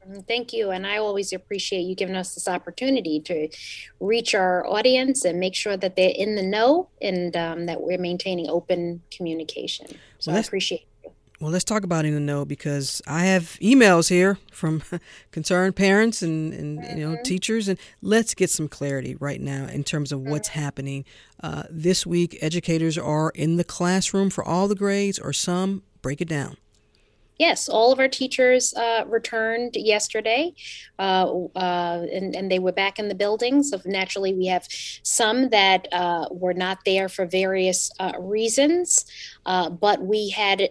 Mm, 0.09 0.27
thank 0.27 0.53
you. 0.53 0.71
And 0.71 0.85
I 0.85 0.97
always 0.97 1.33
appreciate 1.33 1.81
you 1.81 1.95
giving 1.95 2.15
us 2.15 2.35
this 2.35 2.47
opportunity 2.47 3.19
to 3.21 3.49
reach 3.99 4.35
our 4.35 4.65
audience 4.67 5.25
and 5.25 5.39
make 5.39 5.55
sure 5.55 5.77
that 5.77 5.95
they're 5.95 6.13
in 6.15 6.35
the 6.35 6.43
know 6.43 6.89
and 7.01 7.35
um, 7.35 7.65
that 7.65 7.81
we're 7.81 7.97
maintaining 7.97 8.49
open 8.49 9.01
communication. 9.11 9.87
So 10.19 10.31
well, 10.31 10.37
I 10.37 10.41
appreciate 10.41 10.81
you. 10.81 11.11
Well, 11.41 11.51
let's 11.51 11.65
talk 11.65 11.83
about 11.83 12.05
in 12.05 12.13
the 12.13 12.19
know 12.19 12.45
because 12.45 13.01
I 13.05 13.25
have 13.25 13.57
emails 13.61 14.09
here 14.09 14.37
from 14.51 14.83
concerned 15.31 15.75
parents 15.75 16.21
and, 16.21 16.53
and 16.53 16.79
mm-hmm. 16.79 16.97
you 16.97 17.05
know 17.05 17.15
mm-hmm. 17.15 17.23
teachers, 17.23 17.67
and 17.67 17.77
let's 18.01 18.33
get 18.33 18.49
some 18.49 18.69
clarity 18.69 19.15
right 19.15 19.41
now 19.41 19.65
in 19.65 19.83
terms 19.83 20.11
of 20.11 20.21
what's 20.21 20.49
mm-hmm. 20.49 20.59
happening. 20.61 21.05
Uh, 21.43 21.63
this 21.69 22.05
week, 22.05 22.37
educators 22.41 22.97
are 22.97 23.31
in 23.31 23.57
the 23.57 23.65
classroom 23.65 24.29
for 24.29 24.43
all 24.43 24.67
the 24.67 24.75
grades, 24.75 25.19
or 25.19 25.33
some. 25.33 25.83
Break 26.01 26.21
it 26.21 26.29
down. 26.29 26.55
Yes, 27.37 27.67
all 27.67 27.91
of 27.91 27.99
our 27.99 28.07
teachers 28.07 28.73
uh, 28.75 29.03
returned 29.07 29.75
yesterday, 29.75 30.53
uh, 30.97 31.29
uh, 31.55 32.05
and, 32.11 32.35
and, 32.35 32.49
they 32.49 32.59
were 32.59 32.71
back 32.71 32.97
in 32.97 33.09
the 33.09 33.15
buildings. 33.15 33.71
So 33.71 33.81
naturally, 33.85 34.33
we 34.33 34.45
have 34.45 34.67
some 35.03 35.49
that 35.49 35.87
uh, 35.91 36.27
were 36.31 36.53
not 36.53 36.79
there 36.85 37.09
for 37.09 37.25
various 37.25 37.91
uh, 37.99 38.13
reasons, 38.19 39.05
uh, 39.45 39.69
but 39.69 40.01
we 40.01 40.29
had 40.29 40.69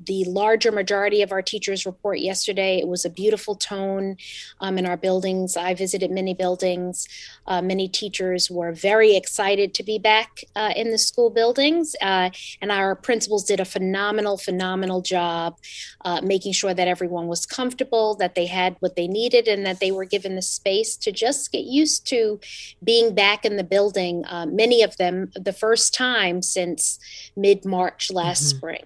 the 0.00 0.24
larger 0.26 0.70
majority 0.70 1.22
of 1.22 1.32
our 1.32 1.42
teachers 1.42 1.84
report 1.84 2.20
yesterday. 2.20 2.78
It 2.78 2.86
was 2.86 3.04
a 3.04 3.10
beautiful 3.10 3.54
tone 3.54 4.16
um, 4.60 4.78
in 4.78 4.86
our 4.86 4.96
buildings. 4.96 5.56
I 5.56 5.74
visited 5.74 6.10
many 6.10 6.34
buildings. 6.34 7.08
Uh, 7.46 7.62
many 7.62 7.88
teachers 7.88 8.50
were 8.50 8.72
very 8.72 9.16
excited 9.16 9.74
to 9.74 9.82
be 9.82 9.98
back 9.98 10.44
uh, 10.54 10.72
in 10.76 10.90
the 10.90 10.98
school 10.98 11.30
buildings, 11.30 11.96
uh, 12.00 12.30
and 12.60 12.70
our 12.70 12.94
principals 12.94 13.44
did 13.44 13.60
a 13.60 13.64
phenomenal, 13.64 14.36
phenomenal 14.36 15.00
job 15.02 15.58
uh, 16.04 16.20
making 16.22 16.52
sure 16.52 16.74
that 16.74 16.88
everyone 16.88 17.26
was 17.26 17.44
comfortable, 17.46 18.14
that 18.16 18.34
they 18.34 18.46
had 18.46 18.76
what 18.80 18.94
they 18.94 19.08
needed, 19.08 19.48
and 19.48 19.66
that 19.66 19.80
they 19.80 19.90
were 19.90 20.04
given 20.04 20.36
the 20.36 20.42
space 20.42 20.96
to 20.96 21.10
just 21.10 21.50
get 21.50 21.64
used 21.64 22.06
to 22.06 22.40
being 22.84 23.14
back 23.14 23.44
in 23.44 23.56
the 23.56 23.64
building. 23.64 24.24
Uh, 24.26 24.46
many 24.46 24.82
of 24.82 24.96
them, 24.96 25.30
the 25.34 25.52
first 25.52 25.92
time 25.92 26.42
since 26.42 26.98
mid 27.36 27.64
March 27.64 28.10
last 28.10 28.42
mm-hmm. 28.42 28.58
spring 28.58 28.84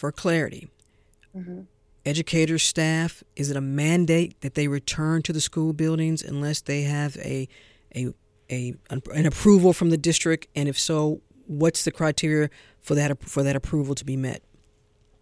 for 0.00 0.10
clarity. 0.10 0.66
Mm-hmm. 1.36 1.60
Educators, 2.06 2.62
staff, 2.62 3.22
is 3.36 3.50
it 3.50 3.56
a 3.56 3.60
mandate 3.60 4.40
that 4.40 4.54
they 4.54 4.66
return 4.66 5.20
to 5.20 5.32
the 5.34 5.42
school 5.42 5.74
buildings 5.74 6.22
unless 6.22 6.62
they 6.62 6.82
have 6.82 7.18
a, 7.18 7.46
a, 7.94 8.08
a 8.50 8.74
an 8.88 9.26
approval 9.26 9.74
from 9.74 9.90
the 9.90 9.98
district? 9.98 10.48
And 10.56 10.70
if 10.70 10.78
so, 10.78 11.20
what's 11.46 11.84
the 11.84 11.90
criteria 11.90 12.48
for 12.80 12.94
that 12.94 13.22
for 13.22 13.42
that 13.42 13.56
approval 13.56 13.94
to 13.94 14.04
be 14.06 14.16
met? 14.16 14.42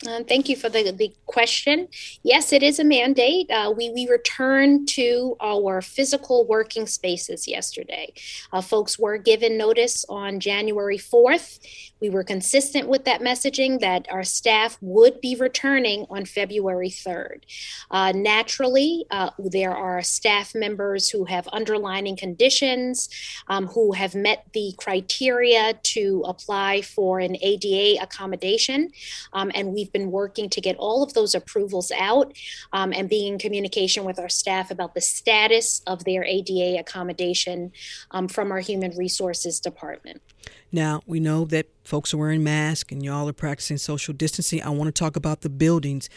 Um, 0.07 0.25
thank 0.25 0.49
you 0.49 0.55
for 0.55 0.69
the, 0.69 0.93
the 0.93 1.13
question. 1.27 1.89
Yes, 2.23 2.53
it 2.53 2.63
is 2.63 2.79
a 2.79 2.85
mandate. 2.85 3.51
Uh, 3.51 3.73
we, 3.77 3.91
we 3.91 4.07
returned 4.09 4.89
to 4.91 5.37
our 5.41 5.83
physical 5.83 6.47
working 6.47 6.87
spaces 6.87 7.49
yesterday. 7.49 8.13
Uh, 8.53 8.61
folks 8.61 8.97
were 8.97 9.19
given 9.19 9.59
notice 9.59 10.05
on 10.09 10.39
January 10.39 10.99
4th. 10.99 11.59
We 12.01 12.11
were 12.11 12.23
consistent 12.23 12.89
with 12.89 13.05
that 13.05 13.21
messaging 13.21 13.81
that 13.81 14.07
our 14.11 14.25
staff 14.25 14.79
would 14.81 15.21
be 15.21 15.35
returning 15.35 16.07
on 16.09 16.25
February 16.25 16.91
3rd. 16.91 17.43
Uh, 17.91 18.13
naturally, 18.15 19.07
uh, 19.11 19.31
there 19.39 19.75
are 19.75 20.03
staff 20.03 20.55
members 20.55 21.09
who 21.09 21.25
have 21.25 21.49
underlining 21.53 22.17
conditions, 22.17 23.09
um, 23.49 23.67
who 23.67 23.93
have 23.93 24.15
met 24.15 24.47
the 24.53 24.75
criteria 24.77 25.75
to 25.83 26.23
apply 26.27 26.83
for 26.83 27.19
an 27.19 27.37
ADA 27.41 28.01
accommodation, 28.03 28.91
um, 29.33 29.51
and 29.55 29.73
we've 29.75 29.93
been 29.93 30.11
working 30.11 30.49
to 30.51 30.61
get 30.61 30.77
all 30.77 31.03
of 31.03 31.15
those 31.15 31.35
approvals 31.35 31.91
out 31.99 32.33
um, 32.73 32.93
and 32.93 33.09
being 33.09 33.35
in 33.35 33.39
communication 33.39 34.05
with 34.05 34.19
our 34.19 34.29
staff 34.29 34.71
about 34.71 34.95
the 34.95 35.01
status 35.01 35.83
of 35.87 36.05
their 36.05 36.25
ADA 36.25 36.79
accommodation 36.79 37.73
um, 38.13 38.29
from 38.29 38.53
our 38.53 38.61
Human 38.61 38.97
Resources 38.97 39.61
Department. 39.61 40.23
Now, 40.71 41.01
we 41.07 41.19
know 41.19 41.45
that 41.47 41.67
folks 41.83 42.13
are 42.13 42.19
wearing 42.19 42.45
masks 42.45 42.93
and 42.93 43.03
y'all 43.03 43.29
are 43.29 43.33
practicing 43.33 43.79
social 43.79 44.13
distancing. 44.13 44.63
I 44.63 44.71
want 44.71 44.95
to 44.95 44.99
talk 44.99 45.17
about 45.17 45.41
the 45.41 45.49
buildings. 45.49 46.11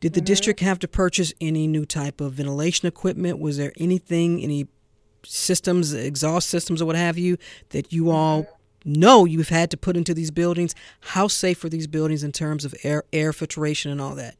Did 0.00 0.14
the 0.14 0.20
mm-hmm. 0.20 0.26
district 0.26 0.60
have 0.60 0.78
to 0.80 0.88
purchase 0.88 1.32
any 1.40 1.66
new 1.66 1.84
type 1.84 2.20
of 2.20 2.34
ventilation 2.34 2.88
equipment? 2.88 3.38
Was 3.38 3.58
there 3.58 3.72
anything, 3.76 4.40
any 4.42 4.68
systems, 5.24 5.92
exhaust 5.92 6.48
systems, 6.48 6.80
or 6.80 6.86
what 6.86 6.96
have 6.96 7.18
you, 7.18 7.36
that 7.70 7.92
you 7.92 8.10
all 8.10 8.44
mm-hmm. 8.44 8.92
know 8.92 9.24
you've 9.26 9.50
had 9.50 9.70
to 9.72 9.76
put 9.76 9.96
into 9.96 10.14
these 10.14 10.30
buildings? 10.30 10.74
How 11.00 11.28
safe 11.28 11.62
are 11.64 11.68
these 11.68 11.86
buildings 11.86 12.24
in 12.24 12.32
terms 12.32 12.64
of 12.64 12.74
air, 12.84 13.04
air 13.12 13.34
filtration 13.34 13.90
and 13.90 14.00
all 14.00 14.14
that? 14.14 14.36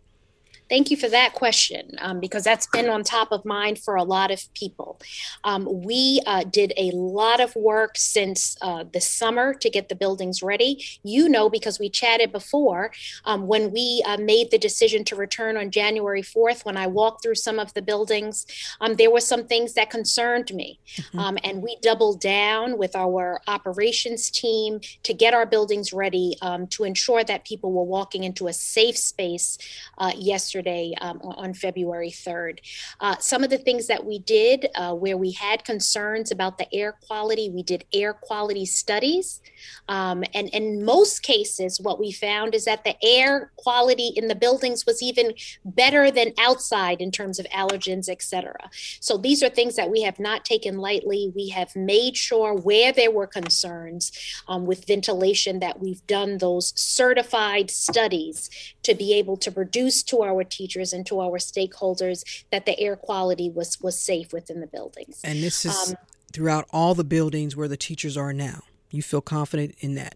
Thank 0.68 0.90
you 0.90 0.98
for 0.98 1.08
that 1.08 1.32
question 1.32 1.92
um, 1.98 2.20
because 2.20 2.44
that's 2.44 2.66
been 2.66 2.90
on 2.90 3.02
top 3.02 3.32
of 3.32 3.44
mind 3.46 3.78
for 3.78 3.96
a 3.96 4.02
lot 4.02 4.30
of 4.30 4.42
people. 4.52 5.00
Um, 5.44 5.66
we 5.84 6.20
uh, 6.26 6.44
did 6.44 6.74
a 6.76 6.90
lot 6.90 7.40
of 7.40 7.56
work 7.56 7.96
since 7.96 8.54
uh, 8.60 8.84
the 8.92 9.00
summer 9.00 9.54
to 9.54 9.70
get 9.70 9.88
the 9.88 9.94
buildings 9.94 10.42
ready. 10.42 10.84
You 11.02 11.28
know, 11.28 11.48
because 11.48 11.78
we 11.78 11.88
chatted 11.88 12.32
before, 12.32 12.92
um, 13.24 13.46
when 13.46 13.72
we 13.72 14.02
uh, 14.06 14.18
made 14.18 14.50
the 14.50 14.58
decision 14.58 15.04
to 15.04 15.16
return 15.16 15.56
on 15.56 15.70
January 15.70 16.22
4th, 16.22 16.66
when 16.66 16.76
I 16.76 16.86
walked 16.86 17.22
through 17.22 17.36
some 17.36 17.58
of 17.58 17.72
the 17.72 17.82
buildings, 17.82 18.44
um, 18.82 18.96
there 18.96 19.10
were 19.10 19.20
some 19.20 19.46
things 19.46 19.72
that 19.74 19.88
concerned 19.88 20.52
me. 20.52 20.80
Mm-hmm. 20.96 21.18
Um, 21.18 21.38
and 21.44 21.62
we 21.62 21.78
doubled 21.80 22.20
down 22.20 22.76
with 22.76 22.94
our 22.94 23.40
operations 23.46 24.30
team 24.30 24.80
to 25.04 25.14
get 25.14 25.32
our 25.32 25.46
buildings 25.46 25.94
ready 25.94 26.36
um, 26.42 26.66
to 26.68 26.84
ensure 26.84 27.24
that 27.24 27.46
people 27.46 27.72
were 27.72 27.84
walking 27.84 28.24
into 28.24 28.48
a 28.48 28.52
safe 28.52 28.98
space 28.98 29.56
uh, 29.96 30.12
yesterday 30.14 30.57
yesterday 30.58 30.92
um, 31.00 31.20
on 31.22 31.54
February 31.54 32.10
3rd. 32.10 32.58
Uh, 33.00 33.16
some 33.18 33.44
of 33.44 33.50
the 33.50 33.58
things 33.58 33.86
that 33.86 34.04
we 34.04 34.18
did 34.18 34.68
uh, 34.74 34.92
where 34.94 35.16
we 35.16 35.32
had 35.32 35.64
concerns 35.64 36.30
about 36.30 36.58
the 36.58 36.66
air 36.74 36.92
quality, 37.06 37.50
we 37.50 37.62
did 37.62 37.84
air 37.92 38.12
quality 38.12 38.66
studies. 38.66 39.40
Um, 39.88 40.24
and 40.34 40.48
in 40.48 40.84
most 40.84 41.22
cases, 41.22 41.80
what 41.80 42.00
we 42.00 42.12
found 42.12 42.54
is 42.54 42.64
that 42.64 42.84
the 42.84 42.96
air 43.02 43.52
quality 43.56 44.12
in 44.16 44.28
the 44.28 44.34
buildings 44.34 44.84
was 44.84 45.02
even 45.02 45.34
better 45.64 46.10
than 46.10 46.32
outside 46.38 47.00
in 47.00 47.10
terms 47.10 47.38
of 47.38 47.46
allergens, 47.46 48.08
et 48.08 48.22
cetera. 48.22 48.70
So 49.00 49.16
these 49.16 49.42
are 49.42 49.48
things 49.48 49.76
that 49.76 49.90
we 49.90 50.02
have 50.02 50.18
not 50.18 50.44
taken 50.44 50.78
lightly. 50.78 51.32
We 51.34 51.48
have 51.50 51.74
made 51.76 52.16
sure 52.16 52.54
where 52.54 52.92
there 52.92 53.10
were 53.10 53.26
concerns 53.26 54.12
um, 54.48 54.66
with 54.66 54.86
ventilation 54.86 55.60
that 55.60 55.80
we've 55.80 56.04
done 56.06 56.38
those 56.38 56.72
certified 56.76 57.70
studies 57.70 58.50
to 58.88 58.94
be 58.94 59.12
able 59.12 59.36
to 59.36 59.52
produce 59.52 60.02
to 60.02 60.22
our 60.22 60.42
teachers 60.42 60.94
and 60.94 61.06
to 61.06 61.20
our 61.20 61.38
stakeholders 61.38 62.44
that 62.50 62.64
the 62.64 62.78
air 62.80 62.96
quality 62.96 63.50
was 63.50 63.78
was 63.80 64.00
safe 64.00 64.32
within 64.32 64.60
the 64.60 64.66
buildings. 64.66 65.20
And 65.22 65.42
this 65.42 65.66
is 65.66 65.90
um, 65.90 65.96
throughout 66.32 66.66
all 66.70 66.94
the 66.94 67.04
buildings 67.04 67.54
where 67.54 67.68
the 67.68 67.76
teachers 67.76 68.16
are 68.16 68.32
now. 68.32 68.62
You 68.90 69.02
feel 69.02 69.20
confident 69.20 69.74
in 69.80 69.94
that? 69.96 70.14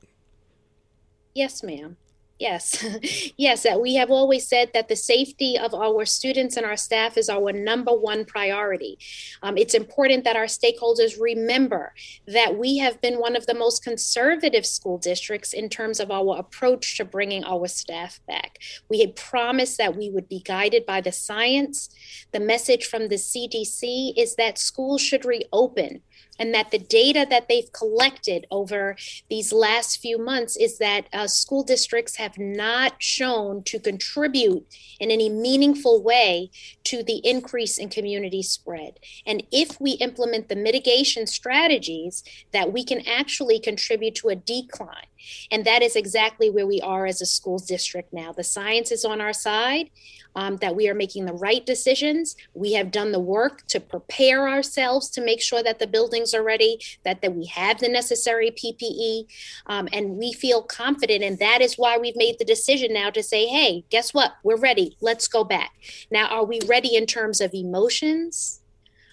Yes, 1.35 1.62
ma'am. 1.62 1.99
Yes, 2.43 2.84
yes, 3.36 3.62
that 3.62 3.80
we 3.80 3.95
have 3.95 4.11
always 4.11 4.49
said 4.49 4.72
that 4.74 4.88
the 4.88 4.97
safety 4.97 5.57
of 5.57 5.72
our 5.74 6.05
students 6.05 6.57
and 6.57 6.66
our 6.66 6.76
staff 6.76 7.16
is 7.16 7.28
our 7.28 7.53
number 7.53 7.93
one 7.93 8.24
priority. 8.24 8.99
Um, 9.45 9.57
it's 9.57 9.74
important 9.74 10.24
that 10.24 10.34
our 10.34 10.47
stakeholders 10.47 11.20
remember 11.20 11.95
that 12.26 12.59
we 12.59 12.78
have 12.78 13.01
been 13.01 13.20
one 13.20 13.36
of 13.36 13.47
the 13.47 13.55
most 13.55 13.84
conservative 13.84 14.66
school 14.66 14.99
districts 14.99 15.53
in 15.53 15.68
terms 15.68 16.01
of 16.01 16.11
our 16.11 16.36
approach 16.36 16.97
to 16.97 17.05
bringing 17.05 17.45
our 17.45 17.68
staff 17.68 18.18
back. 18.26 18.59
We 18.88 18.99
had 18.99 19.14
promised 19.14 19.78
that 19.78 19.97
we 19.97 20.11
would 20.11 20.28
be 20.28 20.40
guided 20.40 20.84
by 20.84 21.01
the 21.01 21.12
science. 21.12 21.90
The 22.32 22.40
message 22.40 22.86
from 22.86 23.07
the 23.07 23.22
CDC 23.28 24.14
is 24.16 24.34
that 24.34 24.59
schools 24.59 25.01
should 25.01 25.24
reopen 25.24 26.03
and 26.38 26.55
that 26.55 26.70
the 26.70 26.78
data 26.78 27.26
that 27.28 27.49
they've 27.49 27.72
collected 27.72 28.47
over 28.51 28.97
these 29.28 29.53
last 29.53 30.01
few 30.01 30.18
months 30.18 30.57
is 30.57 30.78
that 30.78 31.07
uh, 31.12 31.26
school 31.26 31.62
districts 31.62 32.16
have 32.16 32.32
not 32.39 32.95
shown 32.99 33.62
to 33.64 33.78
contribute 33.78 34.66
in 35.01 35.11
any 35.11 35.28
meaningful 35.28 36.03
way 36.03 36.51
to 36.85 37.03
the 37.03 37.20
increase 37.26 37.78
in 37.78 37.89
community 37.89 38.43
spread. 38.43 38.99
And 39.26 39.43
if 39.51 39.80
we 39.80 39.93
implement 39.93 40.49
the 40.49 40.57
mitigation 40.57 41.26
strategies, 41.26 42.24
that 42.53 42.72
we 42.72 42.85
can 42.85 43.07
actually 43.07 43.59
contribute 43.59 44.14
to 44.16 44.28
a 44.28 44.37
decline. 44.37 45.07
And 45.51 45.64
that 45.64 45.83
is 45.83 45.97
exactly 45.97 46.51
where 46.51 46.66
we 46.66 46.80
are 46.80 47.07
as 47.07 47.20
a 47.20 47.26
school 47.26 47.59
district 47.59 48.12
now. 48.12 48.33
The 48.33 48.45
science 48.45 48.91
is 48.91 49.05
on 49.05 49.20
our 49.20 49.33
side 49.33 49.91
um, 50.35 50.57
that 50.59 50.74
we 50.74 50.89
are 50.89 50.95
making 50.95 51.26
the 51.26 51.33
right 51.33 51.64
decisions. 51.64 52.37
We 52.55 52.72
have 52.74 52.91
done 52.91 53.12
the 53.12 53.20
work 53.20 53.66
to 53.68 53.80
prepare 53.80 54.49
ourselves 54.49 55.11
to 55.11 55.20
make 55.20 55.41
sure 55.41 55.62
that 55.62 55.78
the 55.78 55.87
buildings 55.87 56.35
are 56.35 56.43
ready, 56.43 56.78
that, 57.05 57.22
that 57.22 57.35
we 57.35 57.47
have 57.47 57.78
the 57.78 57.89
necessary 57.89 58.51
PPE, 58.51 59.26
um, 59.66 59.89
and 59.93 60.16
we 60.16 60.33
feel 60.33 60.62
confident. 60.62 61.22
And 61.22 61.39
that 61.39 61.61
is 61.61 61.74
why 61.74 61.99
we've 61.99 62.16
made 62.16 62.39
the 62.39 62.45
decision 62.45 62.93
now 62.93 63.11
to 63.11 63.22
say, 63.22 63.47
hey, 63.47 63.85
guess 63.91 64.14
what? 64.14 64.33
We're 64.43 64.57
ready. 64.57 64.97
Let's 65.01 65.28
go 65.28 65.45
back. 65.45 65.72
Now, 66.11 66.28
are 66.28 66.45
we 66.45 66.61
ready 66.66 66.97
in 66.97 67.07
terms 67.07 67.41
of 67.41 67.55
emotions? 67.55 68.61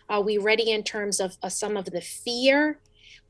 Are 0.10 0.22
we 0.22 0.38
ready 0.38 0.72
in 0.72 0.84
terms 0.84 1.20
of, 1.20 1.38
of 1.44 1.52
some 1.52 1.78
of 1.78 1.86
the 1.86 2.02
fear? 2.02 2.80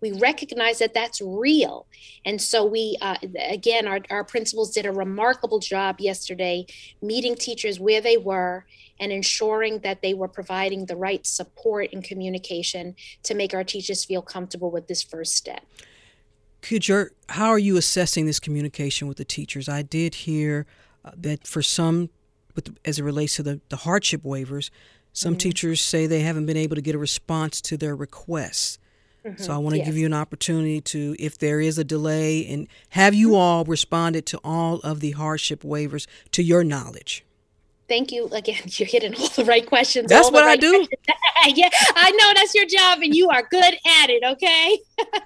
We 0.01 0.11
recognize 0.13 0.79
that 0.79 0.93
that's 0.93 1.21
real. 1.21 1.85
And 2.25 2.41
so 2.41 2.65
we, 2.65 2.97
uh, 3.01 3.17
again, 3.47 3.87
our, 3.87 3.99
our 4.09 4.23
principals 4.23 4.73
did 4.73 4.85
a 4.85 4.91
remarkable 4.91 5.59
job 5.59 5.99
yesterday 5.99 6.65
meeting 7.01 7.35
teachers 7.35 7.79
where 7.79 8.01
they 8.01 8.17
were 8.17 8.65
and 8.99 9.11
ensuring 9.11 9.79
that 9.79 10.01
they 10.01 10.13
were 10.13 10.27
providing 10.27 10.85
the 10.85 10.95
right 10.95 11.25
support 11.25 11.89
and 11.93 12.03
communication 12.03 12.95
to 13.23 13.33
make 13.33 13.53
our 13.53 13.63
teachers 13.63 14.03
feel 14.05 14.21
comfortable 14.21 14.71
with 14.71 14.87
this 14.87 15.01
first 15.01 15.35
step. 15.35 15.63
Could 16.61 16.87
your, 16.87 17.11
how 17.29 17.49
are 17.49 17.59
you 17.59 17.77
assessing 17.77 18.25
this 18.25 18.39
communication 18.39 19.07
with 19.07 19.17
the 19.17 19.25
teachers? 19.25 19.69
I 19.69 19.81
did 19.81 20.15
hear 20.15 20.65
uh, 21.05 21.11
that 21.15 21.47
for 21.47 21.61
some, 21.61 22.09
with, 22.55 22.75
as 22.83 22.99
it 22.99 23.03
relates 23.03 23.37
to 23.37 23.43
the, 23.43 23.61
the 23.69 23.77
hardship 23.77 24.23
waivers, 24.23 24.69
some 25.13 25.33
mm-hmm. 25.33 25.39
teachers 25.39 25.81
say 25.81 26.05
they 26.05 26.19
haven't 26.19 26.45
been 26.45 26.57
able 26.57 26.75
to 26.75 26.81
get 26.81 26.95
a 26.95 26.99
response 26.99 27.61
to 27.61 27.77
their 27.77 27.95
requests. 27.95 28.77
Mm-hmm. 29.25 29.41
So 29.41 29.53
I 29.53 29.57
want 29.57 29.73
to 29.73 29.79
yes. 29.79 29.87
give 29.87 29.97
you 29.97 30.05
an 30.05 30.13
opportunity 30.13 30.81
to, 30.81 31.15
if 31.19 31.37
there 31.37 31.59
is 31.59 31.77
a 31.77 31.83
delay, 31.83 32.45
and 32.47 32.67
have 32.89 33.13
you 33.13 33.29
mm-hmm. 33.29 33.37
all 33.37 33.65
responded 33.65 34.25
to 34.27 34.39
all 34.43 34.79
of 34.79 35.01
the 35.01 35.11
hardship 35.11 35.61
waivers 35.61 36.07
to 36.31 36.43
your 36.43 36.63
knowledge? 36.63 37.25
Thank 37.89 38.11
you 38.11 38.27
again. 38.27 38.61
You're 38.65 38.87
hitting 38.87 39.15
all 39.15 39.27
the 39.29 39.43
right 39.45 39.65
questions. 39.65 40.09
That's 40.09 40.31
what 40.31 40.45
right 40.45 40.51
I 40.51 40.55
do. 40.55 40.87
yeah, 41.47 41.69
I 41.95 42.11
know 42.11 42.31
that's 42.35 42.55
your 42.55 42.65
job, 42.65 42.99
and 43.01 43.13
you 43.13 43.29
are 43.29 43.43
good 43.49 43.73
at 44.01 44.09
it. 44.09 44.23
Okay. 44.23 44.79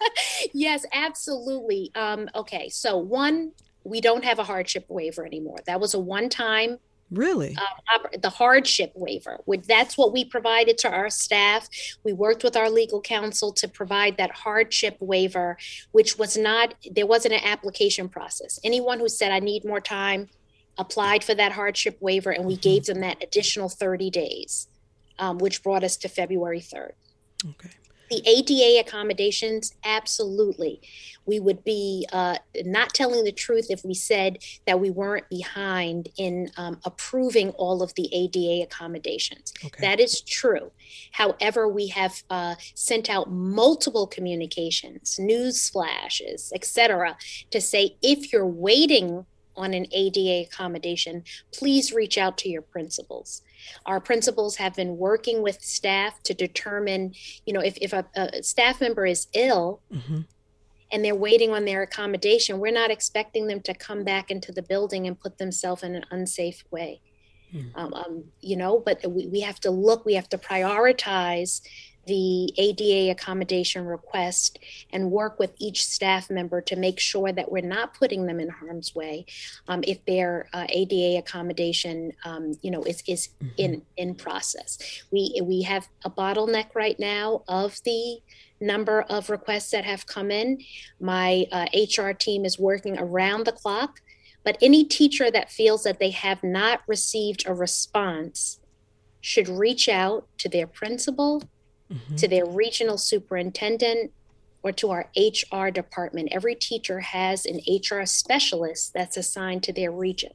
yes, 0.53 0.85
absolutely. 0.93 1.91
Um, 1.93 2.29
okay, 2.33 2.69
so 2.69 2.97
one, 2.97 3.51
we 3.83 4.01
don't 4.01 4.23
have 4.23 4.39
a 4.39 4.43
hardship 4.43 4.85
waiver 4.87 5.25
anymore. 5.25 5.57
That 5.67 5.79
was 5.79 5.93
a 5.93 5.99
one-time 5.99 6.79
Really? 7.14 7.55
Uh, 7.55 8.18
the 8.22 8.30
hardship 8.30 8.91
waiver. 8.95 9.39
That's 9.68 9.97
what 9.97 10.11
we 10.11 10.26
provided 10.26 10.78
to 10.80 10.91
our 10.91 11.09
staff. 11.09 11.70
We 12.03 12.14
worked 12.14 12.43
with 12.43 12.57
our 12.57 12.70
legal 12.70 13.01
counsel 13.01 13.53
to 13.53 13.68
provide 13.68 14.18
that 14.18 14.32
hardship 14.32 14.97
waiver, 14.99 15.57
which 15.91 16.18
was 16.18 16.36
not, 16.38 16.74
there 16.89 17.05
wasn't 17.05 17.36
an 17.36 17.43
application 17.43 18.09
process. 18.09 18.59
Anyone 18.64 18.99
who 18.99 19.09
said, 19.09 19.32
I 19.32 19.39
need 19.39 19.64
more 19.64 19.82
time, 19.82 20.30
applied 20.78 21.24
for 21.24 21.36
that 21.36 21.51
hardship 21.51 21.97
waiver, 21.99 22.32
and 22.32 22.45
we 22.45 22.53
mm-hmm. 22.53 22.61
gave 22.61 22.86
them 22.86 23.01
that 23.01 23.24
additional 23.24 23.70
30 23.70 24.09
days, 24.09 24.68
um, 25.20 25.38
which 25.38 25.61
brought 25.61 25.84
us 25.84 25.97
to 25.97 26.09
February 26.09 26.61
3rd. 26.61 26.93
Okay. 27.47 27.70
The 28.22 28.30
ADA 28.30 28.88
accommodations, 28.88 29.74
absolutely 29.84 30.82
we 31.26 31.39
would 31.39 31.64
be 31.64 32.07
uh, 32.11 32.38
not 32.66 32.93
telling 32.93 33.24
the 33.24 33.32
truth 33.32 33.68
if 33.70 33.84
we 33.84 33.93
said 33.93 34.39
that 34.66 34.80
we 34.80 34.89
weren't 34.89 35.28
behind 35.30 36.09
in 36.18 36.51
um, 36.57 36.80
approving 36.86 37.49
all 37.51 37.82
of 37.82 37.93
the 37.95 38.09
ADA 38.14 38.64
accommodations. 38.64 39.53
Okay. 39.64 39.82
That 39.82 39.99
is 39.99 40.22
true. 40.22 40.72
However, 41.11 41.68
we 41.68 41.88
have 41.88 42.24
uh, 42.30 42.55
sent 42.76 43.09
out 43.09 43.32
multiple 43.32 44.07
communications, 44.07 45.18
news 45.20 45.70
flashes, 45.70 46.51
etc., 46.53 47.18
to 47.51 47.61
say 47.61 47.95
if 48.01 48.34
you're 48.34 48.45
waiting 48.45 49.26
on 49.55 49.74
an 49.74 49.86
ADA 49.91 50.47
accommodation, 50.47 51.24
please 51.53 51.93
reach 51.93 52.18
out 52.18 52.38
to 52.39 52.49
your 52.49 52.64
principals. 52.64 53.43
Our 53.86 53.99
principals 53.99 54.55
have 54.57 54.76
been 54.76 54.97
working 54.97 55.41
with 55.41 55.61
staff 55.61 56.22
to 56.24 56.34
determine, 56.34 57.14
you 57.45 57.53
know, 57.53 57.61
if, 57.61 57.78
if 57.78 57.93
a, 57.93 58.05
a 58.16 58.43
staff 58.43 58.82
member 58.82 59.05
is 59.05 59.28
ill, 59.34 59.82
mm-hmm 59.91 60.22
and 60.93 61.03
they're 61.03 61.16
waiting 61.16 61.49
on 61.49 61.66
their 61.66 61.82
accommodation, 61.82 62.59
we're 62.59 62.72
not 62.72 62.91
expecting 62.91 63.47
them 63.47 63.59
to 63.61 63.74
come 63.74 64.03
back 64.03 64.30
into 64.30 64.51
the 64.51 64.61
building 64.61 65.07
and 65.07 65.20
put 65.20 65.39
themselves 65.39 65.82
in 65.82 65.95
an 65.95 66.05
unsafe 66.11 66.64
way. 66.70 67.01
Mm. 67.53 67.72
Um, 67.76 67.93
um, 67.95 68.24
you 68.41 68.55
know, 68.55 68.80
but 68.80 68.99
we, 69.09 69.28
we 69.28 69.39
have 69.41 69.59
to 69.61 69.72
look, 69.72 70.05
we 70.05 70.14
have 70.14 70.30
to 70.30 70.38
prioritize 70.38 71.61
the 72.06 72.54
ADA 72.58 73.12
accommodation 73.12 73.86
request 73.86 74.60
and 74.91 75.12
work 75.12 75.39
with 75.39 75.51
each 75.58 75.86
staff 75.86 76.30
member 76.30 76.62
to 76.62 76.76
make 76.76 76.99
sure 76.99 77.32
that 77.32 77.51
we're 77.51 77.62
not 77.62 77.93
putting 77.93 78.26
them 78.26 78.39
in 78.39 78.49
harm's 78.49 78.93
way 78.93 79.26
um, 79.68 79.84
if 79.88 80.04
their 80.06 80.49
uh, 80.54 80.66
ADA 80.70 81.18
accommodation, 81.20 82.12
um, 82.26 82.54
you 82.62 82.72
know, 82.72 82.84
is, 82.84 83.04
is 83.08 83.30
mm-hmm. 83.41 83.54
in 83.58 83.82
in 83.97 84.16
process. 84.16 85.04
We 85.12 85.39
we 85.43 85.62
have 85.64 85.88
a 86.04 86.10
bottleneck 86.10 86.76
right 86.76 86.99
now 86.99 87.43
of 87.47 87.80
the 87.86 88.20
number 88.60 89.01
of 89.04 89.30
requests 89.30 89.72
that 89.72 89.86
have 89.86 90.08
come 90.08 90.32
in. 90.32 90.60
My 90.99 91.45
uh, 91.51 91.66
HR 91.74 92.12
team 92.12 92.45
is 92.45 92.58
working 92.58 92.97
around 92.97 93.45
the 93.45 93.51
clock, 93.51 93.99
but 94.43 94.58
any 94.62 94.84
teacher 94.84 95.30
that 95.32 95.51
feels 95.51 95.84
that 95.84 95.99
they 95.99 96.12
have 96.12 96.43
not 96.43 96.82
received 96.88 97.43
a 97.45 97.54
response 97.54 98.60
should 99.22 99.47
reach 99.47 99.88
out 99.88 100.28
to 100.38 100.49
their 100.49 100.68
principal, 100.68 101.41
mm-hmm. 101.91 102.15
to 102.15 102.27
their 102.27 102.45
regional 102.45 102.97
superintendent, 102.97 104.11
or 104.63 104.71
to 104.71 104.89
our 104.91 105.09
HR 105.15 105.69
department. 105.69 106.29
Every 106.31 106.55
teacher 106.55 107.01
has 107.01 107.45
an 107.45 107.59
HR 107.67 108.05
specialist 108.05 108.93
that's 108.93 109.17
assigned 109.17 109.61
to 109.63 109.73
their 109.73 109.91
region. 109.91 110.31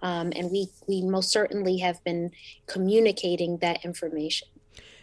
Um, 0.00 0.32
and 0.36 0.50
we, 0.50 0.68
we 0.86 1.02
most 1.02 1.30
certainly 1.30 1.78
have 1.78 2.02
been 2.04 2.30
communicating 2.66 3.58
that 3.58 3.84
information. 3.84 4.48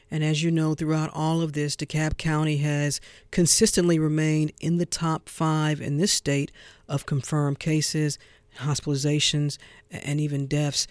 And 0.10 0.24
as 0.24 0.42
you 0.42 0.52
know, 0.52 0.74
throughout 0.74 1.10
all 1.14 1.42
of 1.42 1.54
this, 1.54 1.76
DeKalb 1.76 2.18
County 2.18 2.58
has 2.58 3.02
consistently 3.32 4.00
remained 4.00 4.54
in 4.62 4.78
the 4.78 4.86
top 4.86 5.28
five 5.28 5.82
in 5.82 5.98
this 5.98 6.14
state 6.14 6.52
of 6.88 7.06
confirmed 7.06 7.60
cases, 7.60 8.18
hospitalizations, 8.60 9.58
and 9.92 10.22
even 10.22 10.48
deaths. 10.48 10.88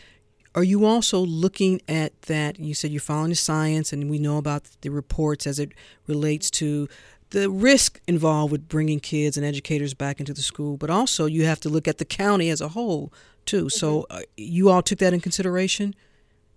Are 0.54 0.64
you 0.64 0.84
also 0.84 1.20
looking 1.20 1.80
at 1.88 2.22
that? 2.22 2.60
You 2.60 2.74
said 2.74 2.90
you're 2.92 3.00
following 3.00 3.30
the 3.30 3.36
science, 3.36 3.92
and 3.92 4.08
we 4.08 4.18
know 4.18 4.38
about 4.38 4.64
the 4.82 4.90
reports 4.90 5.46
as 5.46 5.58
it 5.58 5.72
relates 6.06 6.50
to 6.52 6.88
the 7.30 7.50
risk 7.50 8.00
involved 8.06 8.52
with 8.52 8.68
bringing 8.68 9.00
kids 9.00 9.36
and 9.36 9.44
educators 9.44 9.94
back 9.94 10.20
into 10.20 10.32
the 10.32 10.42
school, 10.42 10.76
but 10.76 10.90
also 10.90 11.26
you 11.26 11.44
have 11.44 11.58
to 11.60 11.68
look 11.68 11.88
at 11.88 11.98
the 11.98 12.04
county 12.04 12.48
as 12.50 12.60
a 12.60 12.68
whole. 12.68 13.12
too. 13.46 13.68
So 13.68 14.06
uh, 14.10 14.20
you 14.36 14.70
all 14.70 14.82
took 14.82 14.98
that 15.00 15.12
in 15.12 15.20
consideration 15.20 15.94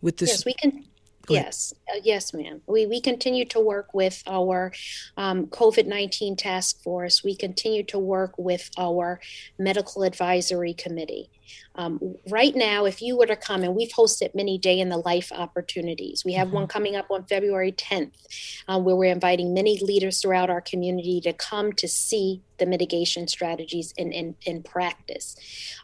with 0.01 0.17
this. 0.17 0.29
Yes, 0.29 0.45
we 0.45 0.53
can. 0.53 0.85
Yes, 1.29 1.73
uh, 1.93 1.99
yes, 2.03 2.33
ma'am. 2.33 2.61
We 2.67 2.85
we 2.85 3.01
continue 3.01 3.43
to 3.45 3.59
work 3.59 3.93
with 3.93 4.23
our 4.27 4.71
um, 5.17 5.47
COVID 5.47 5.85
nineteen 5.85 6.37
task 6.37 6.81
force. 6.81 7.21
We 7.21 7.35
continue 7.35 7.83
to 7.83 7.99
work 7.99 8.37
with 8.37 8.69
our 8.77 9.19
medical 9.59 10.03
advisory 10.03 10.73
committee. 10.73 11.29
Um, 11.75 12.15
right 12.29 12.55
now, 12.55 12.85
if 12.85 13.01
you 13.01 13.17
were 13.17 13.25
to 13.25 13.35
come, 13.35 13.63
and 13.63 13.75
we've 13.75 13.91
hosted 13.91 14.33
many 14.33 14.57
day 14.57 14.79
in 14.79 14.89
the 14.89 14.97
life 14.97 15.31
opportunities. 15.31 16.23
We 16.25 16.33
have 16.33 16.47
mm-hmm. 16.47 16.55
one 16.55 16.67
coming 16.67 16.95
up 16.95 17.11
on 17.11 17.25
February 17.25 17.71
10th, 17.71 18.11
uh, 18.67 18.79
where 18.79 18.95
we're 18.95 19.11
inviting 19.11 19.53
many 19.53 19.79
leaders 19.79 20.21
throughout 20.21 20.49
our 20.49 20.61
community 20.61 21.21
to 21.21 21.33
come 21.33 21.73
to 21.73 21.87
see 21.87 22.41
the 22.57 22.65
mitigation 22.65 23.27
strategies 23.27 23.93
in, 23.97 24.11
in, 24.11 24.35
in 24.45 24.63
practice. 24.63 25.35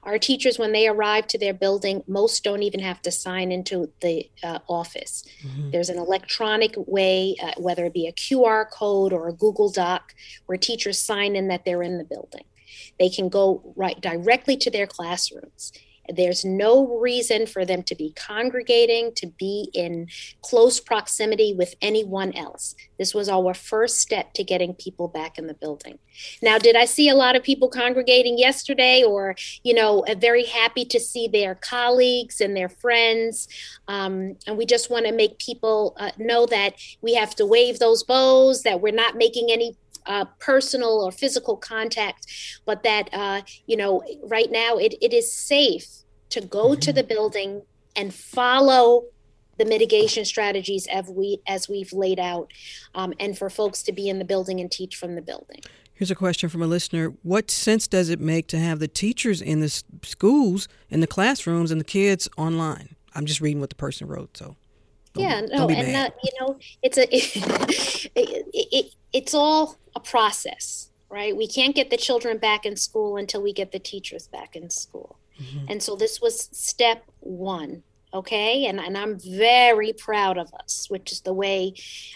Our 0.03 0.17
teachers, 0.17 0.57
when 0.57 0.71
they 0.71 0.87
arrive 0.87 1.27
to 1.27 1.37
their 1.37 1.53
building, 1.53 2.03
most 2.07 2.43
don't 2.43 2.63
even 2.63 2.79
have 2.79 3.01
to 3.03 3.11
sign 3.11 3.51
into 3.51 3.91
the 4.01 4.29
uh, 4.43 4.59
office. 4.67 5.23
Mm-hmm. 5.45 5.71
There's 5.71 5.89
an 5.89 5.97
electronic 5.97 6.73
way, 6.77 7.35
uh, 7.41 7.51
whether 7.57 7.85
it 7.85 7.93
be 7.93 8.07
a 8.07 8.13
QR 8.13 8.69
code 8.69 9.13
or 9.13 9.27
a 9.27 9.33
Google 9.33 9.69
Doc, 9.69 10.13
where 10.47 10.57
teachers 10.57 10.99
sign 10.99 11.35
in 11.35 11.47
that 11.49 11.65
they're 11.65 11.83
in 11.83 11.97
the 11.97 12.03
building. 12.03 12.43
They 12.99 13.09
can 13.09 13.29
go 13.29 13.73
right 13.75 13.99
directly 13.99 14.57
to 14.57 14.71
their 14.71 14.87
classrooms. 14.87 15.71
There's 16.09 16.43
no 16.43 16.99
reason 16.99 17.47
for 17.47 17.63
them 17.63 17.83
to 17.83 17.95
be 17.95 18.11
congregating, 18.11 19.13
to 19.15 19.27
be 19.27 19.69
in 19.73 20.07
close 20.41 20.79
proximity 20.79 21.53
with 21.53 21.75
anyone 21.81 22.33
else. 22.33 22.75
This 22.97 23.13
was 23.13 23.29
our 23.29 23.53
first 23.53 23.99
step 23.99 24.33
to 24.33 24.43
getting 24.43 24.73
people 24.73 25.07
back 25.07 25.37
in 25.37 25.47
the 25.47 25.53
building. 25.53 25.99
Now, 26.41 26.57
did 26.57 26.75
I 26.75 26.85
see 26.85 27.09
a 27.09 27.15
lot 27.15 27.35
of 27.35 27.43
people 27.43 27.69
congregating 27.69 28.37
yesterday 28.37 29.03
or, 29.03 29.35
you 29.63 29.73
know, 29.73 30.03
very 30.17 30.45
happy 30.45 30.85
to 30.85 30.99
see 30.99 31.27
their 31.27 31.55
colleagues 31.55 32.41
and 32.41 32.55
their 32.55 32.69
friends? 32.69 33.47
Um, 33.87 34.35
and 34.45 34.57
we 34.57 34.65
just 34.65 34.89
want 34.89 35.05
to 35.05 35.13
make 35.13 35.39
people 35.39 35.95
uh, 35.97 36.11
know 36.17 36.45
that 36.47 36.75
we 37.01 37.13
have 37.15 37.33
to 37.35 37.45
wave 37.45 37.79
those 37.79 38.03
bows, 38.03 38.63
that 38.63 38.81
we're 38.81 38.93
not 38.93 39.15
making 39.15 39.51
any 39.51 39.77
uh, 40.05 40.25
personal 40.39 41.01
or 41.01 41.11
physical 41.11 41.57
contact, 41.57 42.27
but 42.65 42.83
that, 42.83 43.09
uh, 43.13 43.41
you 43.65 43.77
know, 43.77 44.03
right 44.23 44.51
now 44.51 44.77
it, 44.77 44.95
it 45.01 45.13
is 45.13 45.31
safe 45.31 46.03
to 46.29 46.41
go 46.41 46.69
mm-hmm. 46.69 46.79
to 46.79 46.93
the 46.93 47.03
building 47.03 47.61
and 47.95 48.13
follow 48.13 49.05
the 49.57 49.65
mitigation 49.65 50.25
strategies 50.25 50.87
as 50.87 51.07
we 51.07 51.39
as 51.47 51.69
we've 51.69 51.93
laid 51.93 52.19
out, 52.19 52.51
um, 52.95 53.13
and 53.19 53.37
for 53.37 53.49
folks 53.49 53.83
to 53.83 53.91
be 53.91 54.09
in 54.09 54.19
the 54.19 54.25
building 54.25 54.59
and 54.59 54.71
teach 54.71 54.95
from 54.95 55.15
the 55.15 55.21
building. 55.21 55.61
Here's 55.93 56.09
a 56.09 56.15
question 56.15 56.49
from 56.49 56.61
a 56.61 56.67
listener: 56.67 57.13
What 57.21 57.51
sense 57.51 57.87
does 57.87 58.09
it 58.09 58.19
make 58.19 58.47
to 58.47 58.57
have 58.57 58.79
the 58.79 58.87
teachers 58.87 59.41
in 59.41 59.59
the 59.59 59.69
schools, 59.69 60.67
in 60.89 61.01
the 61.01 61.07
classrooms, 61.07 61.71
and 61.71 61.79
the 61.79 61.85
kids 61.85 62.27
online? 62.35 62.95
I'm 63.13 63.25
just 63.25 63.41
reading 63.41 63.59
what 63.59 63.69
the 63.69 63.75
person 63.75 64.07
wrote, 64.07 64.35
so. 64.37 64.55
Yeah, 65.15 65.41
no, 65.41 65.67
and 65.69 65.93
that 65.93 66.15
you 66.23 66.31
know, 66.39 66.57
it's 66.81 66.97
a 66.97 67.03
it, 67.15 68.15
it, 68.15 68.67
it, 68.71 68.95
it's 69.11 69.33
all 69.33 69.77
a 69.95 69.99
process, 69.99 70.89
right? 71.09 71.35
We 71.35 71.47
can't 71.47 71.75
get 71.75 71.89
the 71.89 71.97
children 71.97 72.37
back 72.37 72.65
in 72.65 72.75
school 72.75 73.17
until 73.17 73.41
we 73.41 73.53
get 73.53 73.71
the 73.71 73.79
teachers 73.79 74.27
back 74.27 74.55
in 74.55 74.69
school. 74.69 75.17
Mm-hmm. 75.39 75.65
And 75.69 75.83
so 75.83 75.95
this 75.95 76.21
was 76.21 76.49
step 76.51 77.03
one. 77.19 77.83
Okay. 78.13 78.65
And, 78.67 78.79
and 78.79 78.95
I'm 78.95 79.17
very 79.19 79.91
proud 79.91 80.37
of 80.37 80.53
us, 80.53 80.85
which 80.89 81.11
is 81.11 81.21
the 81.21 81.33
way 81.33 81.73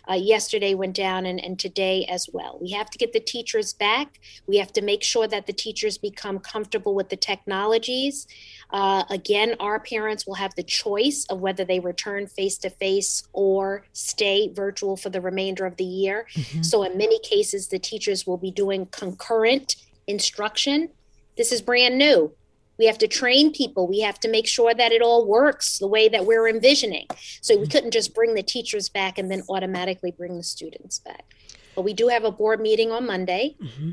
uh, 0.07 0.13
yesterday 0.13 0.75
went 0.75 0.95
down 0.95 1.25
and, 1.25 1.43
and 1.43 1.57
today 1.57 2.05
as 2.05 2.29
well. 2.31 2.59
We 2.61 2.71
have 2.71 2.89
to 2.91 2.97
get 2.99 3.13
the 3.13 3.19
teachers 3.19 3.73
back. 3.73 4.19
We 4.45 4.57
have 4.57 4.71
to 4.73 4.81
make 4.83 5.03
sure 5.03 5.27
that 5.27 5.47
the 5.47 5.53
teachers 5.53 5.97
become 5.97 6.37
comfortable 6.37 6.93
with 6.93 7.09
the 7.09 7.17
technologies. 7.17 8.27
Uh, 8.69 9.05
again, 9.09 9.55
our 9.59 9.79
parents 9.79 10.27
will 10.27 10.35
have 10.35 10.53
the 10.55 10.63
choice 10.63 11.25
of 11.29 11.39
whether 11.39 11.65
they 11.65 11.79
return 11.79 12.27
face 12.27 12.57
to 12.59 12.69
face 12.69 13.23
or 13.33 13.83
stay 13.93 14.51
virtual 14.53 14.97
for 14.97 15.09
the 15.09 15.21
remainder 15.21 15.65
of 15.65 15.77
the 15.77 15.85
year. 15.85 16.27
Mm-hmm. 16.33 16.61
So, 16.61 16.83
in 16.83 16.97
many 16.97 17.19
cases, 17.19 17.69
the 17.69 17.79
teachers 17.79 18.27
will 18.27 18.37
be 18.37 18.51
doing 18.51 18.85
concurrent 18.87 19.77
instruction. 20.05 20.89
This 21.37 21.51
is 21.51 21.61
brand 21.61 21.97
new. 21.97 22.33
We 22.77 22.85
have 22.85 22.97
to 22.99 23.07
train 23.07 23.51
people. 23.51 23.87
We 23.87 24.01
have 24.01 24.19
to 24.21 24.29
make 24.29 24.47
sure 24.47 24.73
that 24.73 24.91
it 24.91 25.01
all 25.01 25.25
works 25.25 25.79
the 25.79 25.87
way 25.87 26.09
that 26.09 26.25
we're 26.25 26.47
envisioning. 26.47 27.07
So, 27.41 27.55
we 27.55 27.61
mm-hmm. 27.61 27.71
couldn't 27.71 27.91
just 27.91 28.13
bring 28.13 28.35
the 28.35 28.43
teachers 28.43 28.89
back 28.89 29.17
and 29.17 29.31
then 29.31 29.43
automatically 29.49 30.11
bring 30.11 30.37
the 30.37 30.43
students 30.43 30.99
back. 30.99 31.33
But 31.75 31.83
we 31.83 31.93
do 31.93 32.07
have 32.07 32.23
a 32.23 32.31
board 32.31 32.59
meeting 32.59 32.91
on 32.91 33.05
Monday. 33.05 33.55
Mm-hmm. 33.61 33.91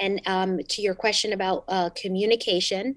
And 0.00 0.20
um, 0.26 0.58
to 0.58 0.82
your 0.82 0.94
question 0.94 1.32
about 1.32 1.64
uh, 1.68 1.90
communication, 1.90 2.96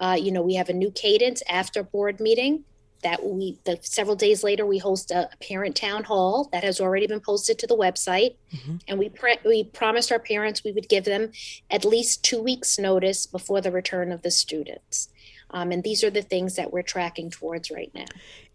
uh, 0.00 0.16
you 0.18 0.32
know, 0.32 0.42
we 0.42 0.54
have 0.54 0.68
a 0.68 0.72
new 0.72 0.90
cadence 0.90 1.42
after 1.48 1.82
board 1.82 2.20
meeting 2.20 2.64
that 3.02 3.24
we 3.24 3.58
the 3.64 3.78
several 3.82 4.16
days 4.16 4.42
later 4.42 4.66
we 4.66 4.78
host 4.78 5.10
a, 5.10 5.28
parent 5.40 5.76
town 5.76 6.04
hall 6.04 6.48
that 6.52 6.64
has 6.64 6.80
already 6.80 7.06
been 7.06 7.20
posted 7.20 7.58
to 7.58 7.66
the 7.66 7.76
website. 7.76 8.36
Mm-hmm. 8.54 8.76
and 8.88 8.98
we 8.98 9.08
pre- 9.08 9.38
we 9.44 9.64
promised 9.64 10.10
our 10.10 10.18
parents 10.18 10.64
we 10.64 10.72
would 10.72 10.88
give 10.88 11.04
them 11.04 11.32
at 11.70 11.84
least 11.84 12.24
two 12.24 12.42
weeks 12.42 12.78
notice 12.78 13.26
before 13.26 13.60
the 13.60 13.70
return 13.70 14.12
of 14.12 14.22
the 14.22 14.30
students. 14.30 15.08
Um, 15.50 15.72
and 15.72 15.82
these 15.82 16.04
are 16.04 16.10
the 16.10 16.22
things 16.22 16.56
that 16.56 16.72
we're 16.72 16.82
tracking 16.82 17.30
towards 17.30 17.70
right 17.70 17.90
now. 17.94 18.04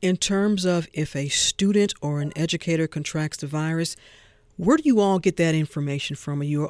In 0.01 0.17
terms 0.17 0.63
of 0.63 0.87
if 0.93 1.15
a 1.15 1.27
student 1.29 1.93
or 2.01 2.21
an 2.21 2.31
educator 2.35 2.87
contracts 2.87 3.37
the 3.37 3.47
virus 3.47 3.95
where 4.57 4.77
do 4.77 4.83
you 4.85 4.99
all 4.99 5.19
get 5.19 5.37
that 5.37 5.55
information 5.55 6.15
from? 6.15 6.41
Are 6.41 6.45
you 6.45 6.69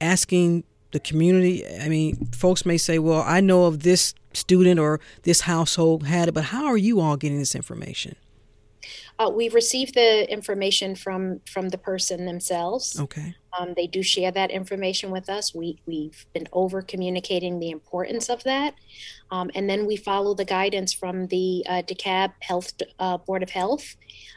asking 0.00 0.64
the 0.94 1.00
community? 1.00 1.66
I 1.66 1.90
mean, 1.90 2.28
folks 2.32 2.64
may 2.64 2.78
say, 2.78 2.98
well, 2.98 3.22
I 3.26 3.42
know 3.42 3.66
of 3.66 3.82
this 3.82 4.14
student 4.32 4.80
or 4.80 5.00
this 5.22 5.42
household 5.42 6.06
had 6.06 6.28
it, 6.28 6.32
but 6.32 6.44
how 6.44 6.64
are 6.64 6.78
you 6.78 7.00
all 7.00 7.18
getting 7.18 7.38
this 7.38 7.54
information? 7.54 8.16
Uh, 9.18 9.30
we 9.32 9.48
received 9.48 9.94
the 9.94 10.30
information 10.30 10.96
from 10.96 11.40
from 11.48 11.68
the 11.68 11.78
person 11.78 12.26
themselves. 12.26 12.98
Okay. 12.98 13.34
Um, 13.56 13.74
they 13.76 13.86
do 13.86 14.02
share 14.02 14.32
that 14.32 14.50
information 14.50 15.10
with 15.10 15.28
us. 15.28 15.54
We 15.54 15.78
we've 15.86 16.26
been 16.34 16.48
over 16.52 16.82
communicating 16.82 17.60
the 17.60 17.70
importance 17.70 18.28
of 18.28 18.42
that, 18.42 18.74
um, 19.30 19.50
and 19.54 19.70
then 19.70 19.86
we 19.86 19.96
follow 19.96 20.34
the 20.34 20.44
guidance 20.44 20.92
from 20.92 21.28
the 21.28 21.64
uh, 21.68 21.82
DeKalb 21.82 22.32
Health 22.40 22.72
uh, 22.98 23.18
Board 23.18 23.44
of 23.44 23.50
Health. 23.50 23.96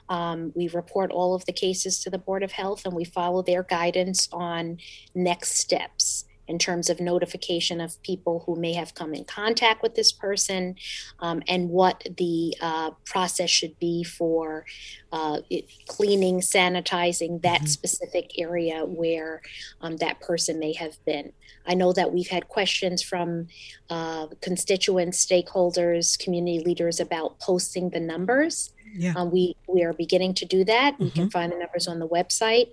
Um, 0.10 0.52
we 0.56 0.68
report 0.70 1.12
all 1.12 1.34
of 1.34 1.46
the 1.46 1.54
cases 1.54 2.00
to 2.02 2.12
the 2.12 2.20
Board 2.20 2.44
of 2.44 2.52
Health, 2.52 2.86
and 2.86 2.96
we 2.96 3.04
follow 3.04 3.42
their 3.42 3.64
guidance 3.64 4.30
on 4.32 4.78
next 5.16 5.58
steps 5.58 6.17
in 6.48 6.58
terms 6.58 6.90
of 6.90 7.00
notification 7.00 7.82
of 7.82 8.02
people 8.04 8.44
who 8.46 8.56
may 8.56 8.74
have 8.74 8.96
come 8.96 9.14
in 9.14 9.26
contact 9.26 9.82
with 9.82 9.96
this 9.96 10.12
person 10.12 10.76
um, 11.20 11.44
and 11.48 11.70
what 11.70 12.08
the 12.18 12.56
uh, 12.62 12.92
process 13.06 13.50
should 13.50 13.78
be 13.80 14.04
for 14.04 14.66
uh, 15.12 15.40
cleaning, 15.88 16.40
sanitizing 16.40 17.42
that 17.42 17.60
mm-hmm. 17.60 17.68
specific 17.68 18.32
area 18.38 18.86
where 18.86 19.42
um, 19.82 19.98
that 19.98 20.20
person 20.20 20.60
may 20.60 20.74
have 20.74 21.04
been. 21.06 21.32
I 21.66 21.74
know 21.74 21.92
that 21.94 22.14
we've 22.14 22.30
had 22.30 22.48
questions 22.48 23.02
from 23.02 23.48
uh, 23.90 24.28
constituents, 24.42 25.26
stakeholders, 25.26 26.18
community 26.18 26.64
leaders 26.64 27.00
about 27.00 27.40
posting 27.40 27.90
the 27.90 28.00
numbers. 28.00 28.74
Yeah. 28.94 29.14
Um, 29.16 29.32
we 29.32 29.56
we 29.68 29.84
are 29.84 29.94
beginning 29.94 30.34
to 30.36 30.46
do 30.46 30.64
that. 30.64 30.94
Mm-hmm. 30.94 31.04
We 31.04 31.12
can 31.12 31.24
mm-hmm. 31.24 31.30
find 31.30 31.52
the 31.52 31.58
numbers 31.58 31.88
on 31.88 32.00
the 32.00 32.08
website. 32.08 32.70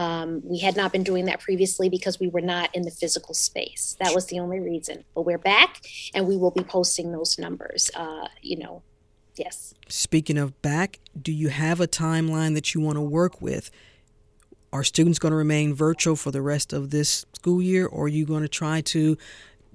Um, 0.00 0.40
we 0.42 0.56
had 0.56 0.78
not 0.78 0.92
been 0.92 1.02
doing 1.02 1.26
that 1.26 1.40
previously 1.40 1.90
because 1.90 2.18
we 2.18 2.28
were 2.28 2.40
not 2.40 2.74
in 2.74 2.84
the 2.84 2.90
physical 2.90 3.34
space. 3.34 3.98
That 4.00 4.14
was 4.14 4.24
the 4.26 4.40
only 4.40 4.58
reason. 4.58 5.04
But 5.14 5.26
we're 5.26 5.36
back, 5.36 5.82
and 6.14 6.26
we 6.26 6.38
will 6.38 6.50
be 6.50 6.62
posting 6.62 7.12
those 7.12 7.38
numbers. 7.38 7.90
Uh, 7.94 8.28
you 8.40 8.56
know, 8.56 8.82
yes. 9.36 9.74
Speaking 9.88 10.38
of 10.38 10.62
back, 10.62 11.00
do 11.20 11.30
you 11.30 11.50
have 11.50 11.82
a 11.82 11.86
timeline 11.86 12.54
that 12.54 12.74
you 12.74 12.80
want 12.80 12.96
to 12.96 13.02
work 13.02 13.42
with? 13.42 13.70
Are 14.72 14.84
students 14.84 15.18
going 15.18 15.32
to 15.32 15.36
remain 15.36 15.74
virtual 15.74 16.16
for 16.16 16.30
the 16.30 16.40
rest 16.40 16.72
of 16.72 16.88
this 16.88 17.26
school 17.34 17.60
year, 17.60 17.84
or 17.84 18.06
are 18.06 18.08
you 18.08 18.24
going 18.24 18.42
to 18.42 18.48
try 18.48 18.80
to 18.80 19.18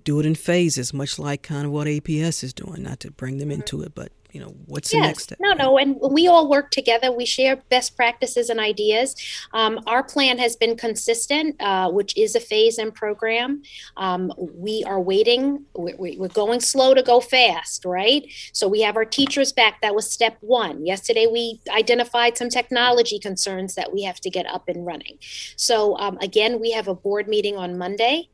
do 0.04 0.20
it 0.20 0.26
in 0.26 0.34
phases, 0.34 0.92
much 0.92 1.20
like 1.20 1.44
kind 1.44 1.68
of 1.68 1.72
what 1.72 1.86
APS 1.86 2.44
is 2.44 2.52
doing? 2.52 2.82
Not 2.82 3.00
to 3.02 3.12
bring 3.12 3.38
them 3.38 3.52
into 3.52 3.84
it, 3.84 3.94
but 3.94 4.12
you 4.36 4.42
know 4.42 4.54
what's 4.66 4.92
the 4.92 4.98
yes. 4.98 5.06
next 5.06 5.24
step? 5.24 5.38
No 5.40 5.54
no 5.54 5.78
and 5.78 5.96
we 6.02 6.28
all 6.28 6.50
work 6.50 6.70
together. 6.70 7.10
We 7.10 7.26
share 7.26 7.56
best 7.70 7.96
practices 7.96 8.50
and 8.50 8.60
ideas. 8.60 9.16
Um, 9.54 9.80
our 9.88 10.04
plan 10.04 10.38
has 10.40 10.58
been 10.58 10.76
consistent 10.76 11.56
uh, 11.62 11.90
which 11.90 12.18
is 12.18 12.36
a 12.36 12.42
phase 12.42 12.78
in 12.78 12.92
program. 12.92 13.64
Um, 13.96 14.34
we 14.38 14.84
are 14.86 15.00
waiting. 15.00 15.64
We're, 15.74 16.18
we're 16.18 16.28
going 16.28 16.60
slow 16.60 16.94
to 16.94 17.02
go 17.02 17.22
fast 17.22 17.86
right? 17.86 18.30
So 18.52 18.68
we 18.68 18.82
have 18.82 18.98
our 18.98 19.06
teachers 19.06 19.54
back. 19.54 19.80
That 19.82 19.96
was 19.96 20.12
step 20.12 20.36
one. 20.42 20.86
Yesterday 20.86 21.28
we 21.28 21.62
identified 21.70 22.38
some 22.38 22.50
technology 22.50 23.20
concerns 23.20 23.76
that 23.76 23.94
we 23.94 24.04
have 24.04 24.20
to 24.20 24.30
get 24.30 24.46
up 24.48 24.68
and 24.68 24.86
running. 24.86 25.18
So 25.56 25.98
um, 25.98 26.18
again 26.20 26.60
we 26.60 26.72
have 26.72 26.90
a 26.90 26.96
board 26.96 27.30
meeting 27.30 27.56
on 27.56 27.78
monday 27.78 28.28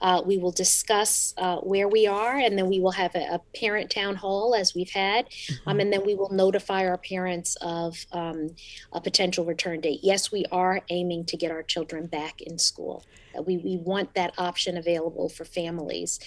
Uh, 0.00 0.22
we 0.24 0.38
will 0.38 0.52
discuss 0.52 1.34
uh, 1.38 1.56
where 1.58 1.88
we 1.88 2.06
are, 2.06 2.36
and 2.36 2.56
then 2.56 2.68
we 2.68 2.80
will 2.80 2.90
have 2.92 3.14
a, 3.14 3.34
a 3.34 3.40
parent 3.58 3.90
town 3.90 4.14
hall 4.16 4.54
as 4.54 4.74
we've 4.74 4.90
had, 4.90 5.28
mm-hmm. 5.28 5.68
um, 5.68 5.80
and 5.80 5.92
then 5.92 6.04
we 6.04 6.14
will 6.14 6.30
notify 6.30 6.86
our 6.86 6.98
parents 6.98 7.56
of 7.60 8.06
um, 8.12 8.48
a 8.92 9.00
potential 9.00 9.44
return 9.44 9.80
date. 9.80 10.00
Yes, 10.02 10.32
we 10.32 10.44
are 10.50 10.80
aiming 10.88 11.24
to 11.26 11.36
get 11.36 11.50
our 11.50 11.62
children 11.62 12.06
back 12.06 12.40
in 12.40 12.58
school. 12.58 13.04
Uh, 13.36 13.42
we, 13.42 13.58
we 13.58 13.76
want 13.76 14.14
that 14.14 14.32
option 14.38 14.76
available 14.76 15.28
for 15.28 15.44
families 15.44 16.18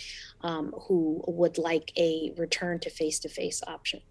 um, 0.41 0.73
who 0.87 1.23
would 1.27 1.57
like 1.57 1.91
a 1.97 2.31
return 2.37 2.79
to 2.79 2.89
face 2.89 3.19
to 3.19 3.29
face 3.29 3.61
option. 3.67 4.01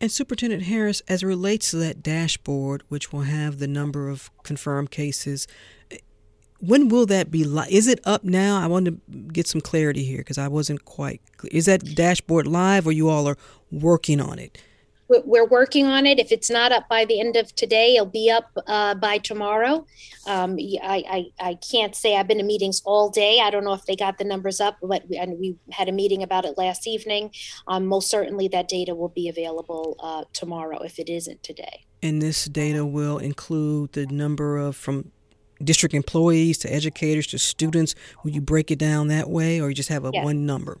And 0.00 0.10
Superintendent 0.10 0.64
Harris, 0.64 1.00
as 1.08 1.22
it 1.22 1.26
relates 1.26 1.70
to 1.70 1.76
that 1.78 2.02
dashboard, 2.02 2.82
which 2.88 3.12
will 3.12 3.22
have 3.22 3.58
the 3.58 3.68
number 3.68 4.08
of 4.08 4.30
confirmed 4.42 4.90
cases, 4.90 5.46
when 6.60 6.88
will 6.88 7.06
that 7.06 7.30
be 7.30 7.44
live? 7.44 7.70
Is 7.70 7.86
it 7.86 8.00
up 8.04 8.24
now? 8.24 8.60
I 8.60 8.66
want 8.66 8.86
to 8.86 8.92
get 9.32 9.46
some 9.46 9.60
clarity 9.60 10.04
here 10.04 10.18
because 10.18 10.38
I 10.38 10.48
wasn't 10.48 10.84
quite 10.84 11.20
clear. 11.36 11.50
Is 11.52 11.66
that 11.66 11.94
dashboard 11.94 12.46
live 12.46 12.86
or 12.86 12.92
you 12.92 13.08
all 13.08 13.28
are 13.28 13.36
working 13.70 14.20
on 14.20 14.38
it? 14.38 14.58
we're 15.08 15.46
working 15.46 15.86
on 15.86 16.06
it. 16.06 16.18
If 16.18 16.32
it's 16.32 16.50
not 16.50 16.72
up 16.72 16.88
by 16.88 17.04
the 17.04 17.20
end 17.20 17.36
of 17.36 17.54
today, 17.54 17.94
it'll 17.94 18.06
be 18.06 18.30
up 18.30 18.50
uh, 18.66 18.94
by 18.94 19.18
tomorrow. 19.18 19.86
Um, 20.26 20.56
I, 20.82 21.04
I, 21.08 21.24
I, 21.38 21.54
can't 21.54 21.94
say 21.94 22.16
I've 22.16 22.26
been 22.26 22.40
in 22.40 22.46
meetings 22.46 22.82
all 22.84 23.08
day. 23.08 23.40
I 23.40 23.50
don't 23.50 23.64
know 23.64 23.72
if 23.72 23.86
they 23.86 23.94
got 23.94 24.18
the 24.18 24.24
numbers 24.24 24.60
up, 24.60 24.78
but 24.82 25.04
we, 25.08 25.16
and 25.16 25.38
we 25.38 25.56
had 25.70 25.88
a 25.88 25.92
meeting 25.92 26.22
about 26.22 26.44
it 26.44 26.58
last 26.58 26.86
evening. 26.86 27.30
Um, 27.68 27.86
most 27.86 28.10
certainly, 28.10 28.48
that 28.48 28.68
data 28.68 28.94
will 28.94 29.08
be 29.08 29.28
available 29.28 29.96
uh, 30.00 30.24
tomorrow 30.32 30.82
if 30.82 30.98
it 30.98 31.08
isn't 31.08 31.42
today. 31.44 31.84
And 32.02 32.20
this 32.20 32.46
data 32.46 32.84
will 32.84 33.18
include 33.18 33.92
the 33.92 34.06
number 34.06 34.58
of 34.58 34.76
from 34.76 35.12
district 35.62 35.94
employees 35.94 36.58
to 36.58 36.72
educators 36.72 37.26
to 37.28 37.38
students. 37.38 37.94
Will 38.22 38.30
you 38.30 38.40
break 38.40 38.70
it 38.70 38.78
down 38.78 39.08
that 39.08 39.28
way, 39.28 39.60
or 39.60 39.68
you 39.68 39.74
just 39.74 39.88
have 39.88 40.04
a 40.04 40.10
one 40.10 40.46
number? 40.46 40.78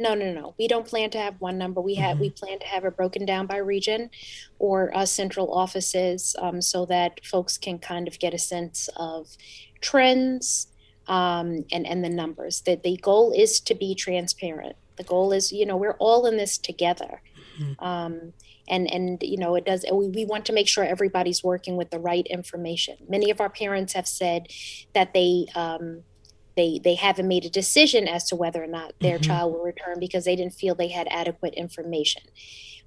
No, 0.00 0.14
no, 0.14 0.32
no. 0.32 0.54
We 0.58 0.68
don't 0.68 0.86
plan 0.86 1.10
to 1.10 1.18
have 1.18 1.40
one 1.40 1.58
number. 1.58 1.80
We 1.80 1.96
have 1.96 2.14
mm-hmm. 2.14 2.20
we 2.20 2.30
plan 2.30 2.60
to 2.60 2.66
have 2.66 2.84
it 2.84 2.96
broken 2.96 3.26
down 3.26 3.46
by 3.46 3.56
region 3.56 4.10
or 4.60 4.96
uh, 4.96 5.04
central 5.04 5.52
offices, 5.52 6.36
um, 6.38 6.62
so 6.62 6.86
that 6.86 7.24
folks 7.24 7.58
can 7.58 7.78
kind 7.78 8.06
of 8.06 8.18
get 8.20 8.32
a 8.32 8.38
sense 8.38 8.88
of 8.96 9.36
trends 9.80 10.68
um, 11.08 11.64
and 11.72 11.86
and 11.86 12.04
the 12.04 12.08
numbers. 12.08 12.60
That 12.60 12.84
the 12.84 12.96
goal 12.98 13.32
is 13.32 13.58
to 13.60 13.74
be 13.74 13.94
transparent. 13.96 14.76
The 14.96 15.04
goal 15.04 15.32
is, 15.32 15.52
you 15.52 15.66
know, 15.66 15.76
we're 15.76 15.96
all 15.98 16.26
in 16.26 16.36
this 16.36 16.58
together. 16.58 17.20
Mm-hmm. 17.58 17.84
Um, 17.84 18.32
and 18.68 18.92
and 18.92 19.22
you 19.22 19.38
know 19.38 19.54
it 19.54 19.64
does 19.64 19.84
we, 19.92 20.08
we 20.08 20.24
want 20.24 20.44
to 20.46 20.52
make 20.52 20.68
sure 20.68 20.84
everybody's 20.84 21.42
working 21.42 21.76
with 21.76 21.90
the 21.90 21.98
right 21.98 22.26
information 22.26 22.96
many 23.08 23.30
of 23.30 23.40
our 23.40 23.48
parents 23.48 23.94
have 23.94 24.06
said 24.06 24.48
that 24.94 25.14
they 25.14 25.46
um, 25.54 26.02
they 26.58 26.80
they 26.82 26.96
haven't 26.96 27.28
made 27.28 27.44
a 27.44 27.50
decision 27.50 28.08
as 28.08 28.24
to 28.24 28.36
whether 28.36 28.62
or 28.62 28.66
not 28.66 28.92
their 29.00 29.18
mm-hmm. 29.18 29.30
child 29.30 29.52
will 29.52 29.62
return 29.62 29.98
because 30.00 30.24
they 30.24 30.36
didn't 30.36 30.54
feel 30.54 30.74
they 30.74 30.88
had 30.88 31.06
adequate 31.10 31.54
information. 31.54 32.22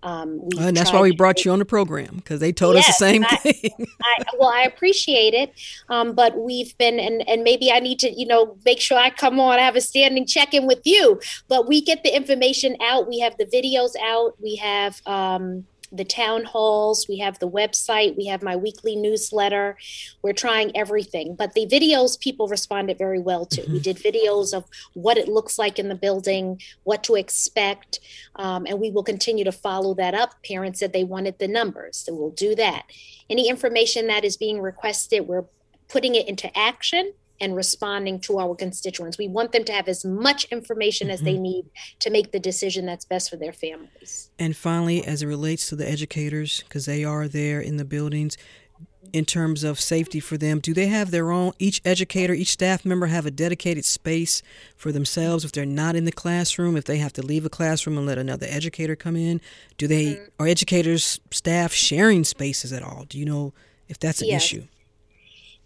Um, 0.03 0.41
and 0.59 0.76
that's 0.76 0.91
why 0.91 1.01
we 1.01 1.15
brought 1.15 1.45
you 1.45 1.51
on 1.51 1.59
the 1.59 1.65
program 1.65 2.15
because 2.15 2.39
they 2.39 2.51
told 2.51 2.76
yes, 2.76 2.89
us 2.89 2.97
the 2.97 3.05
same 3.05 3.24
I, 3.24 3.36
thing. 3.38 3.72
I, 4.03 4.24
well, 4.39 4.49
I 4.49 4.63
appreciate 4.63 5.36
it, 5.36 5.53
um, 5.89 6.13
but 6.13 6.38
we've 6.38 6.76
been 6.78 6.99
and 6.99 7.28
and 7.30 7.43
maybe 7.43 7.72
I 7.72 7.80
need 7.80 7.99
to 7.99 8.11
you 8.11 8.26
know 8.26 8.57
make 8.65 8.82
sure 8.82 8.97
I 8.97 9.11
come 9.11 9.39
on. 9.39 9.59
I 9.59 9.61
have 9.61 9.76
a 9.76 9.82
standing 9.82 10.26
check 10.26 10.53
in 10.53 10.65
with 10.67 10.82
you, 10.86 11.22
but 11.47 11.67
we 11.67 11.82
get 11.82 12.03
the 12.03 12.13
information 12.15 12.76
out. 12.82 13.07
We 13.07 13.19
have 13.19 13.38
the 13.38 13.45
videos 13.45 13.91
out. 14.03 14.36
We 14.41 14.55
have. 14.57 15.01
Um, 15.05 15.65
the 15.91 16.05
town 16.05 16.45
halls, 16.45 17.07
we 17.07 17.17
have 17.19 17.39
the 17.39 17.49
website, 17.49 18.15
we 18.15 18.25
have 18.27 18.41
my 18.41 18.55
weekly 18.55 18.95
newsletter. 18.95 19.77
We're 20.21 20.33
trying 20.33 20.75
everything. 20.75 21.35
But 21.35 21.53
the 21.53 21.67
videos 21.67 22.19
people 22.19 22.47
responded 22.47 22.97
very 22.97 23.19
well 23.19 23.45
to. 23.47 23.61
Mm-hmm. 23.61 23.73
We 23.73 23.79
did 23.79 23.97
videos 23.97 24.53
of 24.53 24.65
what 24.93 25.17
it 25.17 25.27
looks 25.27 25.59
like 25.59 25.79
in 25.79 25.89
the 25.89 25.95
building, 25.95 26.61
what 26.83 27.03
to 27.05 27.15
expect, 27.15 27.99
um, 28.35 28.65
and 28.67 28.79
we 28.79 28.89
will 28.89 29.03
continue 29.03 29.43
to 29.43 29.51
follow 29.51 29.93
that 29.95 30.13
up. 30.13 30.41
Parents 30.43 30.79
said 30.79 30.93
they 30.93 31.03
wanted 31.03 31.39
the 31.39 31.47
numbers, 31.47 31.97
so 31.97 32.15
we'll 32.15 32.29
do 32.31 32.55
that. 32.55 32.83
Any 33.29 33.49
information 33.49 34.07
that 34.07 34.23
is 34.23 34.37
being 34.37 34.61
requested, 34.61 35.27
we're 35.27 35.45
putting 35.89 36.15
it 36.15 36.27
into 36.27 36.57
action 36.57 37.13
and 37.41 37.55
responding 37.55 38.19
to 38.21 38.39
our 38.39 38.55
constituents. 38.55 39.17
We 39.17 39.27
want 39.27 39.51
them 39.51 39.65
to 39.65 39.73
have 39.73 39.87
as 39.87 40.05
much 40.05 40.45
information 40.45 41.07
mm-hmm. 41.07 41.13
as 41.13 41.21
they 41.21 41.33
mm-hmm. 41.33 41.43
need 41.43 41.65
to 41.99 42.09
make 42.09 42.31
the 42.31 42.39
decision 42.39 42.85
that's 42.85 43.03
best 43.03 43.29
for 43.29 43.35
their 43.35 43.51
families. 43.51 44.29
And 44.39 44.55
finally, 44.55 45.03
as 45.03 45.23
it 45.23 45.27
relates 45.27 45.67
to 45.69 45.75
the 45.75 45.89
educators, 45.89 46.63
because 46.63 46.85
they 46.85 47.03
are 47.03 47.27
there 47.27 47.59
in 47.59 47.77
the 47.77 47.85
buildings, 47.85 48.37
in 49.13 49.25
terms 49.25 49.63
of 49.63 49.79
safety 49.79 50.19
for 50.19 50.37
them, 50.37 50.59
do 50.59 50.73
they 50.73 50.87
have 50.87 51.11
their 51.11 51.31
own, 51.31 51.51
each 51.59 51.81
educator, 51.83 52.33
each 52.33 52.49
staff 52.51 52.85
member 52.85 53.07
have 53.07 53.25
a 53.25 53.31
dedicated 53.31 53.83
space 53.83 54.41
for 54.77 54.91
themselves 54.91 55.43
if 55.43 55.51
they're 55.51 55.65
not 55.65 55.95
in 55.95 56.05
the 56.05 56.11
classroom, 56.11 56.77
if 56.77 56.85
they 56.85 56.97
have 56.97 57.11
to 57.13 57.25
leave 57.25 57.45
a 57.45 57.49
classroom 57.49 57.97
and 57.97 58.07
let 58.07 58.17
another 58.17 58.47
educator 58.49 58.95
come 58.95 59.15
in? 59.15 59.41
Do 59.77 59.87
they, 59.87 60.05
mm-hmm. 60.13 60.25
are 60.39 60.47
educators, 60.47 61.19
staff 61.31 61.73
sharing 61.73 62.23
spaces 62.23 62.71
at 62.71 62.83
all? 62.83 63.05
Do 63.09 63.17
you 63.17 63.25
know 63.25 63.53
if 63.89 63.99
that's 63.99 64.21
an 64.21 64.29
yes. 64.29 64.45
issue? 64.45 64.63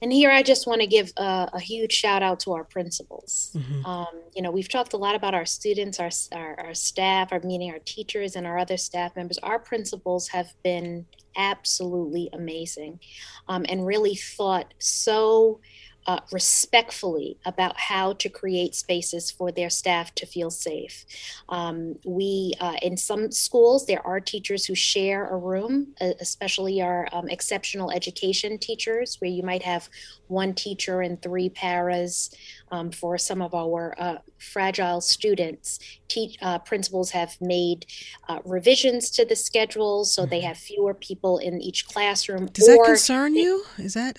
And 0.02 0.12
here 0.12 0.30
I 0.30 0.43
just 0.43 0.68
want 0.68 0.82
to 0.82 0.88
give 0.88 1.12
a, 1.18 1.50
a 1.54 1.60
huge 1.60 1.93
shout 1.93 2.22
out 2.22 2.39
to 2.41 2.54
our 2.54 2.64
principals. 2.64 3.52
Mm-hmm. 3.56 3.86
Um, 3.86 4.22
you 4.36 4.41
know, 4.41 4.52
we've 4.52 4.70
talked 4.70 4.93
a 4.93 4.98
lot 4.98 5.16
about 5.16 5.34
our 5.34 5.46
students, 5.46 6.00
our, 6.00 6.10
our, 6.34 6.60
our 6.60 6.74
staff, 6.74 7.32
our 7.32 7.39
meaning 7.39 7.72
our 7.72 7.80
teachers 7.80 8.36
and 8.36 8.46
our 8.46 8.58
other 8.58 8.78
staff 8.78 9.16
members. 9.16 9.38
Our 9.39 9.58
principals 9.58 10.28
have 10.30 10.54
been 10.64 11.06
absolutely 11.38 12.30
amazing 12.34 13.00
um, 13.48 13.66
and 13.70 13.86
really 13.86 14.16
thought 14.16 14.74
so 14.80 15.60
uh, 16.08 16.20
respectfully 16.32 17.38
about 17.45 17.78
how 17.78 18.14
to 18.14 18.30
create 18.30 18.76
spaces 18.76 19.32
for 19.32 19.51
their 19.51 19.70
staff 19.70 20.14
to 20.16 20.26
feel 20.26 20.51
safe. 20.51 21.06
Um, 21.49 21.95
we, 22.06 22.53
uh, 22.60 22.76
in 22.82 22.97
some 22.97 23.32
schools, 23.32 23.86
there 23.86 24.06
are 24.06 24.20
teachers 24.20 24.66
who 24.66 24.76
share 24.76 25.30
a 25.30 25.38
room, 25.38 25.95
especially 25.99 26.82
our 26.82 27.08
um, 27.12 27.28
exceptional 27.30 27.91
education 27.91 28.58
teachers, 28.58 29.20
where 29.20 29.32
you 29.32 29.43
might 29.43 29.64
have 29.64 29.89
one 30.28 30.53
teacher 30.53 31.01
and 31.01 31.22
three 31.22 31.49
paras. 31.49 32.30
Um, 32.72 32.91
for 32.91 33.18
some 33.18 33.43
of 33.43 33.53
our 33.53 33.95
uh, 33.99 34.18
fragile 34.39 34.99
students, 34.99 35.80
teach, 36.08 36.36
uh, 36.41 36.58
principals 36.60 37.12
have 37.12 37.38
made 37.39 37.86
uh, 38.28 38.39
revisions 38.43 39.12
to 39.12 39.24
the 39.24 39.36
schedules 39.36 40.12
so 40.12 40.26
they 40.26 40.39
mm-hmm. 40.39 40.47
have 40.47 40.58
fewer 40.58 40.93
people 40.93 41.38
in 41.38 41.62
each 41.62 41.88
classroom. 41.88 42.47
Does 42.47 42.66
that 42.66 42.82
concern 42.84 43.34
they, 43.34 43.41
you? 43.41 43.64
Is 43.78 43.93
that 43.93 44.18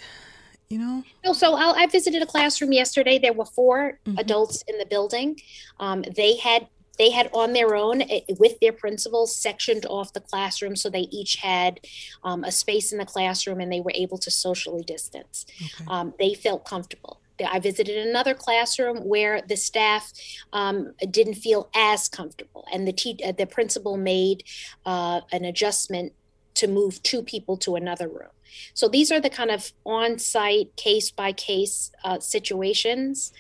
you 0.69 0.79
know? 0.79 1.05
No, 1.25 1.33
so 1.33 1.55
I'll, 1.55 1.75
i 1.77 1.87
visited 1.87 2.23
a 2.23 2.27
classroom 2.27 2.73
yesterday. 2.73 3.19
There 3.19 3.33
were 3.33 3.45
4 3.45 3.99
mm-hmm. 4.07 4.19
adults 4.19 4.63
in 4.67 4.79
the 4.79 4.87
building. 4.87 5.39
Um, 5.79 6.05
they 6.17 6.37
had 6.37 6.69
they 6.99 7.11
had 7.11 7.29
on 7.35 7.53
their 7.53 7.75
own 7.75 8.03
eh, 8.03 8.21
with 8.39 8.59
their 8.61 8.73
principals 8.73 9.37
sectioned 9.37 9.85
off 9.87 10.13
the 10.13 10.21
classroom 10.21 10.77
so 10.77 10.89
they 10.89 11.09
each 11.11 11.37
had 11.37 11.81
um, 12.25 12.45
a 12.45 12.53
space 12.53 12.93
in 12.93 12.99
the 12.99 13.05
classroom 13.05 13.61
and 13.61 13.71
they 13.71 13.81
were 13.81 13.93
able 13.95 14.19
to 14.19 14.31
socially 14.31 14.83
distance 14.83 15.45
okay. 15.63 15.85
um, 15.89 16.15
they 16.19 16.33
felt 16.33 16.65
comfortable 16.65 17.21
i 17.47 17.59
visited 17.59 18.07
another 18.07 18.33
classroom 18.33 18.97
where 18.99 19.43
the 19.43 19.57
staff 19.57 20.11
um, 20.55 20.95
didn't 21.11 21.35
feel 21.35 21.69
as 21.75 22.09
comfortable 22.09 22.65
and 22.73 22.89
the, 22.89 22.93
te- 22.93 23.23
uh, 23.23 23.33
the 23.33 23.47
principal 23.47 23.99
made 23.99 24.43
uh, 24.87 25.21
an 25.33 25.45
adjustment 25.45 26.15
to 26.57 26.67
move 26.67 27.03
two 27.03 27.23
people 27.23 27.57
to 27.57 27.77
another 27.77 28.09
room 28.09 28.31
so 28.75 28.89
these 28.89 29.11
are 29.11 29.21
the 29.21 29.31
kind 29.31 29.51
of 29.51 29.73
on-site 29.85 30.75
case 30.77 31.11
by 31.11 31.33
case 31.33 31.93
uh, 32.05 32.21
situations. 32.21 33.33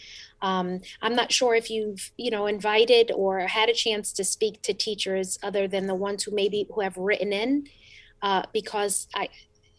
Um, 0.43 0.81
I'm 1.01 1.15
not 1.15 1.33
sure 1.33 1.55
if 1.55 1.71
you've 1.71 2.13
you 2.17 2.31
know 2.31 2.47
invited 2.47 3.11
or 3.11 3.41
had 3.41 3.69
a 3.69 3.75
chance 3.75 4.13
to 4.15 4.25
speak 4.25 4.63
to 4.63 4.75
teachers 4.75 5.39
other 5.43 5.67
than 5.67 5.87
the 5.87 5.95
ones 5.95 6.25
who 6.25 6.31
maybe 6.31 6.67
who 6.73 6.83
have 6.83 6.97
written 6.97 7.33
in, 7.33 7.69
uh, 8.23 8.43
because 8.53 9.09
I 9.15 9.29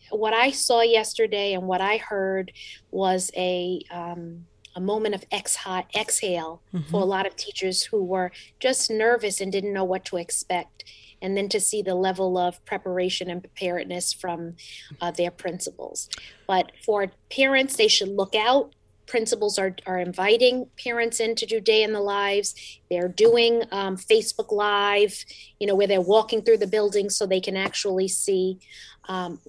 what 0.09 0.33
I 0.33 0.51
saw 0.51 0.81
yesterday 0.81 1.53
and 1.53 1.67
what 1.67 1.81
I 1.81 1.97
heard 1.97 2.51
was 2.91 3.29
a 3.35 3.81
um, 3.91 4.45
a 4.75 4.79
moment 4.79 5.15
of 5.15 5.23
exhale, 5.31 5.85
exhale 5.95 6.61
mm-hmm. 6.73 6.89
for 6.89 7.01
a 7.01 7.05
lot 7.05 7.27
of 7.27 7.35
teachers 7.35 7.83
who 7.83 8.03
were 8.03 8.31
just 8.59 8.89
nervous 8.89 9.41
and 9.41 9.51
didn't 9.51 9.73
know 9.73 9.83
what 9.83 10.05
to 10.05 10.17
expect 10.17 10.83
and 11.21 11.35
then 11.35 11.49
to 11.49 11.59
see 11.59 11.81
the 11.81 11.95
level 11.95 12.37
of 12.37 12.63
preparation 12.65 13.29
and 13.29 13.41
preparedness 13.41 14.13
from 14.13 14.55
uh, 15.01 15.11
their 15.11 15.31
principals. 15.31 16.09
But 16.45 16.71
for 16.85 17.11
parents, 17.29 17.75
they 17.75 17.87
should 17.87 18.09
look 18.09 18.35
out. 18.35 18.73
Principals 19.07 19.57
are, 19.57 19.75
are 19.85 19.99
inviting 19.99 20.67
parents 20.83 21.19
in 21.19 21.35
to 21.35 21.45
do 21.45 21.61
day 21.61 21.81
in 21.83 21.93
the 21.93 22.01
lives. 22.01 22.53
They're 22.89 23.07
doing 23.07 23.63
um, 23.71 23.95
Facebook 23.97 24.51
Live, 24.51 25.23
you 25.59 25.67
know, 25.67 25.75
where 25.75 25.87
they're 25.87 26.01
walking 26.01 26.41
through 26.41 26.57
the 26.57 26.67
building 26.67 27.09
so 27.09 27.25
they 27.25 27.39
can 27.39 27.55
actually 27.55 28.09
see. 28.09 28.59
Um, 29.07 29.39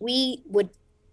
we 0.00 0.42
would 0.46 0.70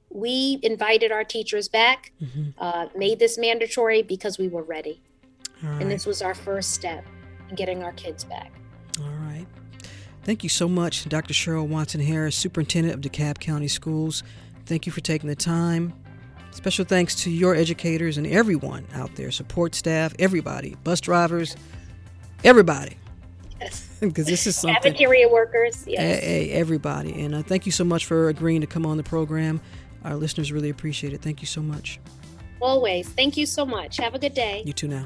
we 0.10 0.60
invited 0.64 1.12
our 1.12 1.26
teachers 1.26 1.68
back, 1.68 2.14
mm-hmm. 2.22 2.52
uh, 2.58 2.88
made 2.96 3.20
this 3.20 3.38
mandatory 3.38 4.02
because 4.02 4.38
we 4.38 4.48
were 4.48 4.64
ready. 4.64 5.02
Right. 5.62 5.82
And 5.82 5.92
this 5.92 6.06
was 6.06 6.22
our 6.22 6.34
first 6.34 6.74
step 6.74 7.06
in 7.50 7.56
getting 7.56 7.84
our 7.84 7.92
kids 7.94 8.24
back. 8.24 8.52
Thank 10.26 10.42
you 10.42 10.50
so 10.50 10.68
much, 10.68 11.08
Dr. 11.08 11.36
Cheryl 11.36 11.68
Watson 11.68 12.02
Harris, 12.02 12.36
Superintendent 12.36 12.96
of 12.96 13.12
DeKalb 13.12 13.40
County 13.40 13.68
Schools. 13.68 14.24
Thank 14.66 14.88
you 14.88 14.92
for 14.92 15.00
taking 15.00 15.30
the 15.30 15.36
time. 15.36 15.94
Special 16.50 16.84
thanks 16.84 17.14
to 17.24 17.30
your 17.30 17.54
educators 17.54 18.18
and 18.18 18.26
everyone 18.26 18.88
out 18.96 19.16
there, 19.16 19.30
support 19.30 19.76
staff, 19.76 20.16
everybody, 20.18 20.76
bus 20.84 21.00
drivers, 21.00 21.56
everybody. 22.44 22.98
Yes. 23.62 23.84
Because 24.02 24.26
this 24.26 24.46
is 24.46 24.58
something. 24.58 24.92
Cafeteria 24.92 25.30
workers, 25.30 25.86
yes. 25.88 26.20
Hey, 26.22 26.52
everybody. 26.52 27.24
And 27.24 27.34
uh, 27.34 27.44
thank 27.44 27.66
you 27.66 27.72
so 27.72 27.86
much 27.86 28.06
for 28.06 28.28
agreeing 28.28 28.60
to 28.62 28.68
come 28.68 28.86
on 28.86 28.98
the 28.98 29.04
program. 29.04 29.62
Our 30.04 30.16
listeners 30.16 30.52
really 30.52 30.70
appreciate 30.70 31.14
it. 31.14 31.22
Thank 31.22 31.42
you 31.42 31.48
so 31.48 31.62
much. 31.62 32.00
Always. 32.62 33.08
Thank 33.08 33.38
you 33.38 33.46
so 33.46 33.66
much. 33.66 33.98
Have 33.98 34.14
a 34.14 34.20
good 34.20 34.34
day. 34.34 34.64
You 34.66 34.74
too 34.74 34.90
now. 34.90 35.06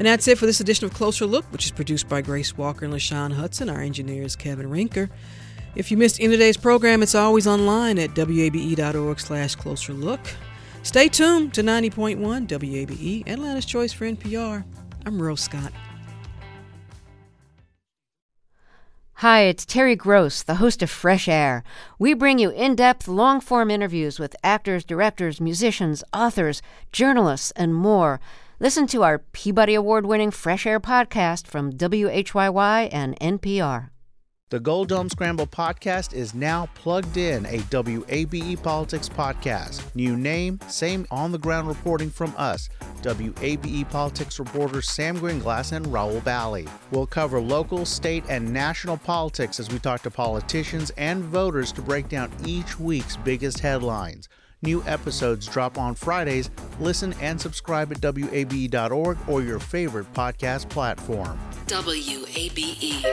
And 0.00 0.06
that's 0.06 0.26
it 0.28 0.38
for 0.38 0.46
this 0.46 0.60
edition 0.60 0.86
of 0.86 0.94
Closer 0.94 1.26
Look, 1.26 1.44
which 1.52 1.66
is 1.66 1.72
produced 1.72 2.08
by 2.08 2.22
Grace 2.22 2.56
Walker 2.56 2.86
and 2.86 2.94
LaShawn 2.94 3.34
Hudson. 3.34 3.68
Our 3.68 3.82
engineer 3.82 4.22
is 4.22 4.34
Kevin 4.34 4.70
Rinker. 4.70 5.10
If 5.74 5.90
you 5.90 5.98
missed 5.98 6.18
any 6.20 6.28
of 6.28 6.32
today's 6.32 6.56
program, 6.56 7.02
it's 7.02 7.14
always 7.14 7.46
online 7.46 7.98
at 7.98 8.16
wabe.org 8.16 9.20
slash 9.20 9.56
closer 9.56 9.92
look. 9.92 10.20
Stay 10.84 11.08
tuned 11.08 11.52
to 11.52 11.62
90.1 11.62 12.16
WABE, 12.16 13.28
Atlanta's 13.28 13.66
Choice 13.66 13.92
for 13.92 14.06
NPR. 14.06 14.64
I'm 15.04 15.20
Rose 15.20 15.42
Scott. 15.42 15.70
Hi, 19.16 19.42
it's 19.42 19.66
Terry 19.66 19.96
Gross, 19.96 20.42
the 20.42 20.54
host 20.54 20.82
of 20.82 20.88
Fresh 20.88 21.28
Air. 21.28 21.62
We 21.98 22.14
bring 22.14 22.38
you 22.38 22.48
in 22.48 22.74
depth, 22.74 23.06
long 23.06 23.42
form 23.42 23.70
interviews 23.70 24.18
with 24.18 24.34
actors, 24.42 24.82
directors, 24.82 25.42
musicians, 25.42 26.02
authors, 26.14 26.62
journalists, 26.90 27.50
and 27.50 27.74
more. 27.74 28.18
Listen 28.62 28.86
to 28.88 29.02
our 29.02 29.20
Peabody 29.20 29.74
Award 29.74 30.04
winning 30.04 30.30
Fresh 30.30 30.66
Air 30.66 30.78
podcast 30.78 31.46
from 31.46 31.72
WHYY 31.72 32.90
and 32.92 33.18
NPR. 33.18 33.88
The 34.50 34.60
Gold 34.60 34.88
Dome 34.88 35.08
Scramble 35.08 35.46
podcast 35.46 36.12
is 36.12 36.34
now 36.34 36.68
plugged 36.74 37.16
in, 37.16 37.46
a 37.46 37.60
WABE 37.70 38.62
Politics 38.62 39.08
podcast. 39.08 39.82
New 39.94 40.14
name, 40.14 40.60
same 40.68 41.06
on 41.10 41.32
the 41.32 41.38
ground 41.38 41.68
reporting 41.68 42.10
from 42.10 42.34
us, 42.36 42.68
WABE 43.00 43.88
Politics 43.88 44.38
reporters 44.38 44.90
Sam 44.90 45.16
Gringlas 45.16 45.72
and 45.72 45.86
Rahul 45.86 46.22
Bali. 46.22 46.68
We'll 46.90 47.06
cover 47.06 47.40
local, 47.40 47.86
state, 47.86 48.24
and 48.28 48.52
national 48.52 48.98
politics 48.98 49.58
as 49.58 49.70
we 49.70 49.78
talk 49.78 50.02
to 50.02 50.10
politicians 50.10 50.92
and 50.98 51.24
voters 51.24 51.72
to 51.72 51.80
break 51.80 52.10
down 52.10 52.30
each 52.44 52.78
week's 52.78 53.16
biggest 53.16 53.60
headlines. 53.60 54.28
New 54.62 54.82
episodes 54.84 55.46
drop 55.46 55.78
on 55.78 55.94
Fridays. 55.94 56.50
Listen 56.78 57.14
and 57.20 57.40
subscribe 57.40 57.90
at 57.92 58.00
WABE.org 58.00 59.18
or 59.28 59.42
your 59.42 59.58
favorite 59.58 60.12
podcast 60.12 60.68
platform. 60.68 61.38
WABE. 61.66 63.04